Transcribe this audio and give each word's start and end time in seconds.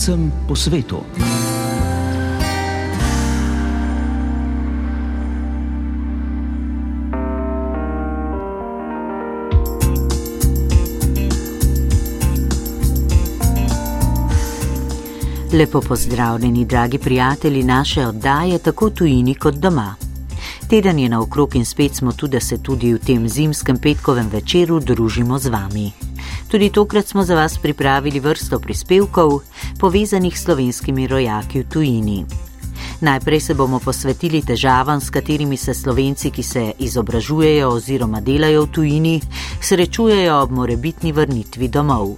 Slovencem 0.00 0.32
po 0.48 0.56
svetu. 0.56 0.96
Lepo 15.52 15.80
pozdravljeni, 15.80 16.64
dragi 16.64 16.98
prijatelji 16.98 17.62
naše 17.62 18.06
oddaje, 18.06 18.58
tako 18.58 18.90
tujini 18.90 19.34
kot 19.34 19.54
doma. 19.54 19.94
Teden 20.68 20.98
je 20.98 21.08
naokrog 21.08 21.56
in 21.56 21.64
spet 21.64 21.94
smo 21.94 22.12
tu, 22.12 22.26
da 22.26 22.40
se 22.40 22.62
tudi 22.62 22.94
v 22.94 22.98
tem 22.98 23.28
zimskem 23.28 23.78
petkovem 23.78 24.28
večeru 24.32 24.80
družimo 24.80 25.38
z 25.38 25.48
vami. 25.48 26.09
Tudi 26.50 26.70
tokrat 26.70 27.06
smo 27.06 27.22
za 27.24 27.34
vas 27.34 27.58
pripravili 27.58 28.20
vrsto 28.20 28.58
prispevkov, 28.58 29.40
povezanih 29.78 30.38
s 30.38 30.44
slovenskimi 30.44 31.06
rojaki 31.06 31.62
v 31.62 31.68
tujini. 31.68 32.24
Najprej 33.00 33.40
se 33.40 33.54
bomo 33.54 33.78
posvetili 33.78 34.42
težavam, 34.42 35.00
s 35.00 35.10
katerimi 35.10 35.56
se 35.56 35.74
slovenci, 35.74 36.30
ki 36.30 36.42
se 36.42 36.72
izobražujejo 36.78 37.68
oziroma 37.68 38.20
delajo 38.20 38.64
v 38.64 38.70
tujini, 38.72 39.20
srečujejo 39.62 40.42
ob 40.42 40.50
morebitni 40.50 41.12
vrnitvi 41.12 41.68
domov. 41.68 42.16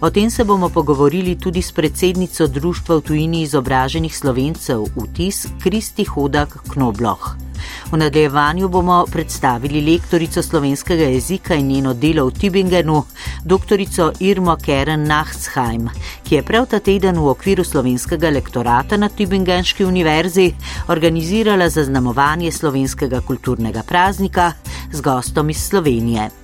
O 0.00 0.10
tem 0.10 0.30
se 0.30 0.44
bomo 0.44 0.68
pogovorili 0.68 1.36
tudi 1.38 1.62
s 1.62 1.72
predsednico 1.72 2.46
Društva 2.46 2.96
v 2.96 3.00
tujini 3.00 3.42
izobraženih 3.42 4.16
slovencev 4.16 4.86
UTIS 4.96 5.46
Kristi 5.62 6.04
Hodak 6.04 6.62
Knobloh. 6.72 7.43
V 7.90 7.96
nadaljevanju 7.96 8.68
bomo 8.68 9.04
predstavili 9.12 9.80
lektorico 9.80 10.42
slovenskega 10.42 11.04
jezika 11.04 11.54
in 11.54 11.66
njeno 11.66 11.94
delo 11.94 12.26
v 12.26 12.30
Tübingenu, 12.30 13.02
dr. 13.44 13.80
Irmo 14.20 14.56
Keren 14.56 15.06
Nachtsheim, 15.06 15.88
ki 16.24 16.34
je 16.34 16.42
prav 16.42 16.66
ta 16.66 16.78
teden 16.80 17.18
v 17.18 17.28
okviru 17.28 17.64
slovenskega 17.64 18.30
lektorata 18.30 18.96
na 18.96 19.08
Tübingenski 19.08 19.84
univerzi 19.84 20.52
organizirala 20.88 21.68
zaznamovanje 21.68 22.52
slovenskega 22.52 23.20
kulturnega 23.20 23.82
praznika 23.82 24.52
z 24.92 25.00
gostom 25.00 25.50
iz 25.50 25.68
Slovenije. 25.68 26.43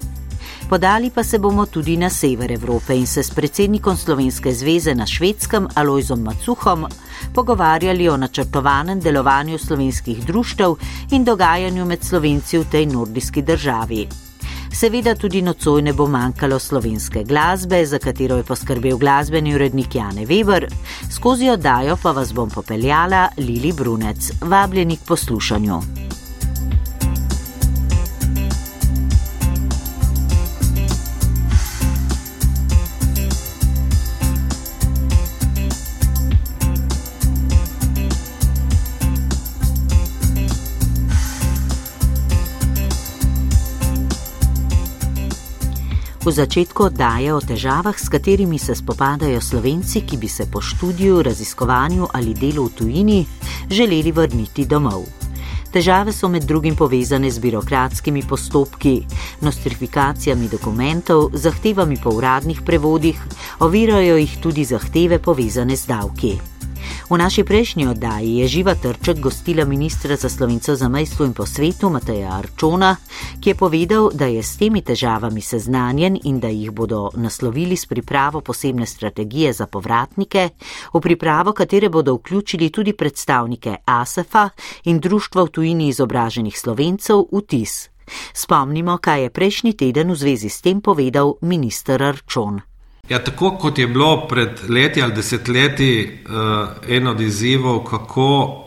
Podali 0.71 1.11
pa 1.11 1.25
se 1.25 1.39
bomo 1.39 1.67
tudi 1.67 1.97
na 1.97 2.09
sever 2.11 2.53
Evrope 2.53 2.95
in 2.95 3.07
se 3.07 3.23
s 3.23 3.31
predsednikom 3.31 3.97
Slovenske 3.97 4.53
zveze 4.55 4.95
na 4.95 5.07
švedskem 5.07 5.67
Alojzom 5.75 6.21
Macuhom 6.23 6.87
pogovarjali 7.35 8.09
o 8.09 8.17
načrtovanem 8.17 9.01
delovanju 9.01 9.59
slovenskih 9.59 10.27
društev 10.27 10.75
in 11.11 11.25
dogajanju 11.25 11.85
med 11.85 12.05
slovenci 12.05 12.59
v 12.59 12.65
tej 12.71 12.87
nordijski 12.87 13.43
državi. 13.43 14.07
Seveda 14.73 15.15
tudi 15.15 15.43
nocoj 15.43 15.83
ne 15.83 15.93
bo 15.93 16.07
manjkalo 16.07 16.59
slovenske 16.59 17.25
glasbe, 17.25 17.87
za 17.87 17.99
katero 17.99 18.37
je 18.37 18.43
poskrbel 18.43 18.99
glasbeni 18.99 19.55
urednik 19.55 19.95
Jane 19.95 20.27
Weber, 20.27 20.69
skozi 21.11 21.51
oddajo 21.51 21.97
pa 22.03 22.13
vas 22.13 22.33
bom 22.35 22.51
popeljala 22.51 23.29
Lili 23.37 23.73
Brunec, 23.73 24.31
vabljeni 24.41 24.97
k 24.97 25.01
poslušanju. 25.07 26.00
V 46.21 46.29
začetku 46.29 46.93
oddaje 46.93 47.33
o 47.33 47.41
težavah, 47.41 47.97
s 47.97 48.13
katerimi 48.13 48.59
se 48.61 48.75
spopadajo 48.77 49.41
slovenci, 49.41 50.05
ki 50.05 50.21
bi 50.21 50.29
se 50.29 50.45
po 50.53 50.61
študiju, 50.61 51.23
raziskovanju 51.25 52.13
ali 52.13 52.35
delu 52.37 52.67
v 52.69 52.75
tujini 52.77 53.27
želeli 53.71 54.13
vrniti 54.13 54.67
domov. 54.69 55.09
Težave 55.73 56.13
so 56.13 56.29
med 56.29 56.45
drugim 56.45 56.77
povezane 56.77 57.31
z 57.31 57.39
birokratskimi 57.41 58.21
postopki, 58.29 59.01
nostrifikacijami 59.41 60.49
dokumentov, 60.49 61.31
zahtevami 61.33 61.97
po 61.97 62.13
uradnih 62.13 62.61
prevodih, 62.67 63.17
ovirajo 63.65 64.21
jih 64.21 64.39
tudi 64.43 64.65
zahteve 64.65 65.19
povezane 65.25 65.77
z 65.77 65.87
davki. 65.87 66.37
V 67.11 67.19
naši 67.19 67.43
prejšnji 67.43 67.91
oddaji 67.91 68.37
je 68.39 68.47
živa 68.47 68.75
trček 68.75 69.19
gostila 69.19 69.65
ministra 69.65 70.17
za 70.17 70.29
slovencev 70.29 70.75
za 70.75 70.89
majstvo 70.89 71.27
in 71.27 71.33
po 71.35 71.47
svetu 71.47 71.91
Mateja 71.91 72.39
Arčona, 72.39 72.97
ki 73.43 73.51
je 73.51 73.55
povedal, 73.55 74.11
da 74.15 74.31
je 74.31 74.43
s 74.43 74.55
temi 74.57 74.79
težavami 74.79 75.43
seznanjen 75.43 76.21
in 76.25 76.39
da 76.41 76.49
jih 76.49 76.71
bodo 76.71 77.11
naslovili 77.17 77.77
s 77.77 77.87
pripravo 77.87 78.41
posebne 78.41 78.87
strategije 78.87 79.53
za 79.53 79.67
povratnike, 79.67 80.49
v 80.95 81.01
pripravo 81.01 81.53
katere 81.53 81.89
bodo 81.89 82.15
vključili 82.15 82.71
tudi 82.71 82.93
predstavnike 82.93 83.77
ASEF-a 83.85 84.49
in 84.85 85.01
Društva 85.01 85.43
v 85.43 85.49
tujini 85.49 85.89
izobraženih 85.89 86.59
slovencev 86.59 87.27
UTIS. 87.31 87.89
Spomnimo, 88.33 88.99
kaj 88.99 89.23
je 89.23 89.31
prejšnji 89.31 89.73
teden 89.73 90.11
v 90.11 90.17
zvezi 90.17 90.49
s 90.49 90.63
tem 90.63 90.81
povedal 90.81 91.35
minister 91.43 92.03
Arčon. 92.03 92.70
Ja, 93.11 93.19
tako 93.19 93.51
kot 93.51 93.79
je 93.79 93.87
bilo 93.87 94.29
pred 94.29 94.49
leti 94.69 95.03
ali 95.03 95.13
desetletji 95.13 96.19
uh, 96.25 96.69
en 96.89 97.09
od 97.09 97.21
izzivov, 97.21 97.85
kako 97.85 98.27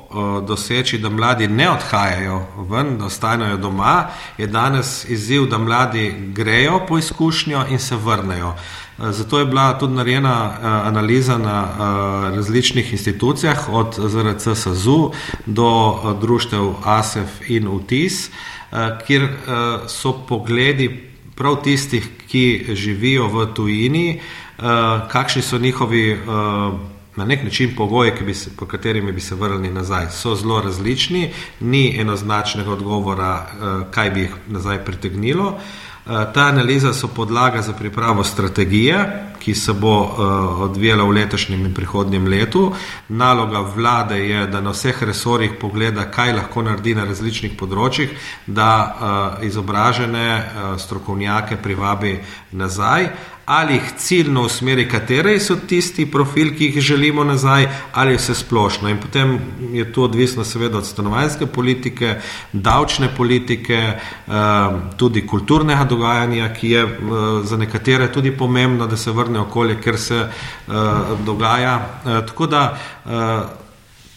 uh, 0.09 0.48
doseči, 0.48 0.98
da 0.98 1.09
mladi 1.09 1.48
ne 1.48 1.70
odhajajo 1.70 2.42
ven, 2.70 2.98
da 2.98 3.06
ostanejo 3.06 3.58
doma, 3.58 4.08
je 4.38 4.48
danes 4.48 5.06
izziv, 5.09 5.46
da 5.46 5.58
mladi 5.58 6.16
grejo 6.36 6.82
po 6.88 6.98
izkušnjo 6.98 7.66
in 7.70 7.80
se 7.80 7.96
vrnejo. 7.96 8.48
Uh, 8.48 9.12
zato 9.12 9.40
je 9.40 9.46
bila 9.46 9.80
tudi 9.80 9.94
narejena 9.94 10.46
uh, 10.46 10.66
analiza 10.88 11.38
na 11.38 11.64
uh, 11.64 12.36
različnih 12.36 12.92
institucijah, 12.92 13.70
od 13.70 13.96
ZRC 14.08 14.48
SAZU 14.56 15.12
do 15.46 15.88
uh, 15.88 16.20
društev 16.22 16.74
ASEF 16.84 17.50
in 17.50 17.68
UTIS, 17.68 18.28
uh, 18.28 18.78
kjer 19.08 19.24
uh, 19.24 19.30
so 19.88 20.14
pogledi 20.28 21.12
prav 21.36 21.62
tistih, 21.64 22.10
ki 22.28 22.76
živijo 22.76 23.28
v 23.28 23.46
tujini, 23.54 24.20
uh, 24.58 24.64
kakšni 25.12 25.42
so 25.42 25.58
njihovi 25.58 26.14
uh, 26.14 26.20
na 27.16 27.26
nek 27.26 27.44
način 27.44 27.76
pogoji, 27.78 28.12
bi 28.26 28.34
se, 28.34 28.50
po 28.58 28.66
katerimi 28.66 29.12
bi 29.12 29.22
se 29.22 29.36
vrnili 29.36 29.74
nazaj. 29.74 30.10
So 30.12 30.36
zelo 30.36 30.62
različni, 30.62 31.30
ni 31.60 32.00
enoznačnega 32.00 32.72
odgovora, 32.72 33.34
uh, 33.46 33.92
kaj 33.92 34.10
bi 34.10 34.20
jih 34.20 34.36
nazaj 34.48 34.86
pritegnilo. 34.86 35.60
Eh, 36.06 36.28
ta 36.34 36.41
analiza 36.41 36.94
so 36.94 37.08
podlaga 37.08 37.62
za 37.62 37.74
pripravo 37.74 38.24
strategije, 38.24 39.24
ki 39.40 39.56
se 39.56 39.74
bo 39.74 40.02
uh, 40.02 40.62
odvijala 40.62 41.03
v 41.03 41.09
letošnjem 41.09 41.66
in 41.66 41.74
prihodnjem 41.74 42.28
letu. 42.28 42.74
Naloga 43.09 43.59
vlade 43.59 44.19
je, 44.19 44.47
da 44.47 44.62
na 44.62 44.72
vseh 44.72 45.03
resorjih 45.03 45.52
pogleda, 45.62 46.06
kaj 46.12 46.34
lahko 46.34 46.62
naredi 46.64 46.96
na 46.96 47.03
različnih 47.03 47.58
področjih, 47.59 48.12
da 48.47 48.69
uh, 48.80 49.44
izobražene 49.44 50.44
strokovnjake 50.80 51.58
privabi 51.64 52.20
nazaj 52.52 53.09
ali 53.46 53.74
jih 53.74 53.92
ciljno 53.98 54.42
usmeri, 54.42 54.88
kateri 54.90 55.40
so 55.40 55.56
tisti 55.68 56.06
profil, 56.12 56.54
ki 56.58 56.66
jih 56.66 56.80
želimo 56.81 57.24
nazaj, 57.24 57.68
ali 57.94 58.16
vse 58.16 58.36
splošno. 58.36 58.90
In 58.90 58.98
potem 58.98 59.40
je 59.74 59.92
to 59.94 60.04
odvisno, 60.04 60.44
seveda, 60.44 60.78
od 60.78 60.88
stanovanjske 60.88 61.46
politike, 61.46 62.16
davčne 62.53 63.09
politike, 63.18 63.80
ehm, 64.28 64.80
tudi 64.98 65.28
kulturnega 65.28 65.84
dogajanja, 65.84 66.53
ki 66.53 66.70
je 66.70 66.84
eh, 66.84 66.94
za 67.44 67.58
nekatere 67.58 68.12
tudi 68.12 68.32
pomembno, 68.32 68.88
da 68.88 68.98
se 68.98 69.12
vrne 69.12 69.40
okolje, 69.40 69.82
ker 69.82 70.00
se 70.00 70.16
eh, 70.16 70.72
dogaja. 71.26 71.76
Eh, 72.06 72.22
tako 72.28 72.48
da 72.48 72.64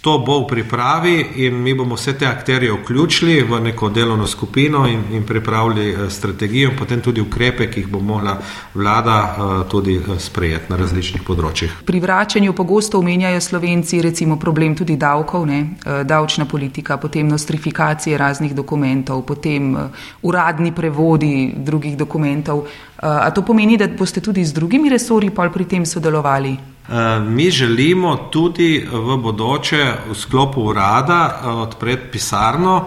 to 0.06 0.18
bo 0.22 0.38
v 0.40 0.46
pripravi 0.46 1.42
in 1.42 1.54
mi 1.58 1.74
bomo 1.74 1.94
vse 1.98 2.14
te 2.14 2.26
akterje 2.26 2.72
vključili 2.72 3.42
v 3.42 3.58
neko 3.60 3.88
delovno 3.88 4.26
skupino 4.26 4.86
in, 4.86 5.03
in 5.10 5.24
pripravili 5.26 5.88
eh, 5.91 6.10
strategijo, 6.10 6.70
potem 6.78 7.00
tudi 7.00 7.20
ukrepe, 7.20 7.66
ki 7.66 7.80
jih 7.80 7.88
bo 7.91 7.98
mogla 7.98 8.38
vlada 8.74 9.16
eh, 9.18 9.68
tudi 9.70 9.97
eh, 9.97 10.18
sprejeti 10.18 10.70
na 10.70 10.78
različnih 10.78 11.24
področjih. 11.26 11.74
Pri 11.84 12.00
vračanju 12.00 12.54
pogosto 12.54 13.00
omenjajo 13.03 13.41
slovenci 13.41 13.98
recimo 14.03 14.36
problem 14.38 14.76
tudi 14.78 14.94
davkov, 14.97 15.47
ne? 15.47 15.58
davčna 16.06 16.47
politika, 16.47 17.00
potem 17.02 17.26
nostrifikacije 17.26 18.18
raznih 18.18 18.54
dokumentov, 18.54 19.24
potem 19.26 19.74
uradni 20.22 20.70
prevodi 20.72 21.50
drugih 21.56 21.98
dokumentov. 21.98 22.62
A 23.02 23.30
to 23.34 23.42
pomeni, 23.42 23.76
da 23.76 23.91
boste 23.91 24.22
tudi 24.22 24.44
z 24.44 24.54
drugimi 24.54 24.88
resori 24.88 25.34
pa 25.34 25.50
pri 25.50 25.66
tem 25.66 25.86
sodelovali? 25.86 26.75
Eh, 26.88 27.21
mi 27.21 27.50
želimo 27.50 28.16
tudi 28.30 28.86
v 28.92 29.16
bodoče 29.16 29.94
v 30.10 30.15
sklopu 30.15 30.62
urada 30.62 31.41
eh, 31.42 31.48
odpreti 31.48 32.10
pisarno, 32.12 32.84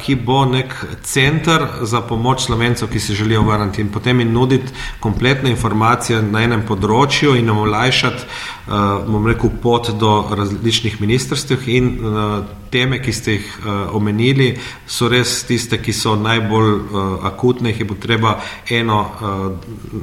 ki 0.00 0.14
bo 0.14 0.44
nek 0.46 0.74
center 1.02 1.66
za 1.82 2.00
pomoč 2.00 2.44
slovencov, 2.46 2.88
ki 2.88 3.00
se 3.00 3.14
želijo 3.14 3.42
vrniti 3.42 3.80
in 3.80 3.88
potem 3.92 4.20
jim 4.20 4.32
nuditi 4.32 4.72
kompletne 5.00 5.50
informacije 5.50 6.22
na 6.22 6.42
enem 6.42 6.62
področju 6.66 7.34
in 7.34 7.48
jim 7.48 7.58
olajšati, 7.58 8.22
eh, 8.22 8.70
bom 9.06 9.26
rekel, 9.26 9.50
pot 9.62 9.90
do 9.98 10.28
različnih 10.30 11.00
ministrstv 11.00 11.66
in 11.66 11.88
eh, 11.88 12.44
teme, 12.70 13.00
ki 13.02 13.12
ste 13.12 13.32
jih 13.32 13.46
omenili, 13.92 14.58
so 14.86 15.08
res 15.08 15.44
tiste, 15.46 15.78
ki 15.78 15.92
so 15.92 16.16
najbolj 16.16 16.80
akutne, 17.22 17.70
jih 17.70 17.86
bo 17.86 17.94
treba 17.94 18.36
eno, 18.70 18.98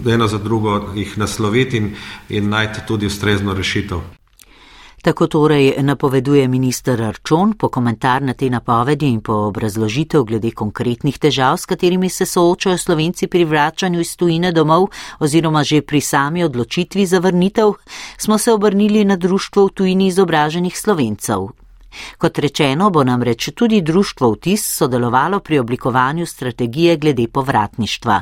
eno 0.07 0.27
za 0.27 0.37
drugo 0.37 0.93
jih 0.95 1.17
nasloviti 1.17 1.77
in, 1.77 1.93
in 2.29 2.49
najti 2.49 2.87
tudi 2.87 3.05
ustrezno 3.05 3.53
rešitev. 3.53 4.22
Tako 5.03 5.27
torej 5.27 5.83
napoveduje 5.83 6.47
minister 6.47 7.01
Arčon 7.01 7.53
po 7.59 7.67
komentar 7.69 8.21
na 8.23 8.33
te 8.33 8.47
napovedi 8.49 9.09
in 9.11 9.19
po 9.21 9.33
obrazložitev 9.51 10.23
glede 10.23 10.51
konkretnih 10.55 11.17
težav, 11.19 11.57
s 11.57 11.65
katerimi 11.65 12.09
se 12.09 12.25
soočajo 12.25 12.77
slovenci 12.77 13.27
pri 13.27 13.43
vračanju 13.45 13.99
iz 13.99 14.15
tujine 14.15 14.51
domov 14.51 14.87
oziroma 15.19 15.63
že 15.63 15.81
pri 15.81 16.01
sami 16.01 16.43
odločitvi 16.43 17.05
za 17.05 17.19
vrnitev, 17.19 17.73
smo 18.17 18.37
se 18.37 18.53
obrnili 18.53 19.03
na 19.05 19.15
društvo 19.15 19.65
v 19.65 19.69
tujini 19.69 20.07
izobraženih 20.07 20.79
slovencev. 20.79 21.49
Kot 22.17 22.39
rečeno, 22.39 22.89
bo 22.89 23.03
namreč 23.03 23.49
tudi 23.55 23.81
društvo 23.81 24.31
Vtis 24.31 24.63
sodelovalo 24.77 25.39
pri 25.39 25.59
oblikovanju 25.59 26.25
strategije 26.25 26.97
glede 26.97 27.27
povratništva. 27.27 28.21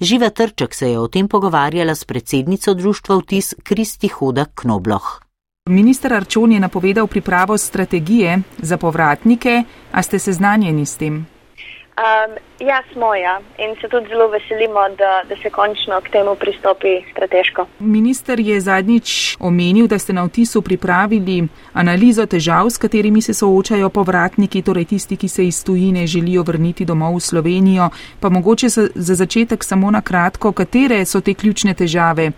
Živa 0.00 0.30
Trček 0.30 0.74
se 0.74 0.90
je 0.90 0.98
o 0.98 1.08
tem 1.08 1.28
pogovarjala 1.28 1.94
s 1.94 2.04
predsednico 2.04 2.74
društva 2.74 3.18
Vtis 3.18 3.54
Kristi 3.62 4.08
Hoda 4.08 4.44
Knobloh. 4.54 5.23
Minister 5.70 6.12
Arčon 6.12 6.52
je 6.52 6.60
napovedal 6.60 7.06
pripravo 7.06 7.58
strategije 7.58 8.38
za 8.58 8.76
povratnike, 8.76 9.62
a 9.92 10.02
ste 10.02 10.18
seznanjeni 10.18 10.86
s 10.86 10.96
tem? 10.96 11.14
Um, 11.14 12.36
ja, 12.60 12.82
smo 12.92 13.14
ja 13.14 13.40
in 13.58 13.76
se 13.80 13.88
tudi 13.88 14.08
zelo 14.08 14.28
veselimo, 14.28 14.80
da, 14.98 15.22
da 15.28 15.36
se 15.42 15.50
končno 15.50 16.00
k 16.00 16.10
temu 16.10 16.34
pristopi 16.34 16.88
strateško. 17.12 17.66
Minister 17.78 18.40
je 18.40 18.60
zadnjič 18.60 19.36
omenil, 19.40 19.86
da 19.86 19.98
ste 19.98 20.12
na 20.12 20.24
vtisu 20.24 20.62
pripravili 20.62 21.48
analizo 21.72 22.26
težav, 22.26 22.70
s 22.70 22.78
katerimi 22.78 23.22
se 23.22 23.34
soočajo 23.34 23.88
povratniki, 23.88 24.62
torej 24.62 24.84
tisti, 24.84 25.16
ki 25.16 25.28
se 25.28 25.46
iz 25.46 25.64
tujine 25.64 26.06
želijo 26.06 26.42
vrniti 26.42 26.84
domov 26.84 27.16
v 27.16 27.20
Slovenijo. 27.20 27.88
Pa 28.20 28.28
mogoče 28.28 28.68
za, 28.68 28.88
za 28.94 29.14
začetek 29.14 29.64
samo 29.64 29.90
na 29.90 30.02
kratko, 30.02 30.52
katere 30.52 31.04
so 31.04 31.20
te 31.20 31.34
ključne 31.34 31.74
težave, 31.74 32.32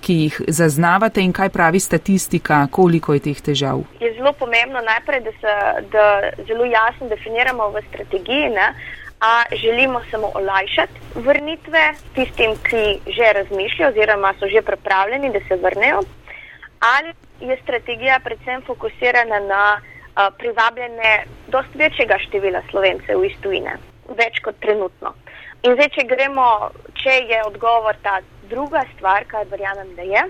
ki 0.00 0.14
jih 0.14 0.40
zaznavate 0.48 1.22
in 1.24 1.32
kaj 1.32 1.48
pravi 1.48 1.80
statistika, 1.80 2.66
koliko 2.70 3.14
je 3.14 3.20
teh 3.20 3.40
težav? 3.40 3.82
Je 4.00 4.12
zelo 4.14 4.32
pomembno 4.32 4.80
najprej, 4.84 5.20
da 5.20 5.32
se 5.40 5.54
da 5.92 6.06
zelo 6.48 6.64
jasno 6.64 7.08
definiramo 7.08 7.70
v 7.70 7.82
strategiji. 7.88 8.50
Ne? 8.56 8.74
A 9.20 9.42
želimo 9.52 10.00
samo 10.10 10.30
olajšati 10.34 11.00
vrnitve 11.14 11.92
tistim, 12.14 12.56
ki 12.68 13.12
že 13.16 13.32
razmišljajo 13.32 13.90
oziroma 13.90 14.34
so 14.38 14.48
že 14.48 14.62
pripravljeni, 14.62 15.32
da 15.32 15.40
se 15.48 15.56
vrnejo, 15.56 16.00
ali 16.80 17.12
je 17.40 17.56
strategija 17.62 18.20
predvsem 18.24 18.62
fokusirana 18.66 19.40
na 19.40 19.80
a, 20.14 20.30
privabljene 20.38 21.24
dosti 21.48 21.78
večjega 21.78 22.16
števila 22.18 22.62
slovencev 22.70 23.24
iz 23.24 23.36
tujine, 23.42 23.76
več 24.08 24.40
kot 24.44 24.56
trenutno. 24.60 25.14
In 25.62 25.74
zdaj, 25.76 25.88
če 25.94 26.06
gremo, 26.08 26.70
če 27.02 27.14
je 27.28 27.42
odgovor 27.44 27.96
ta 28.02 28.20
druga 28.50 28.82
stvar, 28.96 29.24
kar 29.30 29.46
verjamem, 29.50 29.94
da 29.96 30.02
je, 30.02 30.22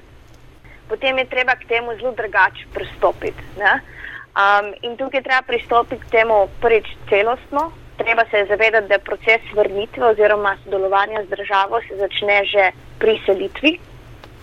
potem 0.88 1.18
je 1.18 1.24
treba 1.24 1.56
k 1.56 1.68
temu 1.68 1.96
zelo 1.96 2.12
drugače 2.12 2.66
pristopiti. 2.74 3.42
Um, 3.60 4.72
in 4.82 4.96
tukaj 4.96 5.18
je 5.18 5.26
treba 5.28 5.42
pristopiti 5.42 6.02
k 6.04 6.10
temu 6.10 6.46
prvič 6.60 6.86
celostno, 7.08 7.72
treba 7.96 8.24
se 8.30 8.46
zavedati, 8.48 8.88
da 8.88 8.98
proces 8.98 9.42
vrnitve 9.54 10.06
oziroma 10.06 10.56
sodelovanja 10.64 11.24
z 11.24 11.28
državo 11.36 11.80
se 11.88 11.96
začne 11.96 12.44
že 12.44 12.70
pri 12.98 13.20
selitvi. 13.26 13.72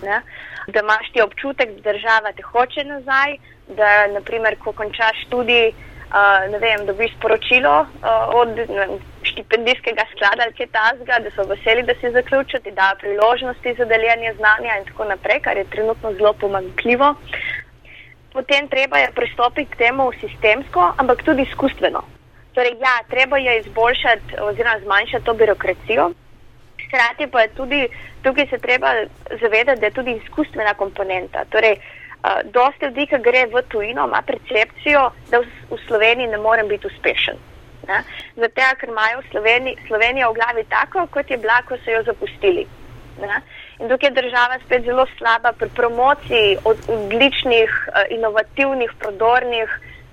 Ne? 0.03 0.21
Da 0.67 0.79
imaš 0.79 1.11
ti 1.13 1.21
občutek, 1.21 1.69
da 1.75 1.91
država 1.91 2.31
te 2.35 2.43
hoče 2.43 2.83
nazaj, 2.83 3.37
da 3.67 4.07
naprimer, 4.07 4.57
ko 4.63 4.71
končaš 4.71 5.23
študij, 5.25 5.71
uh, 6.09 6.51
ne 6.51 6.59
vem, 6.59 6.85
dobiš 6.85 7.11
sporočilo 7.17 7.75
uh, 7.81 7.87
od 8.41 8.55
vem, 8.55 8.97
štipendijskega 9.23 10.03
sklada 10.11 10.43
ali 10.45 10.53
kaj 10.57 10.67
tasga, 10.67 11.19
da 11.23 11.31
so 11.35 11.47
veseli, 11.49 11.83
da 11.83 11.93
si 11.99 12.11
zaključil, 12.11 12.59
ti 12.63 12.71
da 12.71 12.95
priložnosti 12.99 13.75
za 13.77 13.85
deljenje 13.85 14.33
znanja 14.33 14.77
in 14.79 14.85
tako 14.85 15.05
naprej, 15.05 15.39
kar 15.39 15.57
je 15.57 15.69
trenutno 15.73 16.13
zelo 16.13 16.33
pomankljivo. 16.33 17.15
Potem 18.33 18.67
treba 18.67 18.97
je 18.97 19.11
pristopiti 19.15 19.71
k 19.71 19.77
temu 19.77 20.11
sistemsko, 20.21 20.93
ampak 20.97 21.23
tudi 21.23 21.41
izkustveno. 21.41 22.03
Torej, 22.53 22.73
ja, 22.79 22.95
treba 23.09 23.37
je 23.37 23.59
izboljšati 23.59 24.39
oziroma 24.41 24.79
zmanjšati 24.83 25.25
to 25.25 25.33
birokracijo. 25.33 26.11
Hkrati 26.87 27.27
pa 27.31 27.41
je 27.41 27.47
tudi 27.47 27.87
tukaj 28.23 28.47
se 28.49 28.57
treba 28.57 28.93
zavedati, 29.41 29.79
da 29.79 29.85
je 29.85 29.97
tudi 29.99 30.11
izkustvena 30.11 30.73
komponenta. 30.73 31.45
Torej, 31.49 31.73
uh, 31.73 32.06
dosti 32.53 32.85
ljudi, 32.85 33.07
ki 33.11 33.19
gre 33.23 33.45
v 33.51 33.61
tujino, 33.71 34.07
ima 34.07 34.21
percepcijo, 34.21 35.09
da 35.31 35.41
v, 35.43 35.51
v 35.69 35.79
Sloveniji 35.87 36.27
ne 36.27 36.37
morem 36.37 36.67
biti 36.67 36.87
uspešen. 36.87 37.37
Zato, 38.35 38.67
ker 38.79 38.89
imajo 38.89 39.21
v 39.21 39.29
Sloveniji, 39.31 39.77
Slovenijo 39.87 40.31
v 40.31 40.39
glavi 40.39 40.63
tako, 40.69 41.07
kot 41.11 41.31
je 41.31 41.37
bila, 41.37 41.61
ko 41.67 41.77
so 41.83 41.91
jo 41.91 42.03
zapustili. 42.03 42.67
Ne? 43.21 43.41
In 43.79 43.89
tukaj 43.89 44.09
je 44.09 44.17
država 44.21 44.59
spet 44.65 44.83
zelo 44.85 45.05
slaba 45.17 45.51
pri 45.57 45.69
promociji 45.69 46.57
odličnih, 46.65 47.69
uh, 47.87 48.03
inovativnih, 48.09 48.91
prodornih 48.99 49.69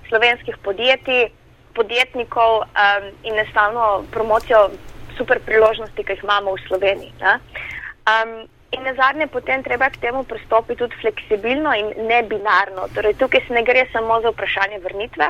slovenskih 0.09 0.57
podjetij 0.63 1.29
podjetnikov 1.75 2.63
um, 2.63 3.05
in 3.23 3.33
enostavno 3.33 4.05
promocijo 4.11 4.69
super 5.17 5.39
priložnosti, 5.45 6.03
ki 6.03 6.13
jih 6.13 6.23
imamo 6.23 6.55
v 6.55 6.63
Sloveniji. 6.67 7.11
Um, 7.19 8.47
in 8.71 8.83
na 8.83 8.93
zadnje, 8.93 9.27
potem 9.27 9.63
treba 9.63 9.89
k 9.89 9.97
temu 9.97 10.23
pristopiti 10.23 10.79
tudi 10.79 10.95
fleksibilno 11.01 11.73
in 11.73 12.07
ne 12.07 12.23
binarno. 12.23 12.87
Torej, 12.93 13.13
tukaj 13.19 13.41
se 13.47 13.53
ne 13.53 13.63
gre 13.63 13.85
samo 13.91 14.21
za 14.21 14.29
vprašanje 14.29 14.79
vrnitve, 14.83 15.27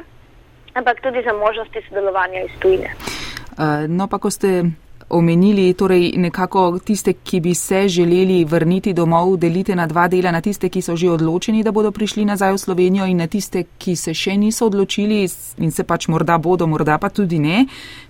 ampak 0.74 1.02
tudi 1.02 1.24
za 1.26 1.34
možnosti 1.34 1.82
sodelovanja 1.90 2.46
iz 2.46 2.56
tujine. 2.60 2.96
Uh, 3.58 3.88
no, 3.88 4.08
pa 4.08 4.20
ko 4.20 4.30
ste 4.30 4.64
omenili, 5.10 5.74
torej 5.74 6.14
nekako 6.18 6.80
tiste, 6.80 7.14
ki 7.14 7.40
bi 7.40 7.54
se 7.56 7.88
želeli 7.88 8.46
vrniti 8.46 8.94
domov, 8.94 9.38
delite 9.38 9.76
na 9.76 9.88
dva 9.88 10.08
dela, 10.08 10.32
na 10.32 10.42
tiste, 10.42 10.70
ki 10.70 10.82
so 10.82 10.96
že 10.96 11.10
odločeni, 11.10 11.64
da 11.64 11.72
bodo 11.72 11.92
prišli 11.92 12.26
nazaj 12.26 12.54
v 12.54 12.58
Slovenijo 12.58 13.06
in 13.06 13.18
na 13.18 13.28
tiste, 13.28 13.64
ki 13.78 13.96
se 13.96 14.14
še 14.14 14.38
niso 14.38 14.66
odločili 14.66 15.28
in 15.58 15.72
se 15.72 15.84
pač 15.84 16.08
morda 16.08 16.38
bodo, 16.38 16.68
morda 16.68 16.98
pa 16.98 17.10
tudi 17.10 17.40
ne. 17.40 17.66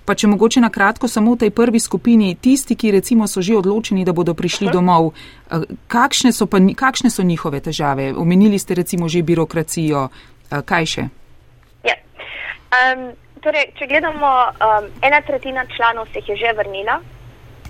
Pa 0.05 0.15
če 0.15 0.27
mogoče 0.27 0.61
na 0.61 0.69
kratko 0.69 1.07
samo 1.07 1.35
v 1.35 1.37
tej 1.45 1.51
prvi 1.51 1.79
skupini, 1.79 2.35
tisti, 2.35 2.75
ki 2.75 2.91
recimo 2.91 3.27
so 3.27 3.41
že 3.41 3.57
odločeni, 3.57 4.05
da 4.05 4.13
bodo 4.13 4.33
prišli 4.33 4.71
domov, 4.71 5.11
eh, 5.51 5.67
kakšne 5.87 6.31
so, 6.31 6.45
pa, 6.45 6.63
kakšne 6.75 7.09
so 7.09 7.23
njihove 7.23 7.59
težave? 7.59 8.13
Omenili 8.15 8.59
ste 8.59 8.73
recimo 8.73 9.09
že 9.09 9.21
birokracijo, 9.21 10.09
eh, 10.51 10.61
kaj 10.61 10.85
še? 10.85 11.09
Ja. 11.83 11.95
Um, 12.71 13.24
torej, 13.45 13.69
če 13.77 13.87
gledamo, 13.89 14.31
um, 14.49 14.87
ena 15.05 15.21
tretjina 15.21 15.65
članov 15.75 16.09
se 16.11 16.21
jih 16.21 16.29
je 16.33 16.37
že 16.43 16.53
vrnila, 16.57 16.99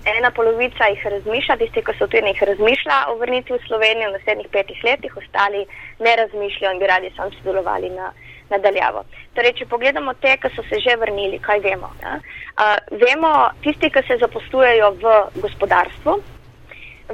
ena 0.06 0.30
polovica 0.30 0.88
jih 0.92 1.02
razmišlja, 1.14 1.56
tisti, 1.60 1.82
ki 1.84 1.96
so 1.98 2.08
tudi 2.08 2.32
jih 2.32 2.42
razmišlja 2.50 3.00
o 3.12 3.16
vrnitvi 3.20 3.58
v 3.58 3.66
Slovenijo 3.66 4.10
v 4.10 4.16
naslednjih 4.18 4.48
petih 4.52 4.84
letih, 4.84 5.16
ostali 5.16 5.66
ne 6.00 6.16
razmišljajo 6.22 6.72
in 6.72 6.80
bi 6.80 6.88
radi 6.92 7.12
sam 7.16 7.34
sodelovali 7.38 7.92
na. 7.98 8.14
Nadaljavo. 8.46 9.00
Torej, 9.34 9.56
če 9.58 9.64
pogledamo 9.66 10.12
te, 10.22 10.36
ki 10.38 10.48
so 10.54 10.62
se 10.68 10.78
že 10.78 10.92
vrnili, 11.00 11.40
kaj 11.42 11.64
vemo? 11.64 11.88
Uh, 11.98 12.76
vemo, 13.00 13.30
tisti, 13.64 13.90
ki 13.90 14.04
se 14.06 14.20
zaposlujejo 14.20 14.92
v 15.02 15.14
gospodarstvu, 15.42 16.14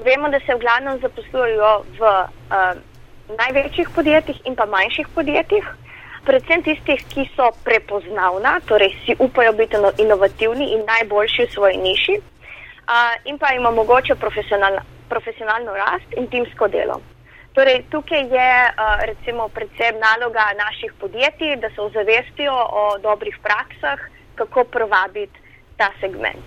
vemo, 0.05 0.29
da 0.29 0.43
se 0.45 0.53
v 0.53 0.61
glavnem 0.61 1.01
zaposlujejo 1.01 1.71
v 1.97 2.11
uh, 2.11 2.77
največjih 3.39 3.95
podjetjih 3.97 4.45
in 4.45 4.59
pa 4.61 4.69
manjših 4.69 5.09
podjetjih 5.15 5.73
predvsem 6.25 6.63
tistih, 6.63 7.03
ki 7.11 7.27
so 7.37 7.51
prepoznavna, 7.65 8.61
torej 8.67 8.95
si 9.05 9.17
upajo 9.19 9.53
biti 9.53 9.77
inovativni 9.99 10.73
in 10.75 10.85
najboljši 10.87 11.47
v 11.47 11.53
svoji 11.53 11.77
niši, 11.77 12.17
uh, 12.19 13.15
in 13.25 13.39
pa 13.39 13.53
jim 13.53 13.67
omogočajo 13.67 14.17
profesionalno, 14.17 14.83
profesionalno 15.09 15.75
rast 15.75 16.17
in 16.17 16.29
timsko 16.31 16.69
delo. 16.69 17.01
Torej, 17.53 17.85
tukaj 17.91 18.23
je 18.33 18.51
uh, 18.65 19.05
recimo 19.05 19.49
predvsem 19.49 19.99
naloga 20.01 20.47
naših 20.57 20.93
podjetij, 21.01 21.57
da 21.57 21.71
se 21.71 21.81
ozavestijo 21.81 22.55
o 22.55 22.99
dobrih 22.99 23.39
praksah, 23.43 24.01
kako 24.35 24.65
provabiti 24.65 25.41
ta 25.77 25.91
segment. 26.01 26.47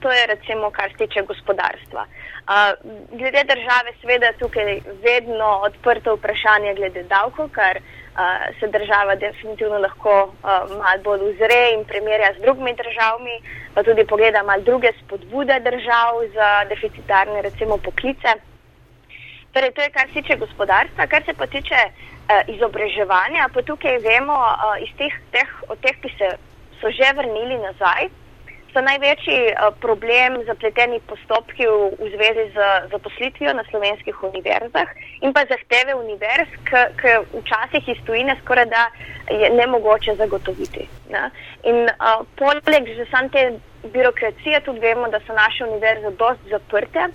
To 0.00 0.12
je 0.12 0.26
recimo, 0.26 0.70
kar 0.70 0.90
se 0.90 0.96
tiče 0.96 1.22
gospodarstva. 1.22 2.04
Uh, 2.04 2.54
glede 3.18 3.44
države, 3.44 3.92
seveda, 4.00 4.32
tukaj 4.38 4.74
je 4.74 4.82
vedno 5.02 5.48
odprto 5.62 6.14
vprašanje 6.14 6.74
glede 6.74 7.02
davkov, 7.02 7.48
kar 7.52 7.76
uh, 7.76 8.07
se 8.60 8.66
država 8.66 9.14
definitivno 9.14 9.78
lahko 9.78 10.14
uh, 10.22 10.50
malo 10.78 11.02
bolj 11.04 11.22
uzre 11.30 11.60
in 11.74 11.84
primerja 11.84 12.32
z 12.36 12.42
drugimi 12.42 12.74
državami, 12.74 13.36
pa 13.74 13.82
tudi 13.82 14.04
pogleda 14.06 14.42
malo 14.42 14.62
druge 14.62 14.92
spodbude 15.00 15.60
držav 15.60 16.22
za 16.34 16.64
deficitarne, 16.68 17.42
recimo, 17.42 17.78
poklice. 17.78 18.34
Torej, 19.52 19.70
to 19.72 19.82
je 19.82 19.90
kar 19.90 20.06
se 20.08 20.14
tiče 20.14 20.36
gospodarstva, 20.36 21.06
kar 21.06 21.22
se 21.24 21.34
pa 21.34 21.46
tiče 21.46 21.80
uh, 21.84 22.54
izobraževanja, 22.54 23.48
pa 23.54 23.62
tukaj 23.62 23.98
vemo 23.98 24.34
uh, 24.34 24.82
iz 24.82 24.90
teh, 24.98 25.14
teh, 25.30 25.50
teh, 25.82 25.96
ki 26.02 26.10
se 26.18 26.28
so 26.80 26.90
že 26.90 27.12
vrnili 27.16 27.58
nazaj, 27.58 28.10
so 28.72 28.80
največji 28.80 29.38
uh, 29.52 29.70
problem 29.80 30.42
zapleteni 30.46 31.00
postopki 31.10 31.66
v, 31.66 31.90
v 31.98 32.10
zvezi 32.14 32.44
z 32.54 32.66
zaposlitvijo 32.92 33.54
na 33.54 33.64
slovenskih 33.70 34.22
univerzah 34.22 34.88
in 35.20 35.32
pa 35.32 35.44
zahteve 35.50 35.94
univerz, 35.94 36.50
ki 36.68 37.14
včasih 37.34 37.88
iz 37.88 38.02
tujine 38.06 38.36
skoraj 38.42 38.66
da 38.66 38.88
je 39.30 39.50
nemogoče 39.50 40.14
zagotoviti. 40.16 40.88
Ne? 41.10 41.30
In 41.64 41.88
uh, 41.88 42.26
poleg 42.36 42.92
že 42.96 43.06
sam 43.10 43.28
te 43.28 43.58
birokracije 43.92 44.60
tudi 44.60 44.80
vemo, 44.80 45.08
da 45.08 45.20
so 45.20 45.34
naše 45.34 45.64
univerze 45.64 46.10
dost 46.10 46.40
zaprte. 46.50 47.08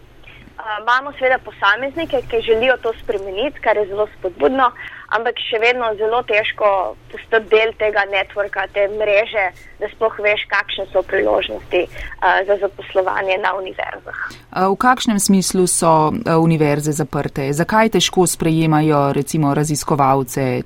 Imamo 0.82 1.12
seveda 1.18 1.38
posameznike, 1.38 2.22
ki 2.30 2.42
želijo 2.42 2.78
to 2.78 2.94
spremeniti, 3.04 3.60
kar 3.60 3.78
je 3.78 3.88
zelo 3.88 4.08
spodbudno, 4.18 4.72
ampak 5.08 5.36
še 5.50 5.60
vedno 5.60 5.90
zelo 5.98 6.24
težko 6.24 6.96
postati 7.12 7.50
del 7.50 7.74
tega 7.78 8.06
networka, 8.12 8.68
te 8.74 8.88
mreže, 8.88 9.46
da 9.80 9.90
sploh 9.96 10.20
veš, 10.24 10.46
kakšne 10.52 10.86
so 10.94 11.04
priložnosti 11.04 11.82
uh, 11.88 12.40
za 12.48 12.58
zaposlovanje 12.62 13.38
na 13.44 13.54
univerzah. 13.58 14.20
V 14.54 14.78
kakšnem 14.78 15.20
smislu 15.20 15.68
so 15.68 16.14
univerze 16.40 16.92
zaprte? 16.92 17.50
Zakaj 17.54 17.96
težko 17.98 18.28
sprejemajo 18.28 19.12
recimo 19.14 19.54
raziskovalce 19.54 20.62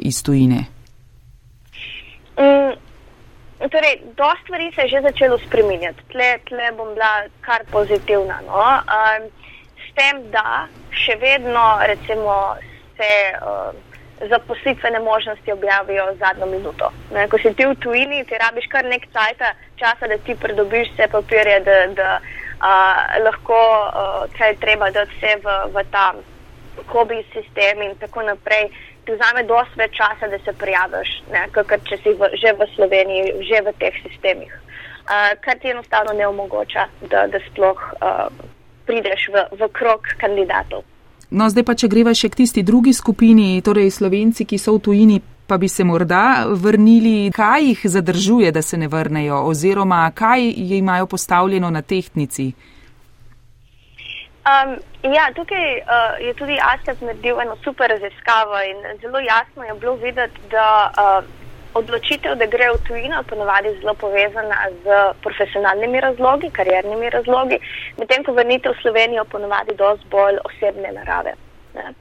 iz 0.00 0.22
tujine? 0.22 0.64
Mm, 2.38 2.74
Torej, 3.70 4.00
dosta 4.16 4.36
stvari 4.42 4.72
se 4.74 4.82
je 4.82 4.88
že 4.88 5.00
začelo 5.00 5.38
spremenjati, 5.38 6.02
tle, 6.12 6.38
tle 6.48 6.72
bom 6.76 6.94
bila 6.94 7.24
kar 7.40 7.64
pozitivna. 7.72 8.40
No? 8.46 8.60
Um, 8.60 9.30
s 9.80 9.88
tem, 9.96 10.20
da 10.30 10.66
še 10.92 11.16
vedno 11.16 11.64
recimo, 11.88 12.56
se 12.96 13.10
uh, 13.40 13.72
zaposlitvene 14.28 15.00
možnosti 15.00 15.52
objavijo 15.52 16.14
zadnjo 16.18 16.46
minuto. 16.46 16.92
Ne? 17.12 17.28
Ko 17.28 17.38
si 17.38 17.54
ti 17.54 17.66
v 17.66 17.74
tujini, 17.80 18.24
ti 18.24 18.38
rabiš 18.38 18.68
kar 18.68 18.84
nek 18.84 19.08
časa, 19.10 20.06
da 20.08 20.18
ti 20.26 20.34
pridobiš 20.34 20.92
vse 20.92 21.08
papirje, 21.08 21.60
da, 21.60 21.78
da 21.86 22.10
uh, 22.20 23.24
lahko 23.24 23.58
uh, 23.58 24.24
kaj 24.38 24.56
treba 24.60 24.90
dati 24.90 25.16
vse 25.16 25.36
v, 25.44 25.56
v 25.74 25.84
ta 25.90 26.12
kobi 26.92 27.24
sistem 27.32 27.82
in 27.82 27.96
tako 27.96 28.22
naprej 28.22 28.68
ti 28.68 28.93
vzame 29.08 29.44
dosti 29.48 29.78
več 29.78 29.96
časa, 29.98 30.28
da 30.32 30.38
se 30.44 30.52
prijaviš, 30.58 31.10
kot 31.54 31.72
če 31.88 32.00
si 32.02 32.14
v, 32.16 32.30
že 32.40 32.54
v 32.56 32.68
Sloveniji, 32.74 33.44
že 33.48 33.60
v 33.66 33.74
teh 33.78 33.94
sistemih. 34.06 34.52
Uh, 35.04 35.36
kar 35.44 35.58
ti 35.60 35.68
enostavno 35.68 36.14
ne 36.16 36.26
omogoča, 36.26 36.88
da, 37.12 37.26
da 37.28 37.38
sploh 37.50 37.76
uh, 37.76 38.32
prideš 38.88 39.28
v, 39.34 39.44
v 39.52 39.68
krog 39.72 40.08
kandidatov. 40.16 40.84
No, 41.34 41.48
zdaj 41.50 41.64
pa, 41.66 41.74
če 41.76 41.90
greva 41.92 42.14
še 42.16 42.30
k 42.30 42.44
tisti 42.44 42.62
drugi 42.64 42.94
skupini, 42.96 43.58
torej 43.64 43.90
Slovenci, 43.92 44.46
ki 44.48 44.56
so 44.60 44.76
v 44.78 44.84
tujini, 44.86 45.16
pa 45.20 45.58
bi 45.60 45.68
se 45.68 45.84
morda 45.84 46.46
vrnili, 46.48 47.32
kaj 47.34 47.68
jih 47.68 47.80
zadržuje, 47.96 48.52
da 48.52 48.62
se 48.62 48.78
ne 48.80 48.88
vrnejo, 48.88 49.42
oziroma 49.50 50.06
kaj 50.14 50.46
imajo 50.78 51.10
postavljeno 51.10 51.70
na 51.70 51.82
tehtnici. 51.82 52.52
Um, 54.44 54.76
ja, 55.14 55.30
tukaj 55.34 55.78
uh, 55.80 56.26
je 56.26 56.34
tudi 56.36 56.58
Askat 56.60 57.00
naredil 57.00 57.40
eno 57.40 57.56
super 57.64 57.88
raziskavo 57.90 58.58
in 58.60 58.98
zelo 59.00 59.18
jasno 59.18 59.64
je 59.64 59.74
bilo 59.74 59.94
videti, 59.94 60.40
da 60.50 60.92
uh, 60.92 61.24
odločitev, 61.74 62.36
da 62.36 62.46
gre 62.46 62.68
v 62.74 62.82
tujino, 62.86 63.22
ponovadi 63.22 63.72
zelo 63.80 63.94
povezana 63.94 64.68
z 64.84 64.98
profesionalnimi 65.22 66.00
razlogi, 66.00 66.50
kariernimi 66.50 67.10
razlogi, 67.10 67.58
medtem 67.98 68.24
ko 68.24 68.36
vrnitev 68.36 68.76
v 68.76 68.82
Slovenijo 68.82 69.24
ponovadi 69.24 69.74
dosti 69.80 70.06
bolj 70.10 70.38
osebne 70.44 70.92
narave. 70.92 71.34
Ne. 71.74 71.94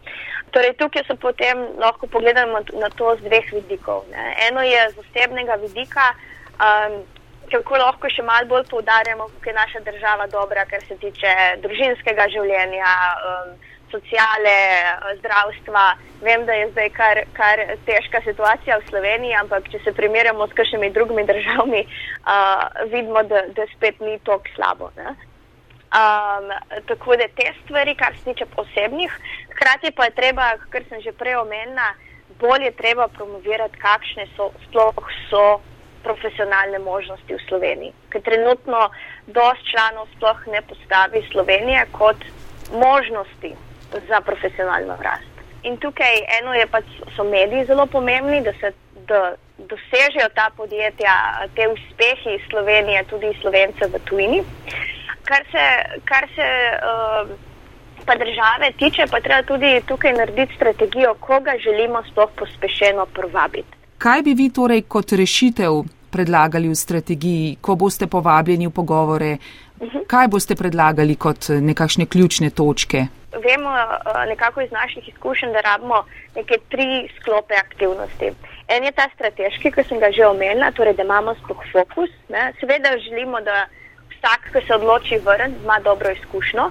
Torej, 0.51 0.75
tukaj 0.77 1.07
se 1.07 1.15
potem 1.15 1.65
lahko 1.79 2.07
pogledamo 2.07 2.59
na 2.77 2.89
to 2.89 3.15
z 3.15 3.25
dveh 3.25 3.53
vidikov. 3.53 4.03
Ne. 4.11 4.35
Eno 4.49 4.61
je 4.61 4.89
z 4.91 4.99
osebnega 5.07 5.55
vidika. 5.63 6.11
Um, 6.59 7.01
kako 7.51 7.77
lahko 7.77 8.09
še 8.09 8.23
malo 8.23 8.47
bolj 8.47 8.65
poudarjamo, 8.69 9.27
kako 9.35 9.49
je 9.49 9.53
naša 9.53 9.79
država 9.85 10.27
dobra, 10.27 10.65
kar 10.65 10.81
se 10.87 10.97
tiče 10.97 11.33
družinskega 11.65 12.27
življenja, 12.33 12.93
um, 13.29 13.53
sociale, 13.93 14.55
zdravstva. 15.19 15.83
Vem, 16.21 16.45
da 16.45 16.53
je 16.57 16.69
zdaj 16.71 16.89
kar, 16.97 17.19
kar 17.37 17.61
težka 17.85 18.23
situacija 18.25 18.79
v 18.79 18.87
Sloveniji, 18.89 19.35
ampak 19.41 19.69
če 19.69 19.83
se 19.85 19.93
primerjamo 19.93 20.47
s 20.47 20.57
kakšnimi 20.57 20.89
drugimi 20.95 21.27
državami, 21.29 21.83
uh, 21.85 22.63
vidimo, 22.89 23.23
da, 23.29 23.45
da 23.53 23.67
spet 23.75 24.01
ni 24.01 24.17
tako 24.25 24.55
slabo. 24.55 24.89
Um, 25.93 26.49
tako 26.89 27.19
da 27.21 27.29
te 27.37 27.51
stvari, 27.63 27.93
kar 27.95 28.15
se 28.17 28.31
tiče 28.31 28.49
posebnih, 28.55 29.13
hkrati 29.53 29.93
pa 29.93 30.09
je 30.09 30.17
treba, 30.17 30.55
kar 30.73 30.87
sem 30.89 31.03
že 31.05 31.13
prej 31.13 31.37
omenila, 31.43 31.91
bolje 32.41 32.71
treba 32.79 33.07
promovirati, 33.07 33.77
kakšne 33.77 34.25
so 34.33 34.49
sploh 34.65 35.11
so 35.29 35.61
profesionalne 36.03 36.79
možnosti 36.79 37.33
v 37.33 37.43
Sloveniji. 37.47 37.93
Ker 38.09 38.21
trenutno 38.21 38.89
dosti 39.27 39.69
članov 39.71 40.07
sploh 40.15 40.47
ne 40.47 40.61
postavi 40.61 41.23
Slovenije 41.31 41.85
kot 41.91 42.17
možnosti 42.71 43.55
za 44.07 44.21
profesionalno 44.21 44.97
rast. 45.01 45.33
In 45.63 45.77
tukaj 45.77 46.15
eno 46.39 46.53
je 46.53 46.67
pač, 46.67 46.85
so 47.15 47.23
mediji 47.23 47.65
zelo 47.65 47.85
pomembni, 47.85 48.41
da 48.41 48.53
se 48.59 48.73
da 49.07 49.35
dosežejo 49.57 50.29
ta 50.35 50.49
podjetja, 50.57 51.13
te 51.55 51.67
uspehi 51.67 52.35
iz 52.35 52.43
Slovenije, 52.49 53.03
tudi 53.09 53.31
slovence 53.41 53.87
v 53.87 53.99
tujini. 54.07 54.43
Kar 55.23 55.45
se, 55.51 55.65
kar 56.05 56.27
se 56.35 56.47
uh, 56.73 57.29
pa 58.05 58.15
države 58.15 58.71
tiče, 58.79 59.07
pa 59.11 59.21
treba 59.21 59.43
tudi 59.43 59.81
tukaj 59.87 60.13
narediti 60.13 60.55
strategijo, 60.55 61.15
koga 61.19 61.53
želimo 61.63 62.03
sploh 62.11 62.29
pospešeno 62.35 63.05
privabiti. 63.05 63.82
Kaj 63.97 64.21
bi 64.21 64.33
vi 64.33 64.49
torej 64.49 64.81
kot 64.87 65.11
rešitev 65.11 65.83
predlagali 66.11 66.69
v 66.69 66.75
strategiji, 66.75 67.57
ko 67.61 67.75
boste 67.75 68.07
povabljeni 68.07 68.67
v 68.67 68.73
pogovore? 68.75 69.37
Kaj 70.07 70.27
boste 70.27 70.55
predlagali 70.55 71.15
kot 71.15 71.49
nekakšne 71.49 72.05
ključne 72.05 72.49
točke? 72.49 73.07
Vemo 73.33 73.71
eh, 73.73 74.25
nekako 74.29 74.61
iz 74.61 74.71
naših 74.71 75.09
izkušenj, 75.09 75.53
da 75.53 75.61
rabimo 75.61 76.03
neke 76.35 76.59
tri 76.69 77.09
sklope 77.19 77.55
aktivnosti. 77.57 78.31
En 78.67 78.83
je 78.83 78.91
ta 78.91 79.09
strateški, 79.15 79.71
ki 79.71 79.83
sem 79.89 79.99
ga 79.99 80.11
že 80.11 80.25
omenila, 80.27 80.71
torej 80.71 80.93
da 80.93 81.03
imamo 81.03 81.35
sploh 81.41 81.63
fokus. 81.71 82.09
Ne. 82.29 82.53
Seveda 82.59 82.93
želimo, 83.07 83.41
da 83.41 83.65
vsak, 84.13 84.51
ki 84.53 84.67
se 84.67 84.75
odloči 84.75 85.19
vrniti, 85.25 85.63
ima 85.63 85.79
dobro 85.79 86.11
izkušnjo 86.11 86.69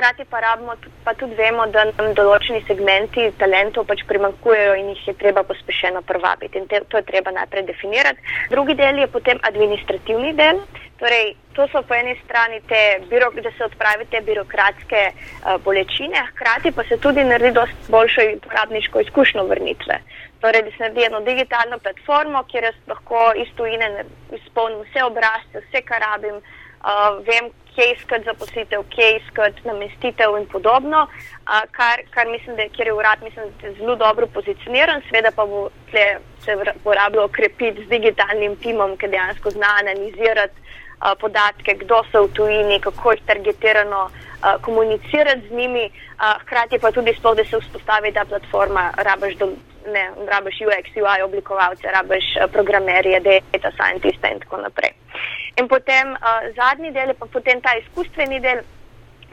hkrati 0.00 0.24
pa, 0.24 0.40
rabimo, 0.40 0.72
pa 1.04 1.12
tudi 1.14 1.34
vemo, 1.36 1.66
da 1.68 1.84
nam 1.84 2.14
določeni 2.16 2.62
segmenti 2.64 3.26
talentov 3.36 3.84
pač 3.84 4.00
primankujejo 4.08 4.78
in 4.80 4.86
jih 4.94 5.02
je 5.10 5.14
treba 5.20 5.42
pospešeno 5.44 6.00
privabiti. 6.08 6.56
In 6.56 6.68
te, 6.70 6.80
to 6.88 6.96
je 6.96 7.04
treba 7.04 7.34
najprej 7.36 7.66
definirati. 7.68 8.24
Drugi 8.48 8.78
del 8.80 9.02
je 9.02 9.10
potem 9.12 9.40
administrativni 9.44 10.32
del. 10.38 10.62
Torej, 11.00 11.34
to 11.56 11.66
so 11.72 11.82
po 11.84 11.96
eni 11.96 12.14
strani 12.24 12.62
te, 12.68 12.80
da 13.10 13.52
se 13.56 13.64
odpravi 13.64 14.06
te 14.08 14.22
birokratske 14.24 15.02
uh, 15.12 15.60
bolečine, 15.64 16.24
hkrati 16.32 16.72
pa 16.72 16.84
se 16.88 16.96
tudi 16.96 17.24
naredi 17.24 17.52
dosti 17.56 17.92
boljšo 17.92 18.24
uporabniško 18.38 19.04
izkušnjo 19.04 19.44
vrnitve. 19.52 20.00
Torej, 20.40 20.64
da 20.64 20.70
se 20.70 20.82
naredi 20.86 21.04
eno 21.04 21.20
digitalno 21.20 21.78
platformo, 21.78 22.44
kjer 22.48 22.70
jaz 22.70 22.80
lahko 22.88 23.32
iz 23.36 23.52
tujine 23.56 24.04
izpolnim 24.32 24.80
vse 24.88 25.04
obrazce, 25.04 25.64
vse, 25.66 25.84
kar 25.88 26.04
rabim, 26.04 26.40
uh, 26.40 26.59
vem, 27.26 27.50
kje 27.74 27.92
iskati 27.92 28.24
zaposlitev, 28.24 28.82
kje 28.94 29.16
iskati 29.16 29.60
namestitev 29.64 30.36
in 30.38 30.46
podobno, 30.46 31.02
uh, 31.02 31.60
kar, 31.70 32.02
kar 32.10 32.28
mislim, 32.28 32.56
da 32.56 32.62
je, 32.62 32.92
urad 32.92 33.22
mislim, 33.22 33.44
da 33.60 33.66
je 33.66 33.74
zelo 33.74 33.96
dobro 33.96 34.26
pozicioniran, 34.26 35.02
seveda 35.08 35.30
pa 35.36 35.46
bo 35.46 35.68
se 35.90 36.56
bo 36.84 36.94
rabilo 36.94 37.24
okrepiti 37.24 37.84
z 37.84 37.88
digitalnim 37.88 38.56
timom, 38.56 38.96
ki 38.96 39.08
dejansko 39.08 39.50
zna 39.50 39.76
analizirati 39.82 40.60
uh, 40.60 41.12
podatke, 41.20 41.74
kdo 41.74 42.02
so 42.12 42.24
v 42.24 42.32
tujini, 42.34 42.80
kako 42.80 43.12
jih 43.12 43.22
targetirano 43.26 44.04
uh, 44.04 44.62
komunicirati 44.62 45.48
z 45.48 45.50
njimi, 45.50 45.90
uh, 45.90 46.42
hkrati 46.42 46.78
pa 46.78 46.92
tudi 46.92 47.14
sploh, 47.14 47.36
da 47.36 47.44
se 47.44 47.60
vzpostavi 47.60 48.12
ta 48.12 48.24
platforma, 48.24 48.90
rabaš 48.96 49.34
do. 49.34 49.52
Ne, 49.80 50.10
rabiš 50.28 50.58
UX, 50.60 50.90
UI 50.96 51.22
oblikovalce, 51.24 51.88
rabiš 51.92 52.24
programerje, 52.52 53.20
data 53.20 53.70
scientiste 53.72 54.28
in 54.28 54.40
tako 54.40 54.56
naprej. 54.56 54.92
In 55.56 55.68
potem 55.68 56.12
uh, 56.14 56.50
zadnji 56.56 56.92
del 56.92 57.12
je 57.12 57.18
pa 57.18 57.26
potem 57.26 57.60
ta 57.60 57.74
izkustveni 57.78 58.40
del, 58.40 58.62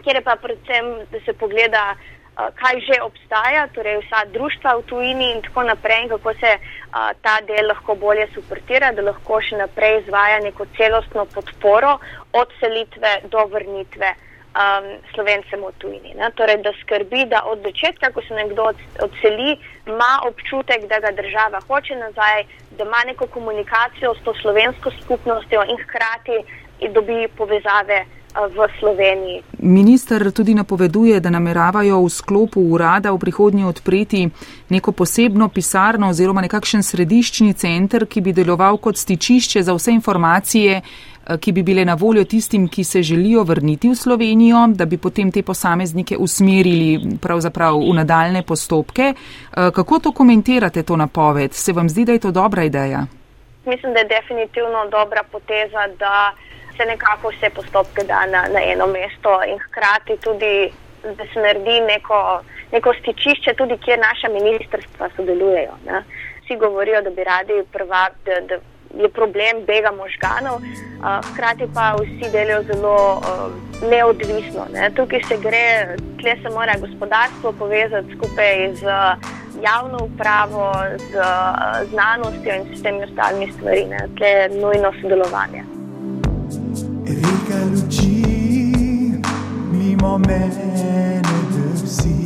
kjer 0.03 0.19
je 0.19 0.23
pa 0.25 0.35
predvsem, 0.41 0.89
da 1.11 1.19
se 1.25 1.33
pogleda, 1.33 1.83
uh, 1.93 2.49
kaj 2.57 2.81
že 2.87 3.01
obstaja, 3.05 3.67
torej 3.75 4.01
vsa 4.03 4.25
društva 4.33 4.77
v 4.79 4.85
tujini 4.89 5.31
in 5.35 5.41
tako 5.45 5.67
naprej, 5.69 6.03
in 6.03 6.13
kako 6.15 6.33
se 6.41 6.53
uh, 6.57 7.11
ta 7.21 7.39
del 7.47 7.69
lahko 7.69 7.95
bolje 7.95 8.27
suportira, 8.33 8.91
da 8.91 9.05
lahko 9.05 9.41
še 9.41 9.61
naprej 9.61 10.01
izvaja 10.03 10.39
neko 10.45 10.69
celostno 10.77 11.25
podporo 11.25 11.99
od 12.33 12.55
selitve 12.59 13.19
do 13.29 13.45
vrnitve 13.53 14.15
um, 14.57 14.85
slovencem 15.13 15.61
v 15.61 15.71
tujini. 15.77 16.11
Ne? 16.17 16.31
Torej, 16.35 16.57
da 16.65 16.73
skrbi, 16.81 17.25
da 17.25 17.43
od 17.45 17.61
začetka, 17.61 18.11
ko 18.11 18.21
se 18.21 18.33
nekdo 18.33 18.71
odseli, 19.05 19.57
ima 19.85 20.13
občutek, 20.29 20.87
da 20.89 20.99
ga 20.99 21.11
država 21.21 21.61
hoče 21.67 21.95
nazaj, 21.95 22.43
da 22.77 22.83
ima 22.83 23.01
neko 23.05 23.27
komunikacijo 23.27 24.15
s 24.15 24.23
to 24.25 24.33
slovensko 24.41 24.91
skupnostjo 25.01 25.63
in 25.69 25.77
hkrati 25.85 26.37
dobi 26.93 27.27
povezave. 27.37 28.05
V 28.37 28.67
Sloveniji. 28.79 29.41
Minister 29.59 30.31
tudi 30.31 30.53
napoveduje, 30.53 31.19
da 31.19 31.29
nameravajo 31.29 32.03
v 32.03 32.09
sklopu 32.09 32.61
urada 32.61 33.09
v 33.11 33.17
prihodnje 33.17 33.65
odpreti 33.65 34.29
neko 34.69 34.91
posebno 34.91 35.49
pisarno 35.49 36.09
oziroma 36.09 36.43
nekakšen 36.45 36.83
središčni 36.83 37.53
center, 37.57 38.05
ki 38.05 38.21
bi 38.21 38.35
deloval 38.37 38.77
kot 38.77 38.97
stičišče 38.97 39.63
za 39.63 39.73
vse 39.73 39.91
informacije, 39.91 40.81
ki 41.39 41.51
bi 41.51 41.63
bile 41.63 41.85
na 41.85 41.93
voljo 41.93 42.23
tistim, 42.23 42.67
ki 42.67 42.83
se 42.83 43.01
želijo 43.03 43.43
vrniti 43.43 43.89
v 43.89 43.95
Slovenijo, 43.95 44.67
da 44.67 44.85
bi 44.85 44.97
potem 44.97 45.31
te 45.31 45.43
posameznike 45.43 46.17
usmerili 46.17 47.17
pravzaprav 47.21 47.79
v 47.79 47.93
nadaljne 47.93 48.43
postopke. 48.43 49.13
Eh, 49.13 49.71
kako 49.75 49.99
to 49.99 50.11
komentirate, 50.11 50.83
to 50.83 50.95
napoved? 50.95 51.53
Se 51.53 51.73
vam 51.73 51.89
zdi, 51.89 52.05
da 52.05 52.11
je 52.11 52.19
to 52.19 52.31
dobra 52.31 52.63
ideja? 52.63 53.05
Mislim, 53.65 53.93
da 53.93 53.99
je 53.99 54.07
definitivno 54.07 54.87
dobra 54.91 55.23
poteza, 55.31 55.87
da 55.99 56.33
se 56.77 56.85
nekako 56.85 57.29
vse 57.29 57.49
postopke 57.49 58.03
da 58.03 58.25
na, 58.25 58.41
na 58.53 58.61
eno 58.63 58.87
mesto 58.87 59.43
in 59.43 59.59
hkrati 59.59 60.17
tudi, 60.23 60.71
da 61.03 61.23
se 61.33 61.39
naredi 61.39 61.81
neko, 61.81 62.41
neko 62.71 62.93
stičišče, 62.99 63.53
tudi 63.53 63.77
kjer 63.77 63.99
naša 63.99 64.27
ministrstva 64.29 65.09
sodelujejo. 65.15 65.73
Ne. 65.85 66.03
Vsi 66.43 66.55
govorijo, 66.55 67.01
da 67.01 67.09
bi 67.09 67.23
radi 67.23 67.53
prvak, 67.73 68.13
da, 68.25 68.39
da 68.49 68.55
je 68.95 69.09
problem 69.09 69.65
bega 69.67 69.91
možganov, 69.91 70.61
hkrati 71.31 71.67
pa 71.73 71.95
vsi 71.99 72.31
delajo 72.31 72.63
zelo 72.63 73.21
neodvisno. 73.89 74.65
Ne. 74.73 74.89
Tukaj 74.95 75.21
se 75.27 75.37
gre, 75.37 75.97
tle 76.21 76.35
se 76.41 76.49
mora 76.53 76.73
gospodarstvo 76.79 77.51
povezati 77.51 78.15
skupaj 78.17 78.75
z 78.75 78.83
javno 79.63 79.97
upravo, 80.01 80.73
z 80.97 81.11
znanostjo 81.89 82.55
in 82.55 82.77
s 82.77 82.81
temi 82.81 83.03
ostalimi 83.03 83.51
stvarmi. 83.51 83.97
Tle 84.17 84.27
je 84.27 84.49
nujno 84.61 84.91
sodelovanje. 85.01 85.63
Reka 87.07 87.59
luči 87.71 88.23
mimo 89.71 90.17
mene, 90.17 91.21
da 91.53 91.87
si. 91.87 92.17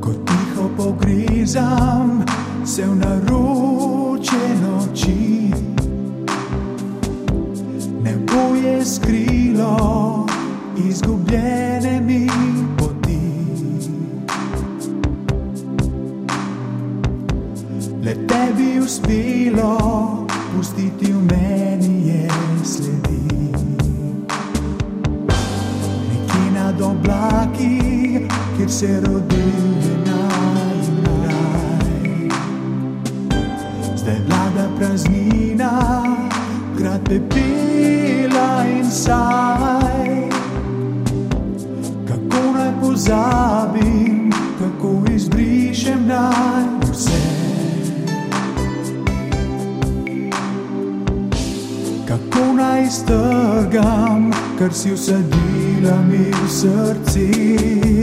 Ko 0.00 0.10
tiho 0.12 0.68
pogrizam 1.50 2.24
se 2.64 2.82
v 2.82 2.94
naroče 2.94 4.46
noči, 4.62 5.50
nebo 8.02 8.54
je 8.62 8.84
skrilo 8.84 10.26
izgubljene 10.76 12.00
mi 12.00 12.28
poti. 12.78 13.20
Le 18.04 18.14
tebi 18.26 18.80
uspelo 18.80 20.26
pustiti 20.56 21.12
v 21.12 21.22
meni 21.22 22.08
je 22.08 22.28
sledi. 22.64 23.52
Nekje 26.08 26.50
nad 26.54 26.80
oblaki, 26.80 27.80
kjer 28.56 28.70
se 28.70 29.00
rodil 29.00 29.89
Zdaj 34.00 34.16
vlada 34.28 34.68
praznina, 34.78 35.72
grad 36.78 37.00
pepela 37.04 38.64
in 38.64 38.90
saj. 38.90 40.28
Kako 42.08 42.52
naj 42.54 42.72
pozabim, 42.80 44.32
kako 44.58 45.12
izbrišem 45.14 46.06
naj 46.06 46.64
vse. 46.90 47.20
Kako 52.08 52.52
naj 52.56 52.86
strgam, 52.90 54.30
kar 54.58 54.72
si 54.72 54.92
usadila 54.92 56.00
mi 56.08 56.30
v 56.32 56.48
srci. 56.48 57.99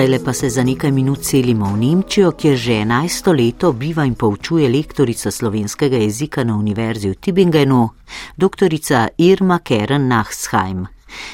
Zdaj 0.00 0.08
le 0.08 0.18
pa 0.24 0.32
se 0.32 0.48
za 0.48 0.62
nekaj 0.64 0.92
minut 0.92 1.24
selimo 1.24 1.66
v 1.74 1.76
Nemčijo, 1.76 2.30
kjer 2.32 2.56
že 2.56 2.72
11 2.72 3.34
leto 3.36 3.72
biva 3.72 4.04
in 4.08 4.14
poučuje 4.14 4.68
lektorica 4.68 5.30
slovenskega 5.30 5.96
jezika 5.96 6.44
na 6.44 6.56
Univerzi 6.56 7.10
v 7.10 7.18
Tübingenu, 7.20 7.88
doktorica 8.36 9.08
Irma 9.18 9.58
Keren 9.58 10.08
Nachsheim. 10.08 10.86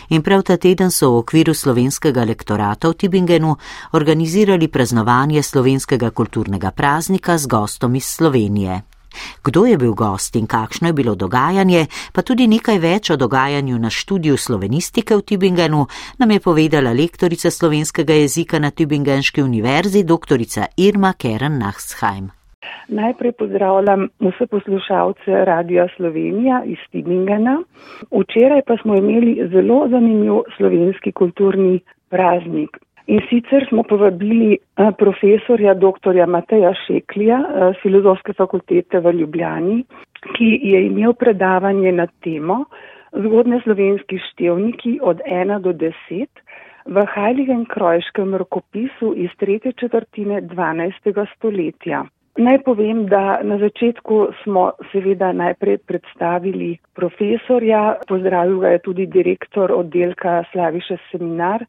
In 0.08 0.22
prav 0.22 0.42
ta 0.42 0.56
teden 0.56 0.90
so 0.90 1.12
v 1.12 1.22
okviru 1.22 1.54
slovenskega 1.54 2.26
lektorata 2.26 2.90
v 2.90 2.98
Tübingenu 2.98 3.54
organizirali 3.92 4.66
praznovanje 4.68 5.42
slovenskega 5.42 6.10
kulturnega 6.10 6.74
praznika 6.74 7.38
z 7.38 7.46
gostom 7.46 7.94
iz 7.94 8.18
Slovenije. 8.18 8.95
Kdo 9.44 9.66
je 9.66 9.78
bil 9.78 9.94
gost 9.94 10.36
in 10.36 10.46
kakšno 10.46 10.88
je 10.88 10.92
bilo 10.92 11.14
dogajanje, 11.14 11.86
pa 12.12 12.22
tudi 12.22 12.46
nekaj 12.46 12.78
več 12.78 13.10
o 13.10 13.16
dogajanju 13.16 13.78
na 13.78 13.90
študiju 13.90 14.36
slovenistike 14.36 15.16
v 15.16 15.22
Tübingenu, 15.22 15.86
nam 16.18 16.30
je 16.30 16.40
povedala 16.40 16.92
lektorica 16.92 17.50
slovenskega 17.50 18.12
jezika 18.12 18.58
na 18.58 18.70
Tübingenški 18.70 19.42
univerzi, 19.42 20.04
doktorica 20.04 20.66
Irma 20.76 21.12
Keren 21.12 21.58
Nachsheim. 21.58 22.30
Najprej 22.88 23.32
pozdravljam 23.32 24.08
vse 24.20 24.46
poslušalce 24.46 25.44
Radia 25.44 25.88
Slovenija 25.96 26.62
iz 26.66 26.78
Tübingena. 26.92 27.62
Včeraj 28.10 28.62
pa 28.66 28.76
smo 28.82 28.94
imeli 28.94 29.48
zelo 29.52 29.88
zanimiv 29.90 30.42
slovenski 30.56 31.12
kulturni 31.12 31.80
praznik. 32.10 32.85
In 33.06 33.20
sicer 33.30 33.66
smo 33.68 33.82
povabili 33.82 34.56
eh, 34.56 34.90
profesorja 34.98 35.74
dr. 35.74 36.26
Mateja 36.26 36.72
Šeklija 36.86 37.38
z 37.38 37.68
eh, 37.68 37.78
Filozofske 37.82 38.32
fakultete 38.32 38.98
v 39.00 39.12
Ljubljani, 39.20 39.84
ki 40.34 40.48
je 40.72 40.80
imel 40.86 41.14
predavanje 41.14 41.92
na 41.92 42.06
temo 42.24 42.64
zgodne 43.12 43.60
slovenski 43.62 44.18
števniki 44.18 44.98
od 45.02 45.22
1 45.26 45.60
do 45.62 45.72
10 45.72 46.26
v 46.86 47.06
Heiligen 47.14 47.64
Krojškem 47.64 48.34
rokopisu 48.34 49.14
iz 49.16 49.30
tretje 49.38 49.72
četrtine 49.72 50.42
12. 50.42 51.26
stoletja. 51.36 52.04
Naj 52.36 52.58
povem, 52.62 53.06
da 53.06 53.38
na 53.42 53.58
začetku 53.58 54.26
smo 54.42 54.72
seveda 54.92 55.32
najprej 55.32 55.78
predstavili 55.88 56.76
profesorja, 56.94 57.96
pozdravil 58.08 58.58
ga 58.60 58.68
je 58.68 58.78
tudi 58.78 59.06
direktor 59.06 59.72
oddelka 59.72 60.42
Slaviše 60.52 60.98
seminar, 61.10 61.64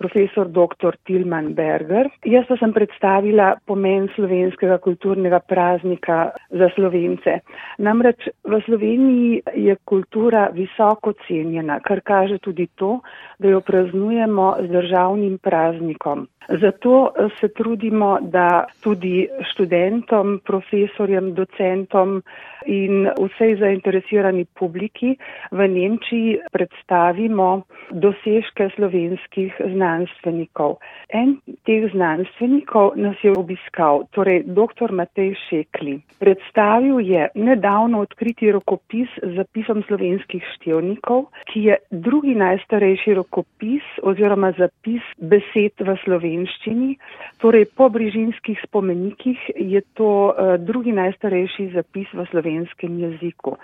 profesor 0.00 0.48
dr. 0.48 0.96
Tilman 1.04 1.52
Berger. 1.54 2.08
Jaz 2.24 2.48
pa 2.48 2.56
sem 2.56 2.72
predstavila 2.72 3.52
pomen 3.68 4.08
slovenskega 4.16 4.80
kulturnega 4.80 5.42
praznika 5.44 6.32
za 6.50 6.70
slovence. 6.74 7.40
Namreč 7.78 8.30
v 8.48 8.62
Sloveniji 8.64 9.42
je 9.68 9.76
kultura 9.84 10.48
visoko 10.56 11.12
cenjena, 11.28 11.80
kar 11.84 12.00
kaže 12.00 12.40
tudi 12.40 12.70
to, 12.80 12.98
da 13.38 13.52
jo 13.52 13.60
praznujemo 13.60 14.54
z 14.64 14.72
državnim 14.72 15.38
praznikom. 15.38 16.28
Zato 16.48 17.12
se 17.40 17.48
trudimo, 17.48 18.18
da 18.20 18.64
tudi 18.82 19.28
študentom, 19.52 20.40
profesorjem, 20.44 21.34
docentom 21.34 22.22
in 22.66 23.06
vsej 23.06 23.56
zainteresirani 23.60 24.44
publiki 24.58 25.14
v 25.52 25.68
Nemčiji 25.68 26.40
predstavimo 26.52 27.62
dosežke 27.90 28.70
slovenskih 28.74 29.60
znanstvenikov. 29.90 30.78
En 31.08 31.38
teh 31.66 31.90
znanstvenikov 31.92 32.96
nas 32.96 33.16
je 33.22 33.32
obiskal, 33.36 34.06
torej 34.14 34.44
dr. 34.46 34.92
Matej 34.92 35.34
Šekli. 35.48 36.00
Predstavil 36.18 37.00
je 37.00 37.28
nedavno 37.34 38.00
odkriti 38.00 38.52
rokopis 38.52 39.08
z 39.22 39.34
zapisom 39.36 39.82
slovenskih 39.88 40.42
števnikov, 40.54 41.26
ki 41.50 41.64
je 41.64 41.76
drugi 41.90 42.34
najstarejši 42.34 43.14
rokopis 43.14 43.82
oziroma 44.02 44.52
zapis 44.58 45.02
besed 45.18 45.74
v 45.80 45.96
slovenščini. 46.04 46.96
Torej, 47.40 47.66
po 47.76 47.88
brižinskih 47.88 48.58
spomenikih 48.66 49.38
je 49.56 49.82
to 49.94 50.30
uh, 50.30 50.56
drugi 50.58 50.92
najstarejši 50.92 51.70
zapis 51.74 52.08
v 52.14 52.26
slovenskem 52.30 52.98
jeziku. 52.98 53.56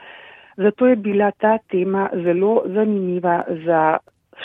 Zato 0.57 0.87
je 0.87 0.97
bila 0.97 1.31
ta 1.37 1.59
tema 1.69 2.09
zelo 2.25 2.65
zanimiva 2.73 3.45
za 3.67 3.99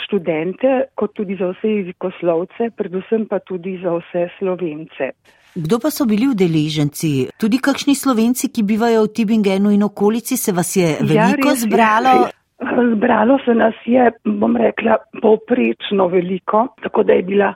študente, 0.06 0.72
kot 0.94 1.14
tudi 1.14 1.36
za 1.40 1.52
vse 1.52 1.68
jezikoslovce, 1.68 2.70
predvsem 2.76 3.26
pa 3.30 3.38
tudi 3.38 3.78
za 3.82 3.94
vse 3.98 4.28
slovence. 4.38 5.12
Kdo 5.54 5.78
pa 5.78 5.90
so 5.92 6.06
bili 6.08 6.28
udeleženci? 6.32 7.28
Tudi 7.36 7.60
kakšni 7.60 7.94
slovenci, 7.94 8.48
ki 8.48 8.64
bivajo 8.64 9.04
v 9.04 9.12
Tibingenu 9.12 9.70
in 9.70 9.84
okolici, 9.84 10.36
se 10.40 10.52
vas 10.52 10.76
je 10.76 10.96
ja, 10.96 11.04
veliko 11.04 11.52
ja, 11.52 11.52
res, 11.52 11.64
zbralo? 11.66 12.14
Zbralo 12.96 13.36
se 13.44 13.54
nas 13.54 13.76
je, 13.84 14.06
bom 14.24 14.56
rekla, 14.56 14.96
povprečno 15.20 16.08
veliko, 16.08 16.68
tako 16.82 17.04
da 17.04 17.12
je 17.12 17.22
bila 17.22 17.52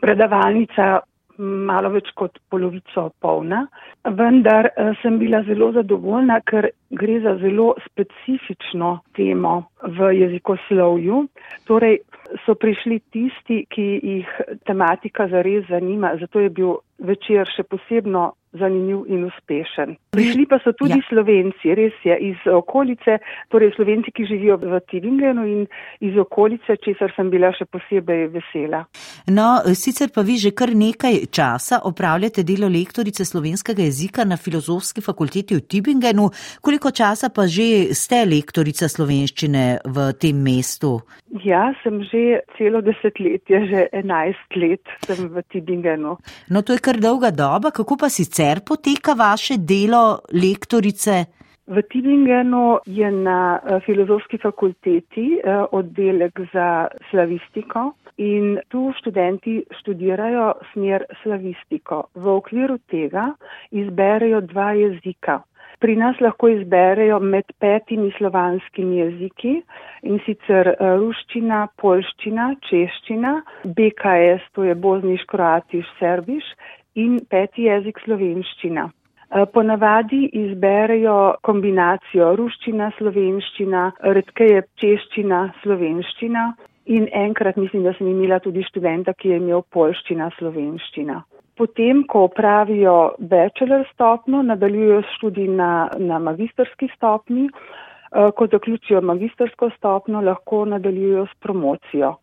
predavalnica 0.00 1.00
malo 1.40 1.90
več 1.94 2.10
kot 2.18 2.38
polovico 2.52 3.08
polna, 3.20 3.64
vendar 4.04 4.70
eh, 4.70 4.92
sem 5.02 5.18
bila 5.20 5.42
zelo 5.48 5.70
zadovoljna, 5.76 6.40
ker 6.46 6.70
gre 7.00 7.20
za 7.24 7.36
zelo 7.40 7.72
specifično 7.86 8.98
temo 9.16 9.56
v 9.98 10.12
jezikoslovju. 10.18 11.24
Torej 11.70 12.00
so 12.44 12.54
prišli 12.54 13.00
tisti, 13.12 13.64
ki 13.72 13.86
jih 14.02 14.30
tematika 14.68 15.28
zares 15.32 15.66
zanima, 15.70 16.14
zato 16.20 16.40
je 16.44 16.50
bil 16.50 16.76
večer 17.00 17.48
še 17.56 17.64
posebno 17.64 18.30
zanimiv 18.52 19.04
in 19.06 19.24
uspešen. 19.24 19.94
Prišli 20.10 20.46
pa 20.50 20.58
so 20.58 20.72
tudi 20.74 20.98
ja. 20.98 21.06
slovenci, 21.08 21.70
res 21.78 21.94
je, 22.02 22.16
iz 22.32 22.46
okolice, 22.50 23.20
torej 23.48 23.70
slovenci, 23.76 24.10
ki 24.10 24.26
živijo 24.26 24.56
v 24.58 24.80
Tibingenu 24.90 25.44
in 25.46 25.60
iz 26.02 26.18
okolice, 26.18 26.74
česar 26.82 27.14
sem 27.14 27.30
bila 27.30 27.52
še 27.54 27.68
posebej 27.70 28.26
vesela. 28.34 28.82
No, 29.30 29.62
sicer 29.78 30.10
pa 30.14 30.24
vi 30.26 30.40
že 30.42 30.50
kar 30.50 30.74
nekaj 30.74 31.30
časa 31.30 31.80
opravljate 31.86 32.42
delo 32.42 32.66
lektorice 32.66 33.24
slovenskega 33.24 33.86
jezika 33.86 34.26
na 34.26 34.36
filozofski 34.36 35.04
fakulteti 35.04 35.54
v 35.54 35.62
Tibingenu. 35.70 36.30
Koliko 36.60 36.90
časa 36.90 37.30
pa 37.30 37.46
že 37.46 37.94
ste 37.94 38.24
lektorica 38.26 38.90
slovenščine 38.90 39.86
v 39.86 40.10
tem 40.18 40.42
mestu? 40.42 40.98
Ja, 41.46 41.70
sem 41.84 42.02
že 42.02 42.42
celo 42.58 42.82
desetletje, 42.82 43.62
že 43.70 43.86
enajst 43.94 44.58
let 44.58 44.82
sem 45.06 45.30
v 45.30 45.46
Tibingenu. 45.54 46.18
No, 46.50 46.66
to 46.66 46.74
je 46.74 46.82
kar 46.82 46.89
dolga 46.96 47.30
doba, 47.30 47.70
kako 47.70 47.96
pa 47.96 48.08
sicer 48.08 48.60
poteka 48.66 49.12
vaše 49.14 49.56
delo 49.58 50.18
lektorice? 50.32 51.24
V 51.70 51.82
Tübingenu 51.86 52.80
je 52.86 53.10
na 53.10 53.60
eh, 53.62 53.80
filozofski 53.86 54.38
fakulteti 54.38 55.38
eh, 55.38 55.64
oddelek 55.70 56.40
za 56.52 56.88
slavistiko 57.10 57.92
in 58.18 58.58
tu 58.68 58.90
študenti 58.98 59.62
študirajo 59.78 60.52
smer 60.72 61.04
slavistiko. 61.22 62.08
V 62.14 62.26
okviru 62.28 62.78
tega 62.90 63.28
izberejo 63.70 64.40
dva 64.40 64.72
jezika. 64.72 65.38
Pri 65.80 65.94
nas 65.96 66.18
lahko 66.20 66.48
izberejo 66.52 67.20
med 67.24 67.54
petimi 67.62 68.10
slovanskimi 68.18 68.98
jeziki 68.98 69.54
in 70.02 70.18
sicer 70.26 70.74
eh, 70.74 70.82
ruščina, 70.98 71.68
polščina, 71.80 72.50
češčina, 72.66 73.36
BKS, 73.78 74.50
to 74.58 74.66
je 74.66 74.74
bozniš, 74.74 75.22
kroatiš, 75.30 75.86
serbiš 76.02 76.50
in 76.94 77.20
peti 77.30 77.68
jezik 77.68 78.00
slovenščina. 78.04 78.90
Eh, 79.30 79.44
ponavadi 79.54 80.24
izberejo 80.34 81.16
kombinacijo 81.46 82.32
ruščina, 82.38 82.88
slovenščina, 82.96 83.82
redkeje 84.16 84.64
češčina, 84.82 85.44
slovenščina 85.62 86.46
in 86.90 87.06
enkrat 87.14 87.56
mislim, 87.56 87.84
da 87.86 87.92
sem 87.94 88.08
imela 88.10 88.40
tudi 88.42 88.64
študenta, 88.66 89.14
ki 89.14 89.30
je 89.30 89.38
imel 89.38 89.62
polščina, 89.70 90.32
slovenščina. 90.38 91.20
Potem, 91.60 92.02
ko 92.10 92.24
opravijo 92.26 92.96
bachelor 93.30 93.84
stopno, 93.92 94.42
nadaljujo 94.42 95.04
študij 95.12 95.46
na, 95.54 95.70
na 95.98 96.18
magistrski 96.18 96.90
stopni, 96.96 97.46
eh, 97.46 98.32
ko 98.34 98.50
zaključijo 98.50 99.04
magistrsko 99.12 99.70
stopno, 99.76 100.24
lahko 100.26 100.64
nadaljujo 100.74 101.28
s 101.30 101.38
promocijo. 101.38 102.16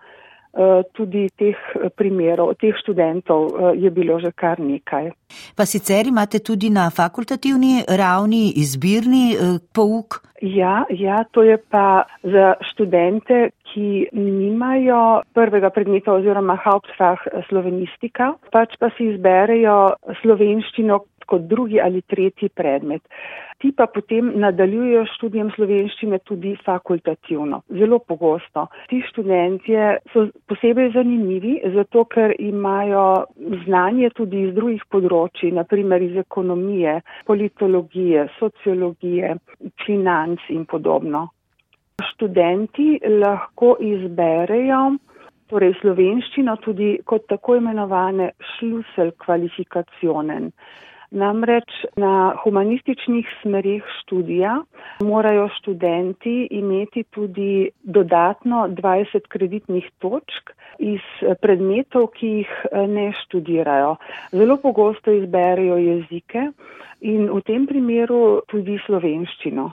Eh, 0.57 0.81
tudi 0.95 1.27
teh 1.37 1.53
eh, 1.53 1.89
primerov, 1.93 2.55
teh 2.57 2.73
študentov 2.81 3.41
eh, 3.45 3.83
je 3.83 3.89
bilo 3.93 4.17
že 4.17 4.31
kar 4.33 4.57
nekaj. 4.57 5.11
Pa 5.53 5.67
sicer 5.69 6.07
imate 6.07 6.39
tudi 6.39 6.71
na 6.73 6.89
fakultativni 6.89 7.83
ravni 7.85 8.55
izbirni 8.57 9.37
pouk? 9.69 10.23
Ja, 10.41 10.85
ja, 10.89 11.25
to 11.29 11.43
je 11.43 11.57
pa 11.57 12.07
za 12.23 12.55
študente, 12.71 13.51
ki 13.69 14.09
nimajo 14.13 15.21
prvega 15.33 15.69
predmeta 15.69 16.15
oziroma 16.15 16.57
hauptfah 16.63 17.21
slovenistika, 17.49 18.33
pač 18.49 18.77
pa 18.79 18.89
si 18.97 19.11
izberejo 19.11 19.97
slovenščino 20.23 21.01
kot 21.27 21.47
drugi 21.51 21.81
ali 21.83 22.01
tretji 22.01 22.49
predmet. 22.49 23.03
Ti 23.57 23.71
pa 23.77 23.87
potem 23.89 24.29
nadaljujejo 24.37 25.05
študijem 25.15 25.47
slovenščine 25.55 26.19
tudi 26.29 26.51
fakultativno, 26.65 27.63
zelo 27.79 27.97
pogosto. 27.99 28.67
Ti 28.91 28.99
študentje 29.07 29.87
so 30.13 30.27
posebej 30.49 30.91
zanimivi, 30.93 31.55
zato 31.73 32.05
ker 32.05 32.35
imajo 32.39 33.07
znanje 33.65 34.11
tudi 34.19 34.43
iz 34.45 34.53
drugih 34.53 34.85
področji, 34.93 35.51
naprimer 35.57 36.05
iz 36.05 36.21
ekonomije, 36.21 36.99
politologije, 37.25 38.27
sociologije, 38.37 39.33
financ 39.85 40.45
in 40.53 40.69
podobno. 40.69 41.27
Študenti 42.13 42.99
lahko 43.09 43.73
izberejo 43.81 44.83
torej 45.51 45.73
slovenščino 45.81 46.57
tudi 46.63 46.89
kot 47.07 47.25
tako 47.31 47.57
imenovane 47.57 48.31
šlusel 48.53 49.13
kvalifikacionen. 49.23 50.51
Namreč 51.11 51.69
na 51.95 52.35
humanističnih 52.43 53.27
smerih 53.41 53.83
študija 54.01 54.57
morajo 54.99 55.49
študenti 55.59 56.47
imeti 56.51 57.03
tudi 57.03 57.69
dodatno 57.83 58.67
20 58.67 59.27
kreditnih 59.27 59.89
točk 59.99 60.51
iz 60.79 61.01
predmetov, 61.41 62.07
ki 62.07 62.27
jih 62.27 62.51
eh, 62.71 62.87
ne 62.87 63.11
študirajo. 63.23 63.95
Zelo 64.31 64.57
pogosto 64.57 65.11
izberejo 65.11 65.77
jezike 65.77 66.51
in 67.01 67.29
v 67.29 67.41
tem 67.45 67.67
primeru 67.69 68.41
tudi 68.49 68.77
slovenščino. 68.85 69.69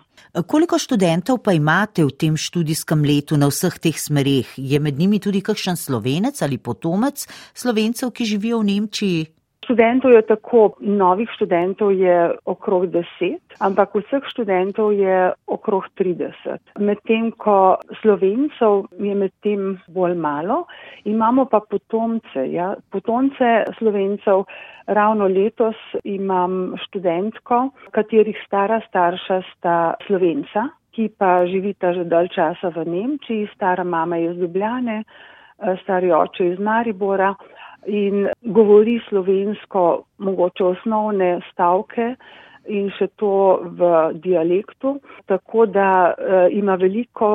Koliko 0.46 0.78
študentov 0.78 1.40
pa 1.44 1.54
imate 1.56 2.04
v 2.04 2.12
tem 2.12 2.36
študijskem 2.36 3.04
letu 3.04 3.38
na 3.40 3.48
vseh 3.48 3.78
teh 3.80 3.96
smerih? 3.96 4.48
Je 4.56 4.80
med 4.80 4.98
njimi 4.98 5.20
tudi 5.20 5.40
kakšen 5.40 5.76
slovenec 5.76 6.42
ali 6.42 6.58
potomec 6.58 7.26
slovencev, 7.54 8.12
ki 8.12 8.24
živijo 8.24 8.60
v 8.60 8.68
Nemčiji? 8.70 9.24
Študentov 9.64 10.12
je 10.12 10.22
tako, 10.28 10.76
novih 10.80 11.28
študentov 11.32 11.96
je 11.96 12.36
okrog 12.44 12.86
10, 12.92 13.40
ampak 13.64 13.96
vseh 13.96 14.20
študentov 14.28 14.92
je 14.92 15.32
okrog 15.48 15.88
30. 15.96 16.60
Medtem 16.84 17.32
ko 17.32 17.80
slovencev 18.02 18.92
je 19.00 19.14
medtem 19.16 19.80
bolj 19.88 20.14
malo, 20.20 20.66
imamo 21.08 21.48
pa 21.48 21.64
potomce. 21.64 22.44
Ja? 22.52 22.74
Potomce 22.92 23.64
slovencev 23.80 24.44
ravno 24.86 25.32
letos 25.32 25.80
imam 26.04 26.76
študentko, 26.84 27.70
katerih 27.90 28.36
stara 28.46 28.82
starša 28.88 29.40
sta 29.54 29.94
slovenca, 30.06 30.68
ki 30.92 31.08
pa 31.18 31.46
živita 31.48 31.96
že 31.96 32.04
dalj 32.04 32.28
časa 32.36 32.68
v 32.68 32.84
Nemčiji, 32.84 33.48
stara 33.56 33.84
mama 33.84 34.20
je 34.20 34.30
iz 34.30 34.36
Ljubljane, 34.38 35.02
stari 35.82 36.12
oče 36.12 36.52
iz 36.52 36.58
Maribora 36.58 37.34
in 37.86 38.28
govori 38.42 39.00
slovensko, 39.08 40.04
mogoče 40.18 40.64
osnovne 40.64 41.40
stavke 41.52 42.14
in 42.70 42.88
še 42.96 43.10
to 43.20 43.60
v 43.76 43.88
dialektu, 44.24 44.94
tako 45.28 45.66
da 45.68 46.14
e, 46.16 46.38
ima 46.56 46.78
veliko 46.80 47.28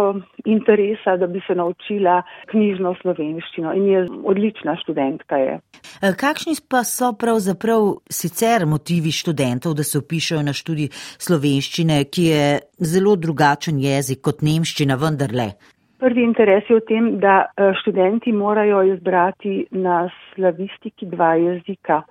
interesa, 0.45 1.17
da 1.21 1.27
bi 1.27 1.41
se 1.47 1.55
naučila 1.55 2.21
knjižno 2.49 2.95
slovenščino 3.01 3.73
in 3.77 3.87
je 3.91 4.03
odlična 4.25 4.75
študentka. 4.81 5.37
Je. 5.37 5.59
E, 6.01 6.13
kakšni 6.17 6.57
pa 6.69 6.83
so 6.87 7.11
pravzaprav 7.13 7.91
sicer 8.09 8.65
motivi 8.65 9.13
študentov, 9.13 9.77
da 9.77 9.85
se 9.85 10.01
upišajo 10.01 10.41
na 10.49 10.53
študij 10.53 10.89
slovenščine, 11.21 12.03
ki 12.09 12.29
je 12.31 12.45
zelo 12.79 13.13
drugačen 13.15 13.77
jezik 13.83 14.23
kot 14.25 14.41
nemščina, 14.41 14.97
vendarle? 14.97 15.51
Prvi 15.99 16.23
interes 16.23 16.69
je 16.69 16.79
v 16.79 16.85
tem, 16.87 17.07
da 17.19 17.45
eh, 17.45 17.73
študenti 17.81 18.31
morajo 18.31 18.83
izbrati 18.93 19.65
na 19.71 20.05
slavistiki 20.33 21.09
dva 21.11 21.33
jezika. 21.35 22.03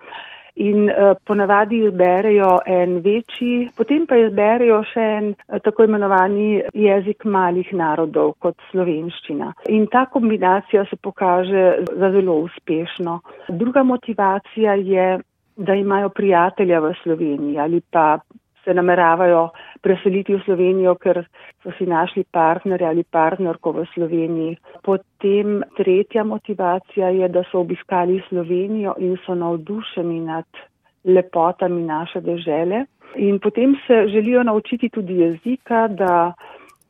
In 0.58 0.88
uh, 0.90 1.14
ponavadi 1.24 1.76
izberejo 1.86 2.48
en 2.66 2.96
večji, 2.98 3.68
potem 3.78 4.08
pa 4.10 4.16
izberejo 4.18 4.80
še 4.90 5.04
en 5.18 5.28
uh, 5.30 5.60
tako 5.62 5.86
imenovani 5.86 6.64
jezik 6.74 7.22
malih 7.30 7.70
narodov 7.78 8.32
kot 8.42 8.58
slovenščina. 8.72 9.52
In 9.70 9.86
ta 9.86 10.08
kombinacija 10.10 10.82
se 10.90 10.98
pokaže 10.98 11.62
za 12.00 12.10
zelo 12.10 12.40
uspešno. 12.48 13.20
Druga 13.48 13.86
motivacija 13.86 14.74
je, 14.74 15.06
da 15.56 15.78
imajo 15.78 16.10
prijatelja 16.10 16.80
v 16.80 16.92
Sloveniji 17.04 17.58
ali 17.58 17.80
pa 17.80 18.18
se 18.64 18.74
nameravajo 18.74 19.48
preseliti 19.82 20.34
v 20.34 20.42
Slovenijo, 20.44 20.94
ker 20.94 21.22
so 21.62 21.72
si 21.78 21.86
našli 21.86 22.24
partnerja 22.24 22.88
ali 22.88 23.04
partnerko 23.04 23.72
v 23.72 23.86
Sloveniji. 23.94 24.56
Potem 24.82 25.62
tretja 25.76 26.24
motivacija 26.24 27.08
je, 27.08 27.28
da 27.28 27.44
so 27.50 27.60
obiskali 27.60 28.22
Slovenijo 28.28 28.94
in 28.98 29.16
so 29.26 29.34
navdušeni 29.34 30.20
nad 30.20 30.46
lepotami 31.04 31.82
naše 31.82 32.20
dežele. 32.20 32.84
In 33.16 33.38
potem 33.38 33.76
se 33.86 34.06
želijo 34.08 34.42
naučiti 34.42 34.88
tudi 34.88 35.20
jezika, 35.20 35.88
da 35.88 36.32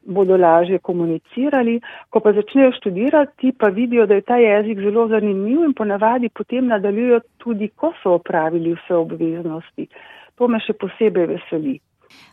bodo 0.09 0.37
lažje 0.37 0.79
komunicirali. 0.79 1.81
Ko 2.11 2.21
pa 2.21 2.33
začnejo 2.33 2.73
študirati, 2.73 3.53
pa 3.59 3.69
vidijo, 3.69 4.07
da 4.07 4.15
je 4.15 4.21
ta 4.21 4.37
jezik 4.37 4.81
zelo 4.81 5.09
zanimiv 5.09 5.65
in 5.65 5.75
ponavadi 5.75 6.29
potem 6.29 6.67
nadaljujo 6.67 7.21
tudi, 7.39 7.69
ko 7.69 7.93
so 8.03 8.15
opravili 8.19 8.75
vse 8.75 8.95
obveznosti. 8.95 9.89
To 10.39 10.49
me 10.49 10.61
še 10.63 10.75
posebej 10.79 11.27
veseli. 11.35 11.79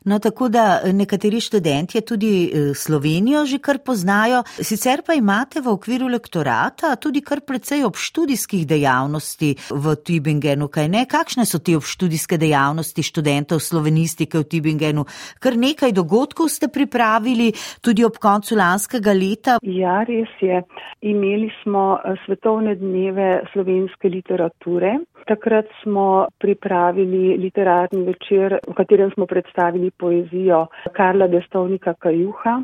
No, 0.05 0.19
tako 0.19 0.49
da 0.49 0.79
nekateri 0.93 1.39
študenti 1.41 2.01
tudi 2.01 2.45
eh, 2.45 2.73
Slovenijo 2.73 3.45
že 3.45 3.57
kar 3.57 3.79
poznajo, 3.85 4.43
sicer 4.45 5.01
pa 5.07 5.13
imate 5.13 5.61
v 5.61 5.71
okviru 5.73 6.07
lektorata 6.07 6.95
tudi 6.95 7.21
kar 7.21 7.41
precej 7.41 7.83
obštudijskih 7.85 8.67
dejavnosti 8.67 9.55
v 9.69 9.95
Tübingenu, 10.05 10.67
kaj 10.69 10.87
ne? 10.89 11.05
Kakšne 11.09 11.45
so 11.45 11.59
te 11.59 11.75
obštudijske 11.77 12.37
dejavnosti 12.37 13.03
študentov 13.03 13.59
slovenistike 13.59 14.37
v 14.37 14.45
Tübingenu? 14.45 15.05
Kar 15.39 15.57
nekaj 15.57 15.91
dogodkov 15.91 16.49
ste 16.49 16.69
pripravili 16.69 17.51
tudi 17.81 18.05
ob 18.05 18.21
koncu 18.21 18.55
lanskega 18.55 19.13
leta. 19.13 19.57
Ja, 19.61 20.03
res 20.07 20.29
je. 20.41 20.61
Imeli 21.01 21.49
smo 21.63 21.97
eh, 21.97 22.13
svetovne 22.25 22.75
dneve 22.75 23.41
slovenske 23.53 24.09
literature. 24.09 24.99
Takrat 25.25 25.65
smo 25.83 26.27
pripravili 26.37 27.37
literarni 27.37 28.03
večer, 28.05 28.59
v 28.67 28.73
katerem 28.73 29.11
smo 29.11 29.25
predstavili 29.25 29.91
poezijo 29.91 30.67
Karla 30.93 31.27
Destovnika 31.27 31.93
Kajuha. 31.93 32.61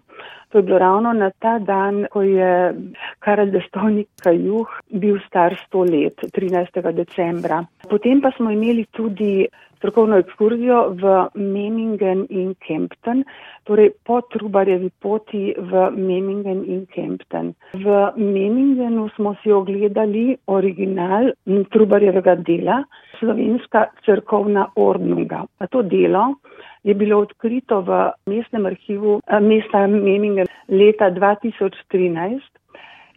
To 0.50 0.58
je 0.58 0.62
bilo 0.62 0.78
ravno 0.78 1.14
na 1.14 1.32
ta 1.40 1.60
dan, 1.60 2.06
ko 2.12 2.22
je 2.22 2.74
Karel 3.20 3.52
Destovnik 3.52 4.08
Kajuh 4.24 4.68
bil 4.90 5.18
star 5.28 5.56
100 5.74 5.90
let, 5.92 6.22
13. 6.34 6.92
decembra. 6.92 7.64
Potem 7.90 8.22
pa 8.22 8.32
smo 8.38 8.52
imeli 8.52 8.86
tudi 8.92 9.48
strokovno 9.82 10.18
ekskurzijo 10.22 10.94
v 11.02 11.14
Memingen 11.42 12.28
in 12.30 12.54
Kempten, 12.62 13.24
torej 13.66 13.90
po 14.06 14.22
Trubarjevi 14.30 14.92
poti 15.02 15.50
v 15.58 15.90
Memingen 15.98 16.62
in 16.70 16.86
Kempten. 16.94 17.56
V 17.74 18.14
Memingenu 18.16 19.10
smo 19.18 19.34
si 19.42 19.50
ogledali 19.52 20.38
original 20.46 21.34
Trubarjevega 21.74 22.36
dela, 22.46 22.84
slovenska 23.18 23.88
crkovna 24.06 24.70
ordnunga. 24.76 25.46
To 25.72 25.82
delo 25.82 26.36
je 26.84 26.94
bilo 26.94 27.20
odkrito 27.26 27.82
v 27.82 28.12
mestnem 28.30 28.66
arhivu 28.66 29.18
eh, 29.26 29.40
mesta 29.40 29.88
Memingen 29.88 30.46
leta 30.70 31.10
2013 31.10 32.42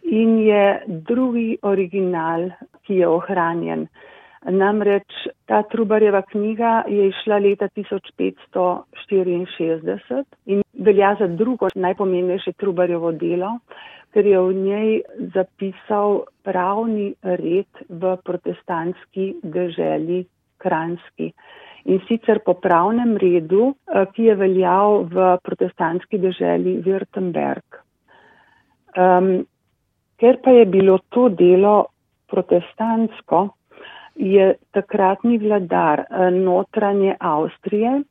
in 0.05 0.37
je 0.39 0.81
drugi 0.87 1.57
original, 1.61 2.49
ki 2.85 3.01
je 3.01 3.07
ohranjen. 3.07 3.87
Namreč 4.51 5.27
ta 5.45 5.63
Trubarjeva 5.63 6.21
knjiga 6.21 6.83
je 6.87 7.07
išla 7.09 7.37
leta 7.37 7.67
1564 7.75 10.23
in 10.45 10.61
velja 10.73 11.15
za 11.19 11.27
drugo 11.27 11.67
najpomembnejše 11.75 12.51
Trubarjevo 12.53 13.11
delo, 13.11 13.59
ker 14.13 14.25
je 14.25 14.39
v 14.39 14.53
njej 14.53 15.01
zapisal 15.33 16.21
pravni 16.43 17.15
red 17.23 17.65
v 17.89 18.17
protestantski 18.23 19.35
deželi 19.43 20.25
Kranski. 20.57 21.33
In 21.85 21.99
sicer 22.07 22.39
po 22.45 22.53
pravnem 22.53 23.17
redu, 23.17 23.73
eh, 23.73 23.75
ki 24.13 24.23
je 24.23 24.35
veljal 24.35 25.03
v 25.03 25.37
protestantski 25.43 26.17
deželi 26.17 26.83
Württemberg. 26.85 27.63
Um, 28.95 29.45
ker 30.17 30.37
pa 30.41 30.51
je 30.51 30.65
bilo 30.65 30.97
to 31.09 31.29
delo 31.29 31.85
protestantsko, 32.31 33.49
je 34.15 34.53
takratni 34.71 35.37
vladar 35.37 35.99
eh, 35.99 36.31
notranje 36.31 37.15
Avstrije, 37.19 38.01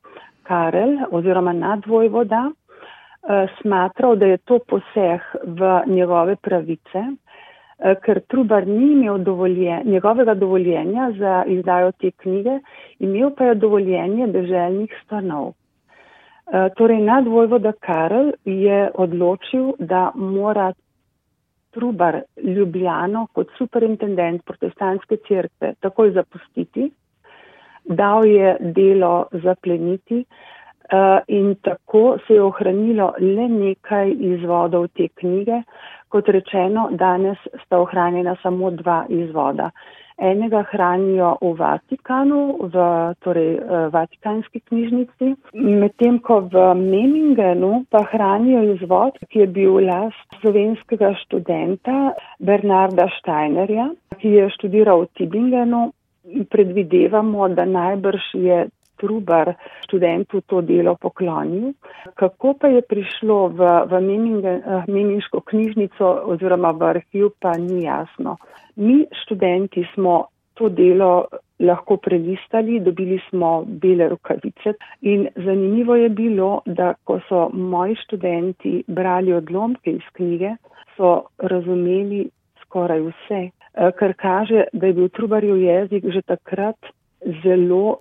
Karel 0.43 0.97
oziroma 1.11 1.53
nadvojvoda, 1.53 2.51
eh, 2.51 3.47
smatral, 3.61 4.15
da 4.15 4.25
je 4.25 4.37
to 4.37 4.59
poseh 4.59 5.21
v 5.43 5.81
njegove 5.85 6.35
pravice, 6.35 7.03
eh, 7.79 7.95
ker 8.05 8.19
Trubar 8.27 8.67
ni 8.67 8.91
imel 8.91 9.17
dovolje, 9.17 9.81
njegovega 9.85 10.33
dovoljenja 10.33 11.11
za 11.17 11.43
izdajo 11.47 11.91
te 11.91 12.11
knjige, 12.11 12.59
imel 12.99 13.29
pa 13.37 13.43
je 13.43 13.55
dovoljenje 13.55 14.27
deželnih 14.27 15.01
stanov. 15.03 15.53
Torej, 16.77 16.99
nadvojvoda 17.01 17.71
Karel 17.81 18.31
je 18.45 18.91
odločil, 18.93 19.71
da 19.79 20.11
mora 20.15 20.73
Trubar 21.75 22.21
Ljubljano 22.39 23.27
kot 23.35 23.51
superintendent 23.57 24.45
protestantske 24.47 25.17
cerkve 25.27 25.73
takoj 25.83 26.13
zapustiti, 26.15 26.89
dal 27.85 28.25
je 28.25 28.55
delo 28.77 29.27
zapleniti 29.43 30.21
uh, 30.21 31.19
in 31.27 31.55
tako 31.61 32.17
se 32.27 32.33
je 32.33 32.43
ohranilo 32.43 33.11
le 33.19 33.49
nekaj 33.49 34.15
izvodov 34.31 34.87
te 34.87 35.07
knjige. 35.07 35.61
Kot 36.09 36.29
rečeno, 36.29 36.87
danes 36.91 37.37
sta 37.65 37.79
ohranjena 37.83 38.35
samo 38.41 38.71
dva 38.71 39.03
izvoda. 39.09 39.69
Enega 40.15 40.63
hranijo 40.71 41.35
v 41.41 41.51
Vatikanu, 41.59 42.69
v 42.71 42.75
torej, 43.19 43.59
uh, 43.59 43.87
Vatikanski 43.91 44.61
knjižnici, 44.63 45.33
medtem 45.53 46.19
ko 46.23 46.39
v 46.47 46.71
Memingenu 46.79 47.83
pa 47.91 48.05
hranijo 48.07 48.63
izvod, 48.75 49.19
ki 49.27 49.43
je 49.43 49.47
bil 49.47 49.83
last 49.83 50.39
slovenskega 50.39 51.11
študenta 51.25 52.15
Bernarda 52.39 53.09
Steinerja, 53.19 53.91
ki 54.15 54.39
je 54.39 54.49
študiral 54.55 55.05
v 55.05 55.11
Tibingenu. 55.19 55.91
Predvidevamo, 56.25 57.51
da 57.53 57.67
najbrž 57.69 58.23
je 58.33 58.65
Trubar 58.97 59.53
študentu 59.83 60.41
to 60.41 60.61
delo 60.61 60.95
poklonil. 60.95 61.73
Kako 62.15 62.53
pa 62.59 62.67
je 62.67 62.81
prišlo 62.81 63.47
v, 63.47 63.71
v 63.91 64.01
Meminško 64.87 65.41
knjižnico 65.41 66.11
oziroma 66.25 66.71
v 66.71 66.87
arhiv, 66.89 67.33
pa 67.39 67.57
ni 67.57 67.83
jasno. 67.85 68.37
Mi 68.75 69.05
študenti 69.23 69.87
smo 69.93 70.25
to 70.55 70.69
delo 70.69 71.25
lahko 71.59 71.97
prelistali, 71.97 72.79
dobili 72.79 73.19
smo 73.29 73.63
bele 73.67 74.09
rukavice 74.09 74.73
in 75.01 75.27
zanimivo 75.35 75.95
je 75.95 76.09
bilo, 76.09 76.61
da 76.65 76.93
ko 77.03 77.19
so 77.29 77.49
moji 77.53 77.95
študenti 77.95 78.83
brali 78.87 79.33
odlomke 79.33 79.91
iz 79.91 80.07
knjige, 80.13 80.55
so 80.97 81.21
razumeli 81.37 82.29
skoraj 82.61 82.99
vse. 82.99 83.49
kar 83.99 84.13
kaže, 84.13 84.63
da 84.73 84.87
je 84.87 84.93
bil 84.93 85.09
trubarjev 85.09 85.57
jezik 85.57 86.03
že 86.13 86.21
takrat 86.21 86.75
zelo 87.43 87.97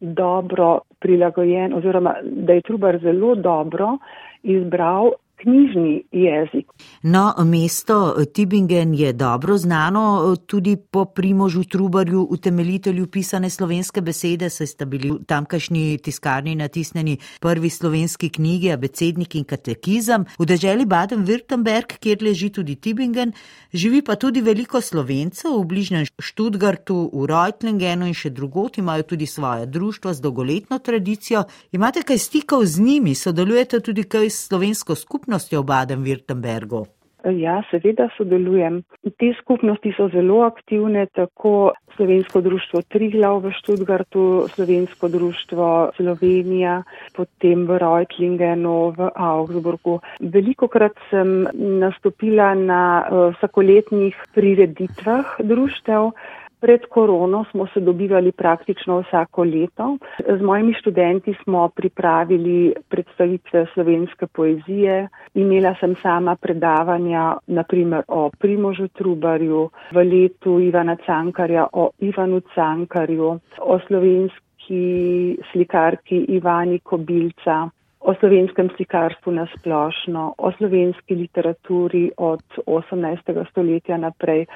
dobro 0.00 0.78
prilagojen 0.98 1.74
oziroma 1.74 2.14
da 2.22 2.52
je 2.52 2.60
trubar 2.60 2.98
zelo 2.98 3.34
dobro 3.34 3.98
izbral 4.42 5.10
knjižni 5.36 6.02
jezik. 6.12 6.66
No, 7.02 7.34
mesto 7.44 8.14
Tibingen 8.32 8.94
je 8.94 9.12
dobro 9.12 9.58
znano 9.58 10.36
tudi 10.46 10.76
po 10.76 11.04
Primožu 11.04 11.64
Trubarju, 11.64 12.26
utemeljitelju 12.30 13.06
pisane 13.06 13.50
slovenske 13.50 14.00
besede, 14.00 14.50
saj 14.50 14.66
sta 14.66 14.84
bili 14.84 15.10
v 15.10 15.24
tamkajšnji 15.26 15.98
tiskarni 15.98 16.54
natisnjeni 16.54 17.18
prvi 17.40 17.70
slovenski 17.70 18.28
knjigi, 18.28 18.72
abecednik 18.72 19.34
in 19.34 19.44
katekizem. 19.44 20.24
V 20.38 20.46
deželi 20.46 20.86
Baden-Württemberg, 20.86 21.98
kjer 22.00 22.22
leži 22.22 22.50
tudi 22.50 22.74
Tibingen, 22.74 23.32
živi 23.72 24.02
pa 24.02 24.16
tudi 24.16 24.40
veliko 24.40 24.80
slovencev, 24.80 25.52
v 25.60 25.64
bližnjem 25.64 26.06
Študgartu, 26.18 27.10
v 27.12 27.26
Reutlingenu 27.26 28.06
in 28.06 28.14
še 28.14 28.30
drugot 28.30 28.78
imajo 28.78 29.02
tudi 29.02 29.26
svoje 29.26 29.66
društvo 29.66 30.14
z 30.14 30.20
dolgoletno 30.20 30.78
tradicijo. 30.78 31.44
Imate 31.72 32.02
kaj 32.02 32.18
stikov 32.18 32.64
z 32.64 32.80
njimi, 32.80 33.14
sodelujete 33.14 33.80
tudi 33.80 34.04
kaj 34.04 34.30
s 34.30 34.48
slovensko 34.48 34.94
skupnostjo? 34.94 35.25
Skupnostjo 35.26 35.62
v 35.62 35.66
Baden-Württembergu? 35.66 36.86
Ja, 37.26 37.58
seveda 37.72 38.06
sodelujem. 38.14 38.84
Te 39.18 39.32
skupnosti 39.42 39.90
so 39.98 40.06
zelo 40.14 40.46
aktivne, 40.46 41.08
tako 41.10 41.74
Slovensko 41.96 42.38
društvo 42.40 42.86
Triglav 42.86 43.42
v 43.42 43.50
Študgartu, 43.50 44.46
Slovensko 44.54 45.10
društvo 45.10 45.90
Slovenija, 45.98 46.84
potem 47.18 47.66
v 47.66 47.82
Reutlingenu, 47.82 48.94
v 48.94 49.10
Augsburgu. 49.10 49.98
Veliko 50.22 50.70
krat 50.70 50.94
sem 51.10 51.50
nastopila 51.58 52.54
na 52.54 53.02
uh, 53.02 53.34
vsakoletnih 53.34 54.14
prireditvah 54.30 55.42
društev. 55.42 56.14
Pred 56.60 56.80
korono 56.90 57.44
smo 57.50 57.66
se 57.66 57.80
dobivali 57.80 58.32
praktično 58.32 59.00
vsako 59.00 59.44
leto. 59.44 59.96
Z 60.38 60.42
mojimi 60.42 60.74
študenti 60.74 61.34
smo 61.42 61.68
pripravili 61.68 62.74
predstavitve 62.88 63.66
slovenske 63.74 64.26
poezije. 64.26 65.08
Imela 65.34 65.74
sem 65.80 65.94
sama 66.02 66.36
predavanja, 66.36 67.36
naprimer 67.46 68.02
o 68.08 68.30
Primožu 68.38 68.88
Trubarju, 68.88 69.68
v 69.92 70.04
letu 70.04 70.60
Ivana 70.60 70.96
Cankarja 71.06 71.66
o 71.72 71.90
Ivanu 71.98 72.40
Cankarju, 72.54 73.38
o 73.60 73.78
slovenski 73.86 75.36
slikarki 75.52 76.24
Ivani 76.28 76.78
Kobilca, 76.78 77.68
o 78.00 78.14
slovenskem 78.14 78.70
slikarstvu 78.76 79.32
na 79.32 79.46
splošno, 79.56 80.34
o 80.38 80.52
slovenski 80.52 81.14
literaturi 81.14 82.10
od 82.16 82.42
18. 82.66 83.50
stoletja 83.50 83.96
naprej. 83.96 84.46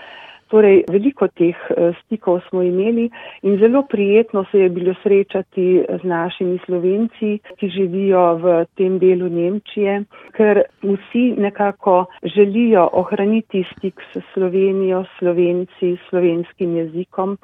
Torej, 0.51 0.85
veliko 0.91 1.29
teh 1.39 1.55
eh, 1.55 1.93
stikov 2.03 2.41
smo 2.49 2.63
imeli 2.67 3.07
in 3.47 3.59
zelo 3.59 3.85
prijetno 3.87 4.45
se 4.51 4.59
je 4.59 4.69
bilo 4.69 4.95
srečati 5.03 5.85
z 6.03 6.03
našimi 6.05 6.59
slovenci, 6.67 7.39
ki 7.59 7.69
živijo 7.69 8.23
v 8.43 8.65
tem 8.75 8.99
delu 8.99 9.29
Nemčije, 9.31 10.01
ker 10.35 10.63
vsi 10.83 11.25
nekako 11.39 12.05
želijo 12.35 12.89
ohraniti 12.93 13.65
stik 13.71 14.03
s 14.13 14.25
Slovenijo, 14.33 15.05
slovenci, 15.19 15.97
slovenskim 16.09 16.77
jezikom. 16.77 17.39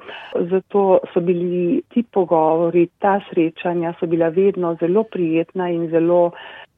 Zato 0.51 0.99
so 1.13 1.21
bili 1.21 1.81
ti 1.93 2.03
pogovori, 2.03 2.87
ta 2.99 3.19
srečanja 3.29 3.93
so 3.99 4.07
bila 4.07 4.27
vedno 4.29 4.75
zelo 4.79 5.03
prijetna 5.03 5.69
in 5.69 5.89
zelo 5.89 6.31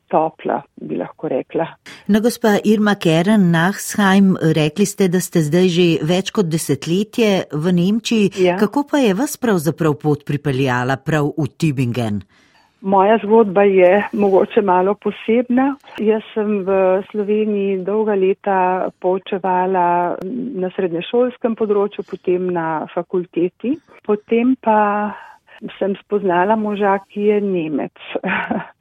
topla, 0.10 0.60
bi 0.82 0.98
lahko 1.00 1.30
rekla. 1.32 1.68
No, 2.08 2.22
gospa 2.22 2.58
Irma 2.64 2.96
Keren 2.96 3.50
Nachsheim, 3.54 4.34
rekli 4.56 4.86
ste, 4.90 5.08
da 5.08 5.22
ste 5.24 5.44
zdaj 5.46 5.70
že 5.70 5.88
več 6.06 6.34
kot 6.36 6.50
desetletje 6.50 7.32
v 7.54 7.76
Nemčiji. 7.80 8.34
Ja. 8.44 8.58
Kako 8.60 8.88
pa 8.90 9.04
je 9.04 9.16
vas 9.18 9.38
pravzaprav 9.38 9.98
pot 10.02 10.26
pripeljala 10.26 10.98
prav 10.98 11.34
v 11.38 11.50
Tübingen? 11.60 12.24
Moja 12.82 13.18
zgodba 13.24 13.64
je 13.64 14.04
mogoče 14.14 14.62
malo 14.62 14.94
posebna. 14.96 15.76
Jaz 16.00 16.24
sem 16.34 16.62
v 16.64 17.02
Sloveniji 17.12 17.82
dolga 17.84 18.16
leta 18.16 18.88
poučevala 19.04 20.16
na 20.24 20.70
srednješolskem 20.76 21.58
področju, 21.60 22.08
potem 22.08 22.48
na 22.56 22.88
fakulteti. 22.94 23.76
Potem 24.08 24.56
pa 24.64 24.80
sem 25.76 25.96
spoznala 26.06 26.56
moža, 26.56 26.96
ki 27.12 27.28
je 27.28 27.42
Nemec. 27.44 28.00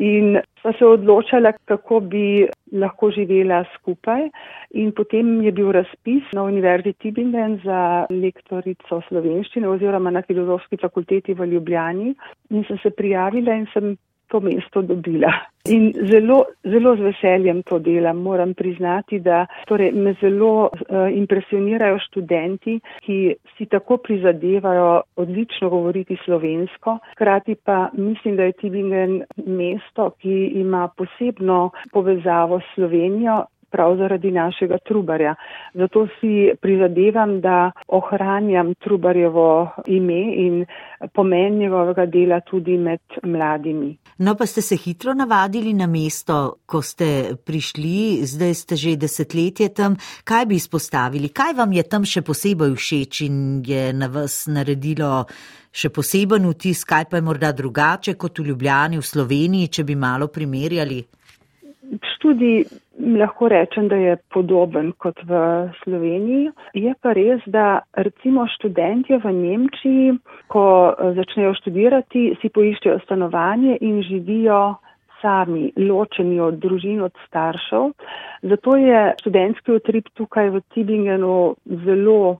In 0.00 0.38
sva 0.62 0.72
se 0.78 0.86
odločala, 0.86 1.52
kako 1.68 2.00
bi 2.00 2.48
lahko 2.72 3.10
živela 3.12 3.64
skupaj. 3.74 4.28
In 4.80 4.92
potem 4.96 5.42
je 5.44 5.52
bil 5.52 5.72
razpis 5.76 6.24
na 6.32 6.46
Univerzi 6.48 6.94
Tübingen 7.02 7.58
za 7.64 8.06
lektorico 8.08 9.02
slovenščine 9.08 9.68
oziroma 9.68 10.10
na 10.10 10.22
filozofski 10.24 10.80
fakulteti 10.80 11.36
v 11.36 11.50
Ljubljani. 11.52 12.14
In 12.50 12.64
sem 12.68 12.80
se 12.80 12.94
prijavila 12.96 13.58
in 13.60 13.66
sem 13.74 13.96
to 14.30 14.40
mesto 14.40 14.82
dobila. 14.82 15.32
In 15.68 15.92
zelo, 16.08 16.44
zelo 16.64 16.94
z 16.96 17.04
veseljem 17.10 17.62
to 17.62 17.78
delam. 17.78 18.22
Moram 18.22 18.54
priznati, 18.54 19.20
da 19.20 19.44
torej, 19.68 19.92
me 19.92 20.14
zelo 20.20 20.70
uh, 20.70 20.70
impresionirajo 21.12 21.98
študenti, 22.06 22.78
ki 23.04 23.18
si 23.56 23.66
tako 23.66 23.96
prizadevajo 23.96 25.02
odlično 25.16 25.68
govoriti 25.68 26.16
slovensko. 26.24 26.98
Hkrati 27.12 27.54
pa 27.64 27.90
mislim, 27.92 28.36
da 28.36 28.48
je 28.48 28.58
Tübingen 28.62 29.22
mesto, 29.46 30.10
ki 30.20 30.36
ima 30.64 30.88
posebno 30.96 31.70
povezavo 31.92 32.60
s 32.60 32.74
Slovenijo 32.74 33.44
prav 33.70 33.96
zaradi 33.96 34.30
našega 34.30 34.78
trubarja. 34.78 35.34
Zato 35.74 36.06
si 36.20 36.50
prizadevam, 36.60 37.40
da 37.40 37.70
ohranjam 37.88 38.74
trubarjevo 38.74 39.70
ime 39.86 40.22
in 40.36 40.64
pomen 41.14 41.58
njegovega 41.58 42.06
dela 42.06 42.40
tudi 42.40 42.78
med 42.78 43.00
mladimi. 43.22 43.96
No, 44.18 44.34
pa 44.34 44.46
ste 44.46 44.62
se 44.62 44.76
hitro 44.76 45.14
navadili 45.14 45.72
na 45.72 45.86
mesto, 45.86 46.56
ko 46.66 46.82
ste 46.82 47.36
prišli, 47.46 48.26
zdaj 48.26 48.54
ste 48.54 48.76
že 48.76 48.96
desetletje 48.96 49.68
tam. 49.74 49.96
Kaj 50.24 50.46
bi 50.46 50.54
izpostavili? 50.54 51.28
Kaj 51.28 51.54
vam 51.56 51.72
je 51.72 51.82
tam 51.82 52.04
še 52.04 52.22
posebej 52.22 52.74
všeč 52.76 53.22
in 53.26 53.62
je 53.66 53.92
na 53.92 54.10
vas 54.12 54.44
naredilo 54.46 55.24
še 55.72 55.88
poseben 55.88 56.48
vtis? 56.50 56.84
Kaj 56.84 57.08
pa 57.10 57.16
je 57.16 57.24
morda 57.24 57.52
drugače 57.52 58.14
kot 58.14 58.38
v 58.38 58.50
Ljubljani, 58.50 58.98
v 58.98 59.06
Sloveniji, 59.06 59.72
če 59.78 59.84
bi 59.84 59.96
malo 59.96 60.28
primerjali? 60.28 61.00
Študij 62.20 62.64
lahko 63.16 63.48
rečem, 63.48 63.88
da 63.88 63.96
je 63.96 64.16
podoben 64.28 64.92
kot 64.92 65.16
v 65.24 65.32
Sloveniji. 65.80 66.50
Je 66.76 66.92
pa 67.00 67.14
res, 67.16 67.40
da 67.48 67.80
recimo 67.96 68.44
študentje 68.44 69.16
v 69.24 69.32
Nemčiji, 69.32 70.18
ko 70.52 70.64
eh, 70.92 71.14
začnejo 71.16 71.54
študirati, 71.56 72.36
si 72.42 72.52
poiščejo 72.52 72.98
stanovanje 73.06 73.78
in 73.80 74.02
živijo 74.04 74.76
sami, 75.22 75.72
ločeni 75.80 76.36
od 76.44 76.60
družin, 76.60 77.00
od 77.08 77.16
staršev. 77.24 77.88
Zato 78.52 78.76
je 78.76 79.00
študentski 79.24 79.80
utrip 79.80 80.12
tukaj 80.12 80.52
v 80.52 80.60
Tibingenu 80.74 81.56
zelo 81.88 82.36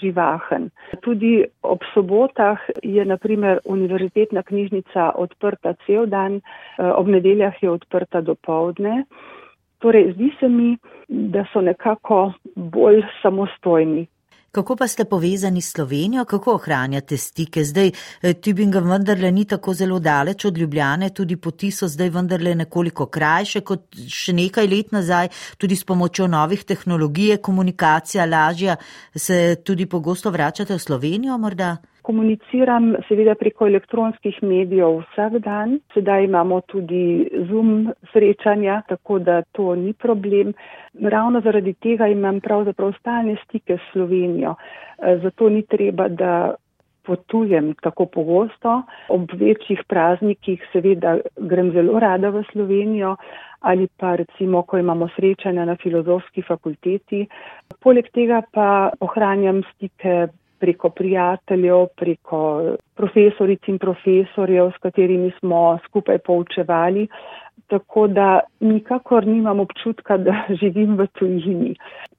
živahen. 0.00 0.70
Tudi 1.00 1.44
ob 1.62 1.84
sobotah 1.94 2.58
je 2.82 3.04
naprimer 3.04 3.58
univerzitetna 3.64 4.42
knjižnica 4.42 5.12
odprta 5.14 5.74
cel 5.86 6.06
dan, 6.06 6.36
eh, 6.36 6.90
ob 6.90 7.08
nedeljah 7.08 7.62
je 7.62 7.70
odprta 7.70 8.20
do 8.20 8.34
povdne. 8.34 9.04
Torej, 9.78 10.12
zdi 10.12 10.30
se 10.40 10.48
mi, 10.48 10.76
da 11.08 11.44
so 11.52 11.60
nekako 11.60 12.32
bolj 12.56 13.02
samostojni. 13.22 14.06
Kako 14.56 14.76
pa 14.76 14.86
ste 14.88 15.04
povezani 15.04 15.60
s 15.60 15.72
Slovenijo, 15.72 16.24
kako 16.24 16.54
ohranjate 16.54 17.16
stike? 17.16 17.64
Zdaj, 17.64 17.90
eh, 18.22 18.34
Tübingen 18.34 18.88
vendarle 18.88 19.30
ni 19.32 19.44
tako 19.44 19.74
zelo 19.74 19.98
daleč 19.98 20.44
od 20.44 20.58
Ljubljane, 20.58 21.10
tudi 21.10 21.36
poti 21.36 21.70
so 21.70 21.88
zdaj 21.88 22.08
vendarle 22.10 22.54
nekoliko 22.54 23.06
krajše 23.06 23.60
kot 23.60 23.84
še 24.08 24.32
nekaj 24.32 24.66
let 24.66 24.92
nazaj, 24.92 25.28
tudi 25.58 25.76
s 25.76 25.84
pomočjo 25.84 26.26
novih 26.26 26.64
tehnologij, 26.64 27.36
komunikacija 27.36 28.24
lažja. 28.24 28.76
Se 29.14 29.56
tudi 29.64 29.86
pogosto 29.86 30.30
vračate 30.30 30.74
v 30.74 30.78
Slovenijo 30.78 31.38
morda? 31.38 31.76
Komuniciram 32.06 32.92
seveda 33.08 33.34
preko 33.34 33.66
elektronskih 33.66 34.36
medijev 34.42 35.00
vsak 35.00 35.38
dan. 35.46 35.78
Sedaj 35.94 36.24
imamo 36.24 36.60
tudi 36.70 37.28
Zoom 37.48 37.88
srečanja, 38.12 38.82
tako 38.88 39.18
da 39.18 39.40
to 39.42 39.74
ni 39.74 39.92
problem. 39.92 40.52
Ravno 41.16 41.40
zaradi 41.40 41.74
tega 41.74 42.06
imam 42.08 42.40
pravzaprav 42.40 42.92
stalne 43.00 43.36
stike 43.44 43.78
s 43.78 43.92
Slovenijo. 43.92 44.54
E, 44.54 45.18
zato 45.22 45.48
ni 45.48 45.62
treba, 45.62 46.08
da 46.08 46.54
potujem 47.06 47.74
tako 47.82 48.06
pogosto. 48.06 48.82
Ob 49.08 49.30
večjih 49.32 49.82
praznikih 49.88 50.62
seveda 50.72 51.18
grem 51.36 51.72
zelo 51.72 51.98
rada 51.98 52.30
v 52.30 52.44
Slovenijo 52.52 53.16
ali 53.66 53.88
pa 53.98 54.14
recimo, 54.16 54.62
ko 54.62 54.78
imamo 54.78 55.08
srečanja 55.16 55.64
na 55.64 55.74
filozofski 55.76 56.42
fakulteti. 56.42 57.26
Poleg 57.82 58.06
tega 58.14 58.42
pa 58.52 58.90
ohranjam 59.00 59.62
stike 59.74 60.28
preko 60.66 60.90
prijateljev, 60.90 61.86
preko 61.96 62.40
profesoric 62.98 63.70
in 63.70 63.78
profesorjev, 63.78 64.72
s 64.74 64.82
katerimi 64.82 65.30
smo 65.38 65.78
skupaj 65.86 66.18
poučevali. 66.26 67.06
Tako 67.66 68.06
da 68.06 68.40
nikakor 68.60 69.26
nimam 69.26 69.60
občutka, 69.60 70.18
da 70.18 70.42
živim 70.60 70.98
v 70.98 71.06
tujini. 71.18 71.76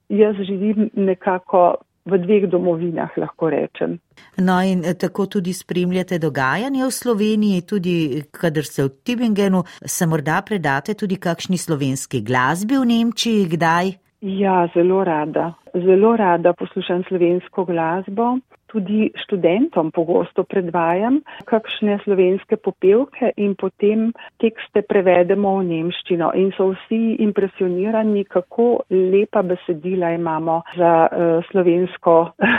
jaz 0.08 0.36
živim 0.40 0.90
nekako 0.94 1.74
v 2.08 2.18
dveh 2.18 2.48
domovinah, 2.48 3.12
lahko 3.20 3.50
rečem. 3.52 3.98
No 4.40 4.56
in 4.64 4.80
eh, 4.84 4.94
tako 4.94 5.26
tudi 5.26 5.52
spremljate 5.52 6.18
dogajanje 6.18 6.86
v 6.86 6.90
Sloveniji, 6.90 7.66
tudi 7.68 7.96
kadar 8.32 8.64
ste 8.64 8.88
v 8.88 8.94
Tübingenu, 9.04 9.64
se 9.84 10.06
morda 10.06 10.40
predate 10.42 10.94
tudi 10.94 11.20
kakšni 11.20 11.58
slovenski 11.60 12.24
glasbi 12.24 12.80
v 12.80 12.88
Nemčiji, 12.88 13.48
kdaj? 13.52 13.92
Ja, 14.20 14.66
zelo 14.74 15.04
rada. 15.04 15.52
Zelo 15.74 16.16
rada 16.16 16.52
poslušam 16.52 17.04
slovensko 17.08 17.64
glasbo. 17.64 18.38
Tudi 18.68 19.08
študentom 19.16 19.88
pogosto 19.96 20.44
predvajam 20.44 21.22
kakšne 21.48 21.96
slovenske 22.04 22.58
popevke 22.60 23.30
in 23.40 23.54
potem 23.56 24.10
tekste 24.42 24.82
prevedemo 24.84 25.54
v 25.58 25.64
nemščino. 25.70 26.34
In 26.36 26.50
so 26.56 26.66
vsi 26.74 27.16
impresionirani, 27.24 28.26
kako 28.28 28.84
lepa 28.92 29.40
besedila 29.42 30.12
imamo 30.12 30.58
za 30.76 30.92
uh, 31.08 31.46
slovensko 31.48 32.16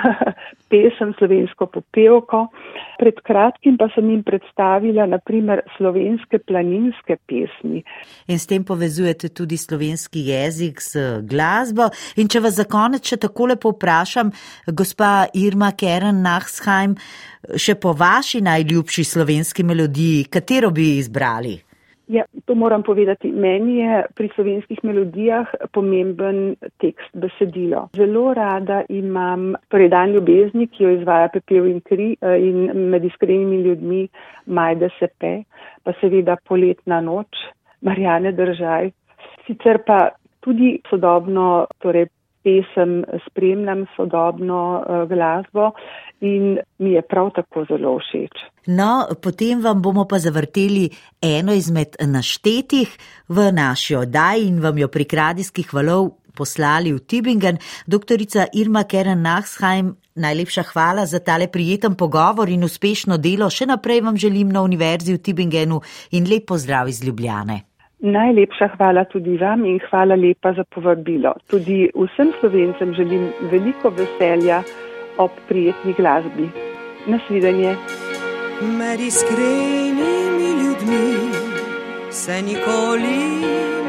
pesem, 0.72 1.14
slovensko 1.20 1.70
popevko. 1.78 2.48
Pred 2.98 3.22
kratkim 3.24 3.78
pa 3.78 3.92
sem 3.94 4.10
jim 4.10 4.26
predstavila 4.26 5.06
naprimer 5.06 5.62
slovenske 5.78 6.42
planinske 6.42 7.20
pesmi. 7.30 7.84
In 8.28 8.42
s 8.42 8.50
tem 8.50 8.66
povezujete 8.66 9.30
tudi 9.30 9.62
slovenski 9.62 10.26
jezik 10.34 10.82
z 10.82 11.22
glasbo. 11.22 11.92
In 12.18 12.28
če 12.28 12.42
vas 12.42 12.58
za 12.58 12.66
konec 12.66 13.06
še 13.06 13.22
takole 13.22 13.62
povprašam, 13.62 14.34
gospa 14.74 15.30
Irma 15.38 15.72
Keren 15.78 15.99
Nachsheim, 16.16 16.96
še 17.56 17.76
po 17.76 17.94
vaši 17.94 18.42
najljubši 18.42 19.04
slovenski 19.04 19.64
melodiji, 19.64 20.28
katero 20.32 20.72
bi 20.72 20.96
izbrali? 20.98 21.58
Ja, 22.10 22.24
to 22.46 22.56
moram 22.56 22.84
povedati. 22.84 23.30
Meni 23.32 23.76
je 23.78 24.06
pri 24.18 24.30
slovenskih 24.36 24.80
melodijah 24.84 25.52
pomemben 25.72 26.56
tekst, 26.82 27.12
besedilo. 27.14 27.84
Zelo 27.94 28.34
rada 28.34 28.82
imam 28.90 29.54
predan 29.70 30.16
ljubezni, 30.16 30.66
ki 30.68 30.84
jo 30.84 30.96
izvaja 30.98 31.28
Pepel 31.34 31.68
in 31.70 31.84
kri 31.86 32.16
eh, 32.18 32.42
in 32.42 32.90
med 32.90 33.06
iskrenimi 33.06 33.62
ljudmi 33.62 34.08
Majde 34.46 34.90
Sepe, 34.98 35.44
pa 35.84 35.94
seveda 36.02 36.40
Poletna 36.50 36.98
noč, 37.02 37.44
Marjane 37.86 38.34
Držaj. 38.34 38.90
Sicer 39.46 39.84
pa 39.86 40.00
tudi 40.42 40.80
sodobno, 40.90 41.68
torej 41.78 42.10
pesem 42.44 43.04
spremljam 43.28 43.86
sodobno 43.96 44.60
uh, 44.80 45.10
glasbo 45.10 45.72
in 46.22 46.58
mi 46.78 46.92
je 46.92 47.02
prav 47.02 47.32
tako 47.36 47.66
zelo 47.70 47.98
všeč. 48.00 48.44
No, 48.68 49.08
potem 49.24 49.62
vam 49.64 49.82
bomo 49.82 50.06
pa 50.08 50.20
zavrteli 50.20 50.90
eno 51.22 51.54
izmed 51.54 51.96
naštetih 52.00 52.98
v 53.28 53.52
naši 53.52 53.96
oddaji 53.96 54.48
in 54.48 54.60
vam 54.62 54.78
jo 54.78 54.88
prek 54.88 55.14
radijskih 55.14 55.74
valov 55.74 56.12
poslali 56.36 56.94
v 56.94 57.00
Tübingen. 57.04 57.60
Doktorica 57.88 58.48
Irma 58.54 58.84
Keren 58.84 59.22
Nachsheim, 59.22 59.96
najlepša 60.16 60.64
hvala 60.72 61.06
za 61.06 61.20
tale 61.20 61.48
prijeten 61.48 61.96
pogovor 61.96 62.50
in 62.50 62.64
uspešno 62.64 63.18
delo. 63.18 63.50
Še 63.50 63.68
naprej 63.68 64.02
vam 64.02 64.18
želim 64.18 64.52
na 64.52 64.64
Univerzi 64.64 65.16
v 65.16 65.24
Tübingenu 65.24 65.82
in 66.12 66.30
lep 66.30 66.48
pozdrav 66.48 66.90
iz 66.90 67.04
Ljubljane. 67.04 67.69
Najlepša 68.00 68.68
hvala 68.78 69.04
tudi 69.12 69.36
vam 69.38 69.66
in 69.68 69.80
hvala 69.90 70.16
lepa 70.16 70.54
za 70.56 70.64
povabilo. 70.64 71.34
Tudi 71.52 71.90
vsem 71.96 72.32
slovencem 72.40 72.94
želim 72.94 73.28
veliko 73.52 73.90
veselja 73.90 74.64
ob 75.18 75.32
prijetni 75.48 75.94
glasbi. 75.94 76.48
Nasvidenje. 77.08 77.76
Med 78.62 79.00
iskrenimi 79.00 80.50
ljudmi 80.62 81.32
se 82.12 82.42
nikoli 82.42 83.20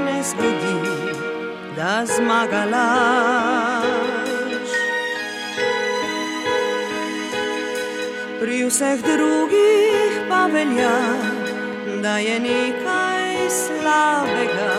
ne 0.05 0.19
zgodi, 0.23 0.77
da 1.77 2.03
zmagala. 2.07 2.87
Pri 8.41 8.65
vseh 8.65 8.99
drugih 9.07 10.13
pa 10.29 10.47
velja, 10.47 10.99
da 12.03 12.19
je 12.19 12.41
nekaj 12.41 13.10
slabega, 13.51 14.75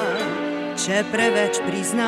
če 0.80 1.04
preveč 1.12 1.60
priznaš. 1.68 2.02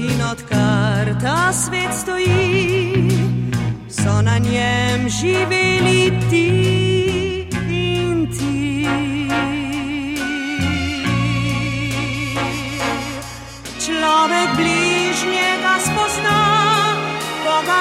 In 0.00 0.18
odkar 0.30 1.12
ta 1.20 1.52
svet 1.52 1.92
stoji, 1.92 3.08
so 3.88 4.20
na 4.24 4.38
njem 4.38 5.08
živeli 5.08 6.12
ti. 6.30 6.48
Človek 13.84 14.48
bližnjega 14.56 15.74
spozna, 15.84 16.40
koga 17.44 17.80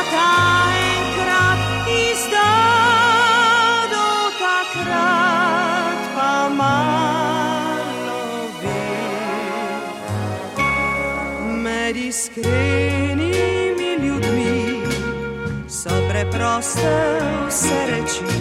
iskrenimi 12.36 13.98
ljudmi 14.04 14.82
so 15.70 15.90
preproste 16.10 17.20
vse 17.48 17.86
reči, 17.88 18.34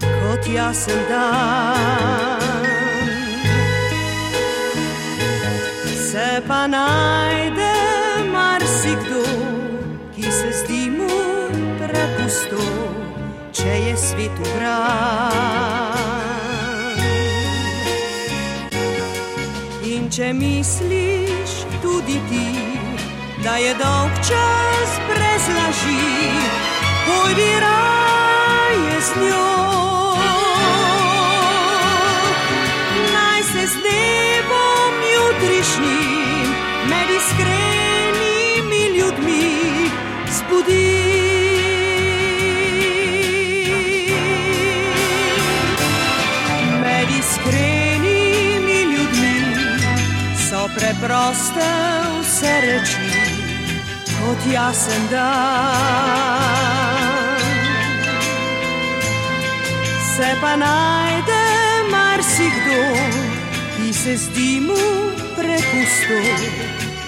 kot 0.00 0.46
jasen 0.54 0.98
dan. 1.08 2.40
Se 6.10 6.42
pa 6.48 6.66
najde 6.66 7.74
marsikdo, 8.32 9.22
ki 10.14 10.22
se 10.22 10.52
zdi 10.52 10.90
mu 10.90 11.08
prepusto 11.78 12.62
če 13.52 13.78
je 13.88 13.96
svet 13.96 14.38
ubran. 14.38 15.92
In 19.84 20.10
če 20.10 20.32
misliš 20.32 21.64
tudi 21.82 22.20
ti, 22.30 22.51
da 23.42 23.56
je 23.56 23.74
dolg 23.74 24.12
čas 24.28 24.90
brez 25.08 25.44
laži, 25.56 26.30
pojdi 27.06 27.50
raje 27.60 29.00
z 29.00 29.20
njo. 29.20 30.14
Naj 33.14 33.42
se 33.42 33.66
z 33.66 33.74
nebom 33.74 34.94
jutrišnjim 35.14 36.48
med 36.88 37.08
iskrenimi 37.18 38.98
ljudmi 38.98 39.90
zbudi. 40.30 41.22
preproste 50.76 51.68
vse 52.20 52.54
reči, 52.62 53.01
kot 54.42 54.52
jasen 54.52 55.08
dan. 55.10 55.38
Se 60.16 60.36
pa 60.40 60.56
najde 60.56 61.42
marsikdo, 61.90 62.82
ki 63.76 63.92
se 63.92 64.16
zdi 64.16 64.60
mu 64.60 64.82
prepusto, 65.36 66.20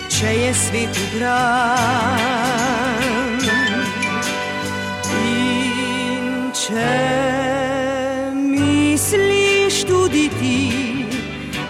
če 0.08 0.26
je 0.26 0.54
svet 0.54 0.96
ubran. 1.06 2.20
In 5.24 6.52
če 6.52 6.94
misliš 8.34 9.84
tudi 9.84 10.28
ti, 10.40 10.62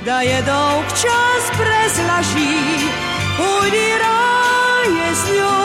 da 0.04 0.20
je 0.20 0.42
dolg 0.46 0.86
čas 1.02 1.42
brez 1.58 1.98
laži, 2.08 2.60
pojdi 3.38 3.94
raje 4.84 5.14
z 5.14 5.24
njo. 5.36 5.56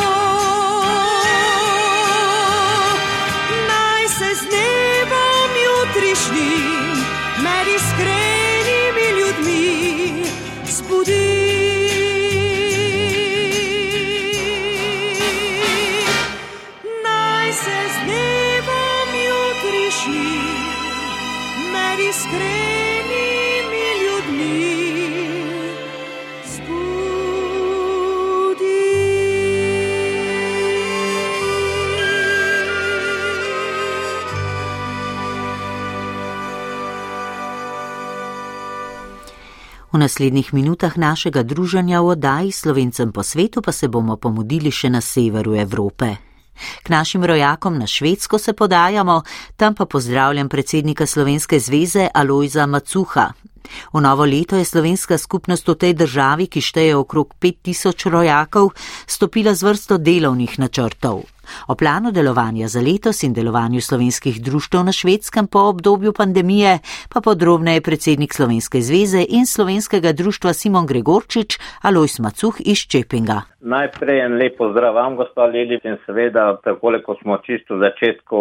Naj 3.68 4.08
se 4.08 4.36
z 4.36 4.44
nebom 4.54 5.52
jutrišnjim 5.66 6.98
med 7.44 7.68
iskrenimi 7.76 9.08
ljudmi 9.20 10.24
zbudi. 10.68 11.19
Naslednjih 40.20 40.54
minutah 40.54 40.98
našega 40.98 41.44
druženja 41.44 42.02
v 42.02 42.08
oddaji 42.12 42.52
Slovencem 42.52 43.12
po 43.12 43.24
svetu 43.24 43.62
pa 43.62 43.72
se 43.72 43.88
bomo 43.88 44.18
pomudili 44.20 44.68
še 44.68 44.90
na 44.92 45.00
severu 45.02 45.56
Evrope. 45.56 46.18
K 46.84 46.90
našim 46.92 47.24
rojakom 47.24 47.80
na 47.80 47.88
Švedsko 47.88 48.36
se 48.38 48.52
podajamo, 48.54 49.24
tam 49.56 49.76
pa 49.76 49.86
pozdravljam 49.86 50.50
predsednika 50.50 51.06
Slovenske 51.08 51.60
zveze 51.60 52.10
Alojza 52.14 52.66
Macuha. 52.66 53.32
V 53.94 54.02
novo 54.02 54.26
leto 54.26 54.56
je 54.56 54.66
slovenska 54.66 55.18
skupnost 55.18 55.68
v 55.68 55.76
tej 55.76 55.94
državi, 55.94 56.48
ki 56.48 56.62
šteje 56.62 56.96
okrog 56.96 57.34
5000 57.42 58.10
rojakov, 58.10 58.72
stopila 59.08 59.54
z 59.54 59.64
vrsto 59.64 59.98
delovnih 59.98 60.60
načrtov. 60.60 61.26
O 61.68 61.76
planu 61.76 62.12
delovanja 62.12 62.68
za 62.68 62.82
letos 62.82 63.24
in 63.24 63.34
delovanju 63.34 63.82
slovenskih 63.82 64.42
društv 64.42 64.78
na 64.86 64.92
švedskem 64.92 65.48
po 65.48 65.60
obdobju 65.60 66.14
pandemije 66.14 66.80
pa 67.14 67.22
podrobneje 67.22 67.82
predsednik 67.82 68.34
Slovenske 68.34 68.82
zveze 68.82 69.26
in 69.30 69.46
slovenskega 69.46 70.12
društva 70.12 70.54
Simon 70.54 70.86
Gregorčič 70.86 71.60
Alojs 71.82 72.20
Macuh 72.20 72.56
iz 72.66 72.80
Čepinga. 72.88 73.42
Najprej 73.60 74.26
en 74.26 74.38
lep 74.38 74.58
pozdrav 74.58 74.94
vam, 74.96 75.16
gospod 75.16 75.52
Lilic, 75.52 75.84
in 75.84 75.98
seveda, 76.06 76.58
tako 76.64 76.94
ko 77.06 77.16
smo 77.22 77.38
čisto 77.38 77.76
v 77.76 77.80
začetku 77.80 78.38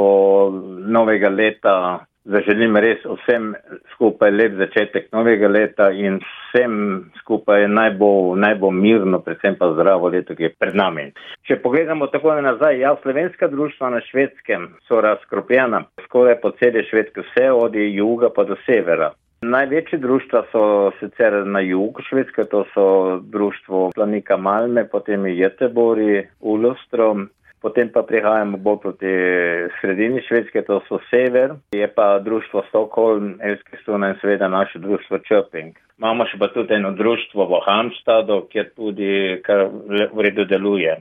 novega 0.87 1.29
leta 1.29 2.05
Zaželim 2.29 2.77
res 2.77 3.01
vsem 3.09 3.55
skupaj 3.95 4.29
lep 4.35 4.59
začetek 4.59 5.07
novega 5.17 5.49
leta 5.49 5.87
in 5.97 6.19
vsem 6.21 6.75
skupaj 7.23 7.65
naj 7.73 7.95
bo, 8.01 8.11
naj 8.37 8.59
bo 8.61 8.69
mirno, 8.75 9.23
predvsem 9.25 9.57
pa 9.57 9.71
zdravo 9.73 10.11
leto, 10.13 10.37
ki 10.37 10.49
je 10.49 10.51
pred 10.61 10.77
nami. 10.77 11.07
Če 11.49 11.57
pogledamo 11.63 12.11
tako 12.13 12.35
nazaj, 12.45 12.83
ja, 12.83 12.93
slovenska 13.01 13.49
društva 13.49 13.95
na 13.97 14.03
švedskem 14.11 14.69
so 14.89 15.01
razkropljena 15.01 15.87
skoraj 16.05 16.37
po 16.43 16.53
celi 16.61 16.85
švedski, 16.91 17.25
vse 17.31 17.49
od 17.53 17.81
juga 17.81 18.29
pa 18.35 18.45
do 18.45 18.61
severa. 18.67 19.15
Največje 19.41 20.01
društva 20.03 20.43
so 20.53 20.63
sicer 20.99 21.47
na 21.47 21.61
jugu 21.63 22.03
švedske, 22.03 22.45
to 22.51 22.65
so 22.75 22.87
društvo 23.23 23.91
Planika 23.95 24.37
Malme, 24.37 24.85
potem 24.85 25.27
je 25.27 25.39
Jetebori, 25.39 26.27
Ulostrom, 26.41 27.29
Potem 27.61 27.89
pa 27.91 28.05
prihajamo 28.07 28.59
bolj 28.63 28.79
proti 28.83 29.13
sredini 29.81 30.23
Švedske, 30.23 30.63
to 30.63 30.79
so 30.87 31.01
sever, 31.11 31.57
je 31.75 31.89
pa 31.95 32.19
društvo 32.23 32.63
Stockholm, 32.69 33.35
Elske 33.43 33.81
stune 33.83 34.13
in 34.13 34.19
seveda 34.21 34.49
naše 34.49 34.79
društvo 34.79 35.19
Čöping. 35.27 35.75
Imamo 35.99 36.29
še 36.31 36.39
pa 36.39 36.47
tudi 36.55 36.77
eno 36.77 36.93
društvo 36.95 37.49
v 37.51 37.61
Hamstadu, 37.67 38.45
kjer 38.53 38.69
tudi 38.77 39.41
kar 39.43 39.67
v 39.67 40.27
redu 40.29 40.45
deluje. 40.47 40.95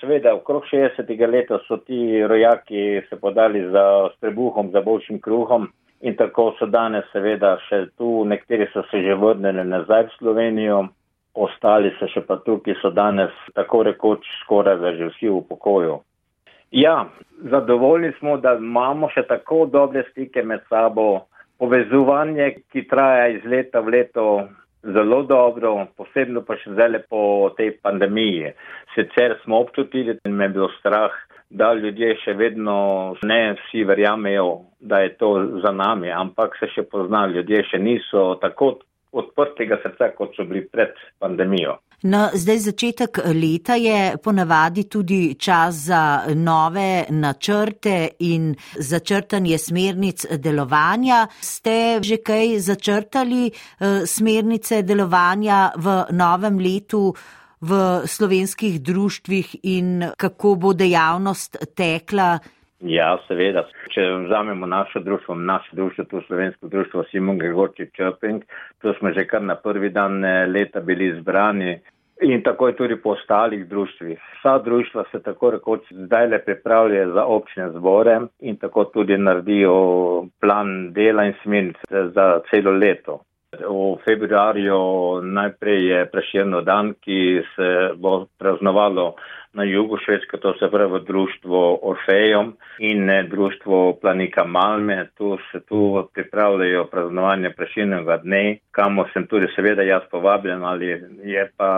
Seveda, 0.00 0.34
okrog 0.34 0.66
60. 0.66 1.06
leta 1.30 1.60
so 1.68 1.78
ti 1.86 2.18
rojaki 2.26 3.02
se 3.08 3.20
podali 3.20 3.62
za 3.70 3.84
strebuhom, 4.16 4.72
za 4.74 4.82
boljšim 4.82 5.20
kruhom 5.22 5.70
in 6.00 6.16
tako 6.16 6.54
so 6.58 6.66
danes 6.66 7.06
seveda 7.12 7.54
še 7.68 7.84
tu, 7.98 8.24
nekateri 8.24 8.66
so 8.72 8.82
se 8.90 9.02
že 9.04 9.14
vrnili 9.14 9.64
nazaj 9.68 10.08
v 10.08 10.16
Slovenijo 10.18 10.88
ostali 11.34 11.92
so 11.98 12.08
še 12.10 12.22
pa 12.26 12.36
tukaj, 12.44 12.76
so 12.82 12.90
danes 12.90 13.34
tako 13.54 13.82
rekoč 13.86 14.26
skoraj 14.42 14.80
da 14.82 14.94
že 14.96 15.10
vsi 15.12 15.28
v 15.28 15.42
pokoju. 15.48 16.00
Ja, 16.70 17.08
zadovoljni 17.50 18.12
smo, 18.18 18.36
da 18.36 18.54
imamo 18.54 19.08
še 19.10 19.26
tako 19.26 19.66
dobre 19.66 20.04
stike 20.10 20.42
med 20.42 20.62
sabo, 20.68 21.26
povezovanje, 21.58 22.54
ki 22.72 22.86
traja 22.88 23.28
iz 23.34 23.44
leta 23.44 23.80
v 23.80 23.96
leto 23.96 24.26
zelo 24.82 25.22
dobro, 25.28 25.74
posebno 25.96 26.40
pa 26.46 26.56
še 26.56 26.72
zdaj 26.72 27.02
po 27.10 27.50
tej 27.56 27.74
pandemiji. 27.84 28.54
Sicer 28.94 29.36
smo 29.42 29.60
občutili 29.60 30.16
in 30.24 30.36
me 30.36 30.48
je 30.48 30.54
bilo 30.56 30.70
strah, 30.78 31.12
da 31.50 31.72
ljudje 31.74 32.14
še 32.22 32.36
vedno 32.38 33.16
ne 33.26 33.56
vsi 33.58 33.82
verjamejo, 33.84 34.46
da 34.80 35.02
je 35.02 35.16
to 35.18 35.30
za 35.64 35.72
nami, 35.74 36.12
ampak 36.14 36.54
se 36.60 36.70
še 36.70 36.86
poznajo, 36.86 37.34
ljudje 37.40 37.64
še 37.72 37.82
niso 37.82 38.38
tako 38.40 38.76
odprtega 39.12 39.80
srca, 39.82 40.12
kot 40.16 40.36
so 40.36 40.44
bili 40.48 40.64
pred 40.68 40.94
pandemijo. 41.18 41.78
No, 42.02 42.30
zdaj 42.32 42.58
začetek 42.64 43.18
leta 43.36 43.74
je 43.76 44.16
ponavadi 44.24 44.86
tudi 44.88 45.34
čas 45.34 45.74
za 45.74 46.32
nove 46.34 47.04
načrte 47.10 48.08
in 48.24 48.54
začrtanje 48.78 49.58
smernic 49.58 50.24
delovanja. 50.38 51.26
Ste 51.40 52.00
že 52.02 52.16
kaj 52.24 52.56
začrtali 52.58 53.50
uh, 53.50 54.06
smernice 54.06 54.80
delovanja 54.82 55.72
v 55.76 55.98
novem 56.16 56.56
letu 56.58 57.12
v 57.60 58.00
slovenskih 58.06 58.80
društvih 58.80 59.56
in 59.62 60.08
kako 60.16 60.54
bo 60.54 60.72
dejavnost 60.72 61.60
tekla? 61.76 62.38
Ja, 62.80 63.10
seveda. 63.28 63.66
Če 63.92 64.06
vzamemo 64.24 64.66
naše 64.66 65.00
društvo, 65.04 65.34
naše 65.34 65.76
društvo, 65.76 66.04
to 66.04 66.20
slovensko 66.26 66.68
društvo 66.68 67.04
Simon 67.10 67.38
Gregorčič 67.38 67.90
Čöping, 67.92 68.40
to 68.80 68.94
smo 68.98 69.12
že 69.12 69.26
kar 69.28 69.42
na 69.42 69.54
prvi 69.54 69.90
dan 69.90 70.24
eh, 70.24 70.46
leta 70.46 70.80
bili 70.80 71.10
izbrani 71.12 71.80
in 72.20 72.42
tako 72.42 72.68
je 72.68 72.76
tudi 72.76 72.96
po 72.96 73.10
ostalih 73.10 73.66
društvih. 73.68 74.18
Vsa 74.38 74.58
društva 74.58 75.04
se 75.12 75.22
tako 75.22 75.50
rekoč 75.50 75.80
zdaj 75.90 76.26
le 76.26 76.38
pripravljajo 76.44 77.12
za 77.12 77.24
občne 77.24 77.70
zbore 77.70 78.20
in 78.40 78.56
tako 78.56 78.84
tudi 78.84 79.16
naredijo 79.18 80.26
plan 80.40 80.92
dela 80.92 81.24
in 81.24 81.34
smernice 81.42 82.08
za 82.14 82.40
celo 82.50 82.72
leto. 82.72 83.20
V 83.52 83.96
februarju 84.04 85.20
najprej 85.22 85.86
je 85.86 86.06
preširno 86.06 86.60
dan, 86.60 86.94
ki 87.00 87.42
se 87.56 87.90
bo 87.96 88.26
praznovalo 88.38 89.14
na 89.52 89.64
jugu 89.64 89.96
Švedske, 89.96 90.36
to 90.36 90.54
se 90.58 90.70
pravi 90.70 91.00
društvo 91.06 91.78
Orfejom 91.82 92.56
in 92.78 93.10
društvo 93.28 93.98
Planika 94.00 94.44
Malme. 94.44 95.08
Tu 95.14 95.38
se 95.52 95.60
tu 95.60 96.08
pripravljajo 96.14 96.84
praznovanje 96.84 97.50
preširnega 97.50 98.16
dne, 98.16 98.58
kamo 98.70 99.04
sem 99.12 99.26
tudi 99.26 99.46
seveda 99.56 99.82
jaz 99.82 100.02
povabljen, 100.10 100.64
ali 100.64 100.86
je 101.24 101.50
pa 101.56 101.70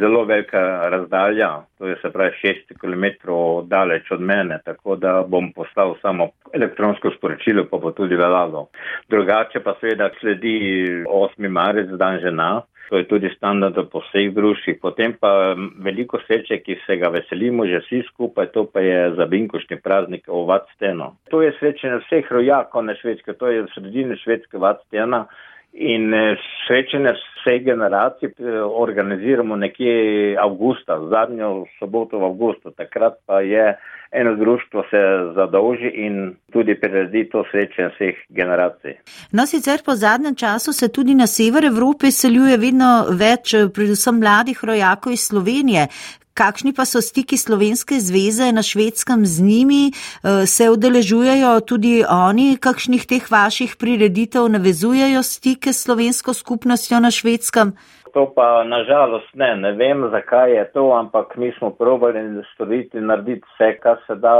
zelo 0.00 0.24
velika 0.24 0.88
razdalja, 0.88 1.50
to 1.78 1.86
je 1.86 1.96
se 2.02 2.10
pravi 2.10 2.30
6 2.44 2.78
km 2.80 3.30
daleč 3.68 4.10
od 4.10 4.20
mene, 4.20 4.60
tako 4.64 4.96
da 4.96 5.24
bom 5.28 5.52
poslal 5.52 5.94
samo 6.02 6.28
elektronsko 6.52 7.10
sporočilo, 7.10 7.64
pa 7.70 7.78
bo 7.78 7.90
tudi 7.90 8.16
veljalo. 8.16 8.68
Drugače 9.08 9.60
pa 9.60 9.74
seveda 9.80 10.10
sledi 10.20 10.58
8. 11.06 11.48
marec, 11.48 11.88
dan 11.88 12.20
žena. 12.20 12.62
To 12.90 12.98
je 12.98 13.06
tudi 13.06 13.30
standard 13.36 13.78
po 13.90 14.02
vseh 14.02 14.32
društvih. 14.34 14.80
Potem 14.82 15.14
pa 15.14 15.54
veliko 15.78 16.18
sreče, 16.26 16.58
ki 16.58 16.74
se 16.86 16.96
ga 16.98 17.08
veselimo 17.14 17.66
že 17.66 17.78
vsi 17.84 18.02
skupaj, 18.08 18.50
to 18.50 18.66
pa 18.66 18.82
je 18.82 19.14
za 19.14 19.26
binkošnji 19.30 19.78
praznik 19.78 20.26
Ovad 20.26 20.66
steno. 20.74 21.14
To 21.30 21.42
je 21.42 21.54
srečanje 21.60 22.02
vseh 22.02 22.26
rojakov 22.30 22.82
na 22.84 22.98
švedske, 22.98 23.38
to 23.38 23.46
je 23.46 23.62
v 23.62 23.70
sredini 23.74 24.18
švedske 24.18 24.58
Ovad 24.58 24.82
stena. 24.88 25.26
In 25.72 26.12
eh, 26.14 26.36
srečanje 26.66 27.12
vseh 27.14 27.62
generacij 27.64 28.28
eh, 28.28 28.58
organiziramo 28.60 29.56
nekje 29.56 30.36
avgusta, 30.38 30.98
zadnjo 31.10 31.64
soboto 31.78 32.18
v 32.18 32.24
avgustu. 32.24 32.70
Takrat 32.70 33.20
pa 33.26 33.40
je 33.40 33.76
eno 34.10 34.34
društvo 34.36 34.82
se 34.90 35.00
zadolži 35.34 35.90
in 35.94 36.34
tudi 36.52 36.74
priredi 36.80 37.28
to 37.30 37.44
srečanje 37.50 37.88
vseh 37.88 38.14
generacij. 38.28 38.96
No, 39.32 39.46
sicer 39.46 39.82
po 39.86 39.94
zadnjem 39.94 40.34
času 40.34 40.72
se 40.72 40.88
tudi 40.92 41.14
na 41.14 41.26
sever 41.26 41.64
Evrope 41.64 42.10
seljuje 42.10 42.56
vedno 42.56 42.90
več, 43.10 43.54
predvsem 43.74 44.18
mladih 44.18 44.64
rojakov 44.64 45.12
iz 45.12 45.28
Slovenije. 45.30 45.86
Kakšni 46.34 46.72
pa 46.72 46.84
so 46.84 47.00
stiki 47.00 47.36
Slovenske 47.36 47.98
zveze 48.00 48.52
na 48.52 48.62
švedskem 48.62 49.26
z 49.26 49.42
njimi? 49.42 49.90
Eh, 49.90 50.46
se 50.46 50.70
udeležujejo 50.70 51.60
tudi 51.60 52.04
oni, 52.08 52.56
kakšnih 52.56 53.06
teh 53.06 53.30
vaših 53.30 53.76
prireditev 53.80 54.48
navezujejo 54.48 55.22
stike 55.22 55.72
s 55.72 55.84
slovensko 55.84 56.34
skupnostjo 56.34 57.00
na 57.00 57.10
švedskem? 57.10 57.72
To 58.14 58.32
pa 58.34 58.64
nažalost 58.64 59.34
ne, 59.34 59.56
ne 59.56 59.72
vem, 59.72 60.08
zakaj 60.10 60.52
je 60.52 60.64
to, 60.72 60.90
ampak 60.92 61.36
mi 61.36 61.52
smo 61.58 61.70
probali 61.70 62.42
storiti, 62.54 63.00
narediti 63.00 63.46
vse, 63.54 63.78
kar 63.82 63.96
se 64.06 64.14
da. 64.14 64.34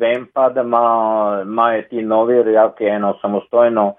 Vem 0.00 0.26
pa, 0.34 0.48
da 0.48 0.60
imajo 0.60 1.42
ima 1.42 1.82
ti 1.90 2.02
novi 2.02 2.42
rejaki 2.42 2.84
eno 2.84 3.14
samostojno 3.22 3.94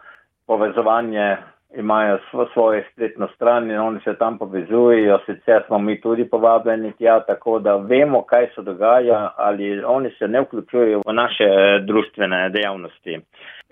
povezovanje, 0.48 1.38
imajo 1.78 2.20
svojo 2.54 2.84
spletno 2.92 3.28
stran 3.36 3.72
in 3.72 3.80
oni 3.80 4.00
se 4.04 4.14
tam 4.18 4.38
povezujejo, 4.38 5.20
sicer 5.26 5.64
smo 5.68 5.80
mi 5.80 6.02
tudi 6.02 6.30
povabljeni 6.30 6.94
tja, 6.98 7.20
tako 7.20 7.60
da 7.60 7.76
vemo, 7.76 8.22
kaj 8.22 8.48
se 8.56 8.62
dogaja, 8.62 9.34
ali 9.38 9.84
oni 9.84 10.10
se 10.20 10.28
ne 10.28 10.42
vključujejo 10.42 11.02
v 11.08 11.14
naše 11.14 11.50
družbene 11.88 12.50
dejavnosti. 12.50 13.20